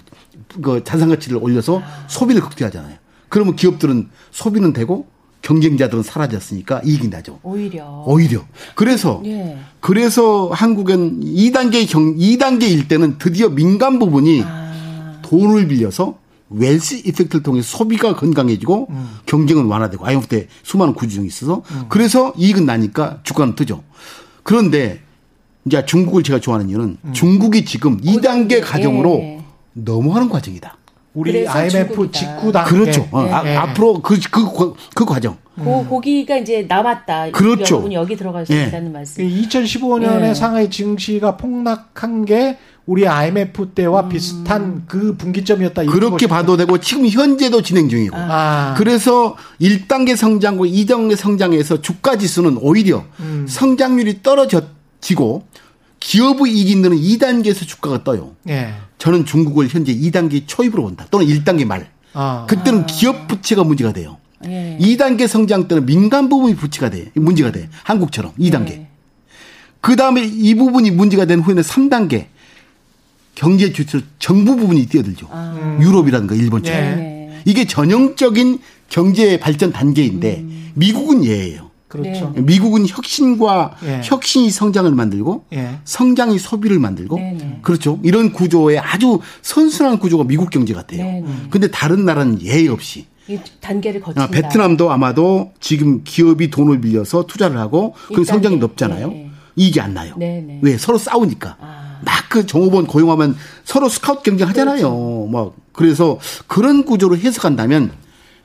그 0.63 0.83
자산 0.83 1.11
가치를 1.11 1.39
올려서 1.41 1.81
아. 1.81 2.07
소비를 2.09 2.41
극대화하잖아요. 2.43 2.97
그러면 3.29 3.55
기업들은 3.55 4.09
소비는 4.33 4.73
되고 4.73 5.07
경쟁자들은 5.47 6.03
사라졌으니까 6.03 6.83
이익이 6.85 7.09
나죠. 7.09 7.39
오히려. 7.45 8.03
오히려. 8.05 8.45
그래서 8.75 9.23
예. 9.27 9.57
그래서 9.79 10.51
한국은 10.53 11.21
2단계 11.21 11.89
경 11.89 12.17
2단계일 12.17 12.89
때는 12.89 13.19
드디어 13.19 13.49
민간 13.49 14.01
부분이 14.01 14.43
아. 14.45 15.21
돈을 15.23 15.69
빌려서 15.69 16.19
웰스 16.51 17.03
이펙트를 17.07 17.45
통해서 17.45 17.79
소비가 17.79 18.17
건강해지고 18.17 18.89
음. 18.91 19.09
경쟁은 19.27 19.67
완화되고 19.67 20.05
IMF 20.05 20.27
때 20.27 20.49
수많은 20.65 20.95
구조정이 20.95 21.29
있어서 21.29 21.63
음. 21.71 21.85
그래서 21.89 22.33
이익은 22.37 22.67
나니까 22.67 23.21
주가는 23.23 23.55
뜨죠. 23.55 23.85
그런데 24.43 25.01
이제 25.65 25.85
중국을 25.87 26.25
제가 26.25 26.41
좋아하는 26.41 26.69
이유는 26.71 26.97
음. 27.05 27.13
중국이 27.13 27.65
지금 27.65 28.01
2단계 28.01 28.61
과정으로 28.65 29.19
예. 29.21 29.45
넘어가는 29.75 30.29
과정이다. 30.29 30.77
우리 31.17 31.49
IMF 31.49 32.11
직후 32.13 32.53
단 32.53 32.67
그렇죠. 32.67 33.09
어, 33.11 33.21
아, 33.21 33.43
네. 33.43 33.57
앞으로 33.57 34.03
그, 34.03 34.21
그, 34.31 34.75
그 34.95 35.05
과정. 35.07 35.39
그 35.57 35.87
고기가 35.89 36.37
이제 36.37 36.67
남았다. 36.69 37.31
그렇죠. 37.31 37.77
여러분이 37.77 37.95
여기 37.95 38.15
들어갈 38.15 38.45
수 38.45 38.53
네. 38.53 38.67
있다는 38.67 38.93
말씀. 38.93 39.27
2015년에 39.27 40.21
네. 40.21 40.35
상하이 40.35 40.69
증시가 40.69 41.39
폭락한 41.39 42.27
게 42.27 42.59
우리 42.85 43.09
IMF 43.09 43.71
때와 43.71 44.03
음. 44.03 44.09
비슷한 44.11 44.83
그 44.87 45.17
분기점이었다. 45.17 45.87
그렇게 45.87 46.27
봐도 46.27 46.59
되고 46.59 46.77
지금 46.79 47.09
현재도 47.09 47.63
진행 47.63 47.89
중이고. 47.89 48.15
아. 48.15 48.75
그래서 48.77 49.37
1단계 49.59 50.17
성장과 50.17 50.65
2단계 50.65 51.17
성장에서 51.17 51.81
주가 51.81 52.19
지수는 52.19 52.59
오히려 52.61 53.05
음. 53.21 53.47
성장률이 53.49 54.23
떨어졌지고 54.23 55.45
기업의 55.99 56.53
있는 56.53 56.91
2단계에서 56.91 57.67
주가가 57.67 58.05
떠요. 58.05 58.33
예. 58.51 58.75
저는 58.99 59.25
중국을 59.25 59.69
현재 59.69 59.95
2단계 59.95 60.45
초입으로 60.47 60.83
본다. 60.83 61.07
또는 61.11 61.27
1단계 61.27 61.65
말. 61.65 61.91
아. 62.13 62.47
그때는 62.49 62.83
아. 62.83 62.87
기업 62.87 63.29
부채가 63.29 63.65
문제가 63.65 63.93
돼요. 63.93 64.19
예. 64.47 64.79
2단계 64.81 65.27
성장 65.27 65.69
때는 65.69 65.87
민간 65.87 66.29
부분이 66.29 66.57
부채가 66.57 66.91
돼. 66.91 67.11
문제가 67.15 67.51
돼. 67.53 67.69
한국처럼 67.85 68.33
2단계. 68.39 68.71
예. 68.71 68.87
그 69.81 69.97
다음에 69.97 70.25
이 70.25 70.55
부분이 70.55 70.91
문제가 70.91 71.25
된 71.27 71.41
후에는 71.41 71.63
3단계. 71.63 72.27
경제 73.35 73.73
주체 73.73 74.01
정부 74.19 74.57
부분이 74.57 74.87
뛰어들죠. 74.87 75.29
아. 75.31 75.79
유럽이라든가 75.81 76.35
일본처럼. 76.35 76.83
예. 76.83 77.43
이게 77.45 77.67
전형적인 77.67 78.59
경제 78.89 79.39
발전 79.39 79.73
단계인데 79.73 80.39
음. 80.41 80.73
미국은 80.75 81.25
예예요. 81.25 81.66
그렇죠. 81.89 82.33
네. 82.35 82.43
미국은 82.43 82.87
혁신과 82.87 83.77
예. 83.85 84.01
혁신이 84.03 84.51
성장을 84.51 84.91
만들고 84.91 85.45
예. 85.53 85.79
성장이 85.85 86.39
소비를 86.39 86.79
만들고 86.79 87.17
네네. 87.17 87.39
네. 87.39 87.59
그렇죠. 87.63 88.01
이런 88.03 88.33
구조의 88.33 88.79
아주 88.79 89.21
선순환 89.43 89.99
구조가 89.99 90.25
미국 90.25 90.51
경제 90.51 90.75
같아요. 90.75 91.05
네네. 91.05 91.21
네. 91.21 91.35
근데 91.51 91.71
다른 91.71 92.05
나라는 92.05 92.43
예의 92.43 92.69
없이 92.69 93.07
단계를 93.61 94.01
거친다. 94.01 94.25
아, 94.25 94.27
베트남도 94.29 94.91
아마도 94.91 95.53
지금 95.61 96.03
기업이 96.05 96.51
돈을 96.51 96.81
빌려서 96.81 97.27
투자를 97.27 97.59
하고 97.59 97.95
그 98.15 98.25
성장이 98.25 98.57
높잖아요. 98.57 99.09
네. 99.09 99.31
이익이 99.57 99.81
안 99.81 99.95
나요. 99.95 100.15
네네. 100.19 100.61
왜 100.63 100.77
서로 100.77 100.99
싸우니까. 100.99 101.57
아. 101.61 102.01
막그 102.05 102.47
종업원 102.47 102.87
고용하면 102.87 103.37
서로 103.65 103.89
스카우트 103.89 104.23
경쟁 104.23 104.49
하잖아요. 104.49 104.77
그렇죠. 104.77 104.91
뭐 105.31 105.55
그래서 105.73 106.19
그런 106.47 106.85
구조로 106.85 107.17
해석한다면 107.17 107.93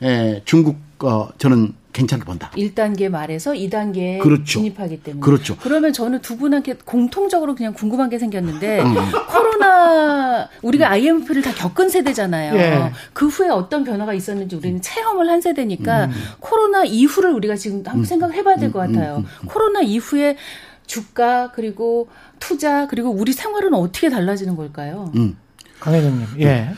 에, 0.03 0.41
중국 0.45 0.77
어 0.99 1.29
저는 1.37 1.73
괜찮게 1.93 2.25
본다. 2.25 2.51
1단계 2.55 3.09
말에서 3.09 3.51
2단계에 3.51 4.19
그렇죠. 4.19 4.45
진입하기 4.45 5.03
때문에. 5.03 5.21
그렇죠. 5.21 5.57
그러면 5.57 5.93
저는 5.93 6.21
두 6.21 6.37
분한테 6.37 6.75
공통적으로 6.85 7.55
그냥 7.55 7.73
궁금한 7.73 8.09
게 8.09 8.17
생겼는데 8.17 8.81
음. 8.81 8.95
코로나 9.29 10.49
우리가 10.61 10.89
IMF를 10.89 11.41
다 11.41 11.53
겪은 11.53 11.89
세대잖아요. 11.89 12.55
예. 12.55 12.91
그 13.13 13.27
후에 13.27 13.49
어떤 13.49 13.83
변화가 13.83 14.13
있었는지 14.13 14.55
우리는 14.55 14.81
체험을 14.81 15.29
한 15.29 15.41
세대니까 15.41 16.05
음. 16.05 16.11
코로나 16.39 16.83
이후를 16.83 17.31
우리가 17.33 17.55
지금 17.55 17.77
한번 17.77 17.99
음. 17.99 18.03
생각해 18.05 18.43
봐야 18.43 18.55
될것 18.55 18.83
음. 18.83 18.89
음. 18.89 18.95
같아요. 18.95 19.17
음. 19.17 19.47
코로나 19.47 19.81
이후에 19.81 20.37
주가 20.87 21.51
그리고 21.51 22.09
투자 22.39 22.87
그리고 22.87 23.09
우리 23.09 23.33
생활은 23.33 23.73
어떻게 23.73 24.09
달라지는 24.09 24.55
걸까요? 24.55 25.11
강 25.79 25.93
회장님. 25.93 26.27
예. 26.39 26.71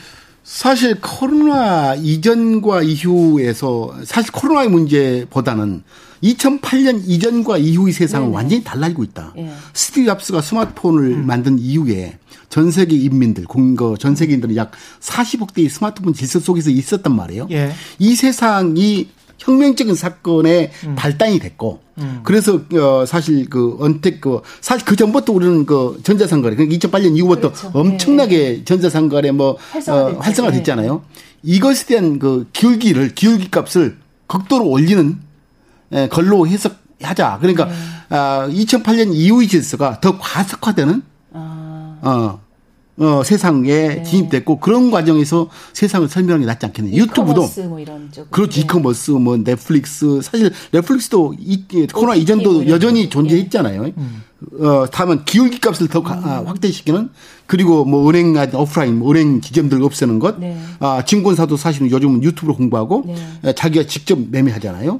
사실 0.44 1.00
코로나 1.00 1.96
이전과 1.96 2.84
이후에서 2.84 3.96
사실 4.06 4.32
코로나의 4.32 4.70
문제보다는 4.70 5.84
2008년 6.22 7.04
이전과 7.06 7.58
이후의 7.58 7.94
세상은 7.94 8.28
네네. 8.28 8.36
완전히 8.36 8.64
달라지고 8.64 9.04
있다. 9.04 9.34
네. 9.36 9.54
스티브 9.74 10.06
잡스가 10.06 10.41
스마트폰을 10.41 11.04
음. 11.12 11.26
만든 11.26 11.60
이후에 11.60 12.18
전 12.50 12.72
세계 12.72 12.96
인민들, 12.96 13.46
공거 13.46 13.98
전 13.98 14.16
세계인들은 14.16 14.56
약 14.56 14.72
40억 15.02 15.54
대의 15.54 15.70
스마트폰 15.70 16.14
질서 16.14 16.39
속에서 16.39 16.70
있었단 16.70 17.14
말이에요. 17.16 17.48
예. 17.52 17.74
이 18.00 18.16
세상이 18.16 19.10
혁명적인 19.44 19.96
사건의 19.96 20.72
음. 20.86 20.96
발단이 20.96 21.39
됐고 21.39 21.82
음. 21.98 22.22
그래서 22.24 22.62
어 22.74 23.06
사실 23.06 23.50
그 23.50 23.78
언택 23.80 24.22
그 24.22 24.41
사실 24.62 24.86
그 24.86 24.96
전부터 24.96 25.34
우리는 25.34 25.66
그 25.66 26.00
전자상거래 26.04 26.56
그러니까 26.56 26.88
2008년 26.88 27.16
이후부터 27.18 27.52
그렇죠. 27.52 27.72
엄청나게 27.74 28.38
네. 28.38 28.66
전자상거래 28.66 29.32
뭐 29.32 29.58
활성화, 29.72 30.02
어, 30.02 30.18
활성화 30.20 30.52
됐잖아요. 30.52 31.04
네. 31.14 31.22
이것에 31.44 31.86
대한 31.86 32.20
그 32.20 32.48
기울기를 32.54 33.16
기울기 33.16 33.52
값을 33.52 33.98
극도로 34.28 34.66
올리는 34.66 35.20
에, 35.91 36.08
걸로 36.08 36.48
해석하자. 36.48 37.38
그러니까 37.41 37.66
네. 37.66 37.74
아 38.10 38.48
2008년 38.50 39.14
이후의 39.14 39.48
질서가 39.48 40.00
더 40.00 40.18
과속화되는 40.18 41.04
아. 41.34 42.00
어 42.02 42.43
어, 42.98 43.24
세상에 43.24 43.72
네. 43.72 44.04
진입됐고 44.04 44.60
그런 44.60 44.91
과정에서 44.91 45.50
세상을 45.74 46.08
설명하는 46.08 46.41
게 46.41 46.46
낫지 46.46 46.66
않겠느냐. 46.68 46.96
유튜브도 46.96 47.50
뭐 47.68 47.80
이런 47.80 48.12
쪽. 48.12 48.30
그렇지. 48.30 48.60
네. 48.60 48.66
이커머스, 48.66 49.12
뭐 49.12 49.38
넷플릭스 49.38 50.22
사실 50.22 50.52
넷플릭스도 50.72 51.34
이, 51.39 51.64
코로나 51.91 52.16
이전도 52.16 52.52
뭐 52.52 52.68
여전히 52.68 53.10
존재했잖아요. 53.10 53.84
네. 53.84 53.94
음. 53.98 54.24
어, 54.60 54.86
다만 54.91 55.26
기울기 55.26 55.60
값을 55.60 55.88
더 55.88 56.02
음. 56.02 56.06
아, 56.06 56.44
확대시키는 56.46 57.10
그리고 57.48 57.84
뭐 57.84 58.08
은행 58.10 58.36
오프라인 58.54 59.00
뭐 59.00 59.12
은행 59.12 59.41
기점들 59.41 59.82
없애는 59.82 60.20
것. 60.20 60.39
네. 60.39 60.60
아, 60.80 61.04
증권사도 61.04 61.58
사실은 61.58 61.89
요즘은 61.89 62.24
유튜브로 62.24 62.56
공부하고 62.56 63.06
네. 63.08 63.54
자기가 63.54 63.88
직접 63.88 64.20
매매하잖아요. 64.30 65.00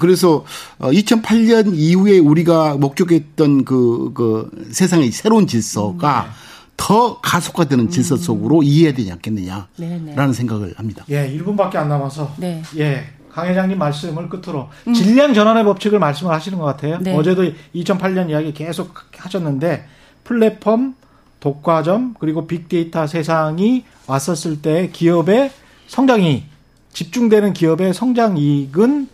그래서 0.00 0.44
2008년 0.80 1.68
어, 1.68 1.70
이후에 1.72 2.18
우리가 2.18 2.74
목격했던 2.74 3.64
그, 3.64 4.10
그 4.12 4.50
세상의 4.70 5.12
새로운 5.12 5.46
질서가 5.46 6.22
음, 6.22 6.26
네. 6.26 6.48
더 6.78 7.20
가속화되는 7.20 7.90
질서 7.90 8.14
음. 8.14 8.18
속으로 8.18 8.62
이해해야 8.62 8.94
되지 8.94 9.12
않겠느냐라는 9.12 9.66
네네. 9.76 10.32
생각을 10.32 10.72
합니다. 10.76 11.04
예, 11.10 11.30
1분밖에 11.36 11.76
안 11.76 11.88
남아서 11.90 12.32
네. 12.38 12.62
예. 12.78 13.04
강 13.30 13.46
회장님 13.46 13.76
말씀을 13.78 14.28
끝으로 14.30 14.68
음. 14.86 14.94
질량 14.94 15.34
전환의 15.34 15.64
법칙을 15.64 15.98
말씀을 15.98 16.32
하시는 16.32 16.56
것 16.58 16.64
같아요. 16.64 16.98
네. 17.00 17.14
어제도 17.14 17.44
2008년 17.74 18.30
이야기 18.30 18.54
계속 18.54 18.94
하셨는데 19.16 19.84
플랫폼, 20.24 20.94
독과점 21.40 22.14
그리고 22.18 22.46
빅데이터 22.46 23.06
세상이 23.06 23.84
왔었을 24.06 24.62
때 24.62 24.88
기업의 24.92 25.50
성장이 25.88 26.44
집중되는 26.92 27.52
기업의 27.52 27.92
성장 27.92 28.38
이익은 28.38 29.08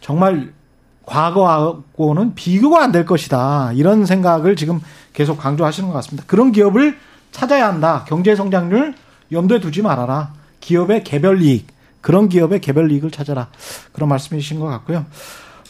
정말 0.00 0.52
과거하고는 1.04 2.34
비교가 2.34 2.82
안 2.84 2.92
될 2.92 3.04
것이다. 3.06 3.72
이런 3.74 4.04
생각을 4.06 4.56
지금 4.56 4.80
계속 5.18 5.36
강조하시는 5.36 5.88
것 5.88 5.94
같습니다. 5.96 6.22
그런 6.28 6.52
기업을 6.52 6.96
찾아야 7.32 7.66
한다. 7.66 8.04
경제 8.06 8.36
성장률 8.36 8.94
염두에 9.32 9.58
두지 9.58 9.82
말아라. 9.82 10.32
기업의 10.60 11.02
개별 11.02 11.42
이익, 11.42 11.66
그런 12.00 12.28
기업의 12.28 12.60
개별 12.60 12.92
이익을 12.92 13.10
찾아라. 13.10 13.48
그런 13.90 14.08
말씀이신 14.10 14.60
것 14.60 14.66
같고요. 14.66 15.06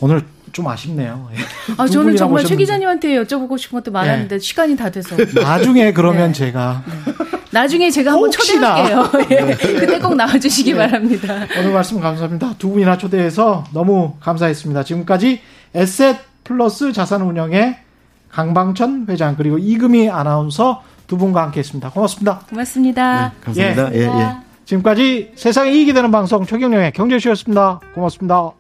오늘 0.00 0.22
좀 0.52 0.68
아쉽네요. 0.68 1.30
아, 1.78 1.86
저는 1.86 2.14
정말 2.14 2.44
최 2.44 2.56
기자님한테 2.56 3.22
여쭤보고 3.22 3.56
싶은 3.56 3.78
것도 3.78 3.90
많았는데 3.90 4.34
네. 4.34 4.38
시간이 4.38 4.76
다 4.76 4.90
돼서. 4.90 5.16
나중에 5.42 5.94
그러면 5.94 6.32
네. 6.32 6.32
제가. 6.34 6.84
네. 6.86 7.12
나중에 7.50 7.90
제가 7.90 8.12
한번 8.12 8.30
초대할게요. 8.30 9.10
예. 9.30 9.40
네. 9.46 9.56
그때 9.56 9.98
꼭 9.98 10.14
나와주시기 10.14 10.74
네. 10.74 10.78
바랍니다. 10.78 11.46
오늘 11.58 11.72
말씀 11.72 11.98
감사합니다. 11.98 12.56
두 12.58 12.68
분이나 12.68 12.98
초대해서 12.98 13.64
너무 13.72 14.12
감사했습니다. 14.20 14.84
지금까지 14.84 15.40
에셋 15.74 16.18
플러스 16.44 16.92
자산운영의 16.92 17.87
강방천 18.30 19.06
회장 19.08 19.36
그리고 19.36 19.58
이금희 19.58 20.08
아나운서 20.10 20.82
두 21.06 21.16
분과 21.16 21.42
함께했습니다. 21.44 21.90
고맙습니다. 21.90 22.40
고맙습니다. 22.50 23.28
네, 23.28 23.44
감사합니다. 23.44 23.94
예. 23.94 23.98
예, 23.98 24.04
예. 24.06 24.36
지금까지 24.64 25.32
세상에 25.34 25.72
이익이 25.72 25.94
되는 25.94 26.10
방송 26.10 26.44
최경영의 26.44 26.92
경제쇼였습니다. 26.92 27.80
고맙습니다. 27.94 28.52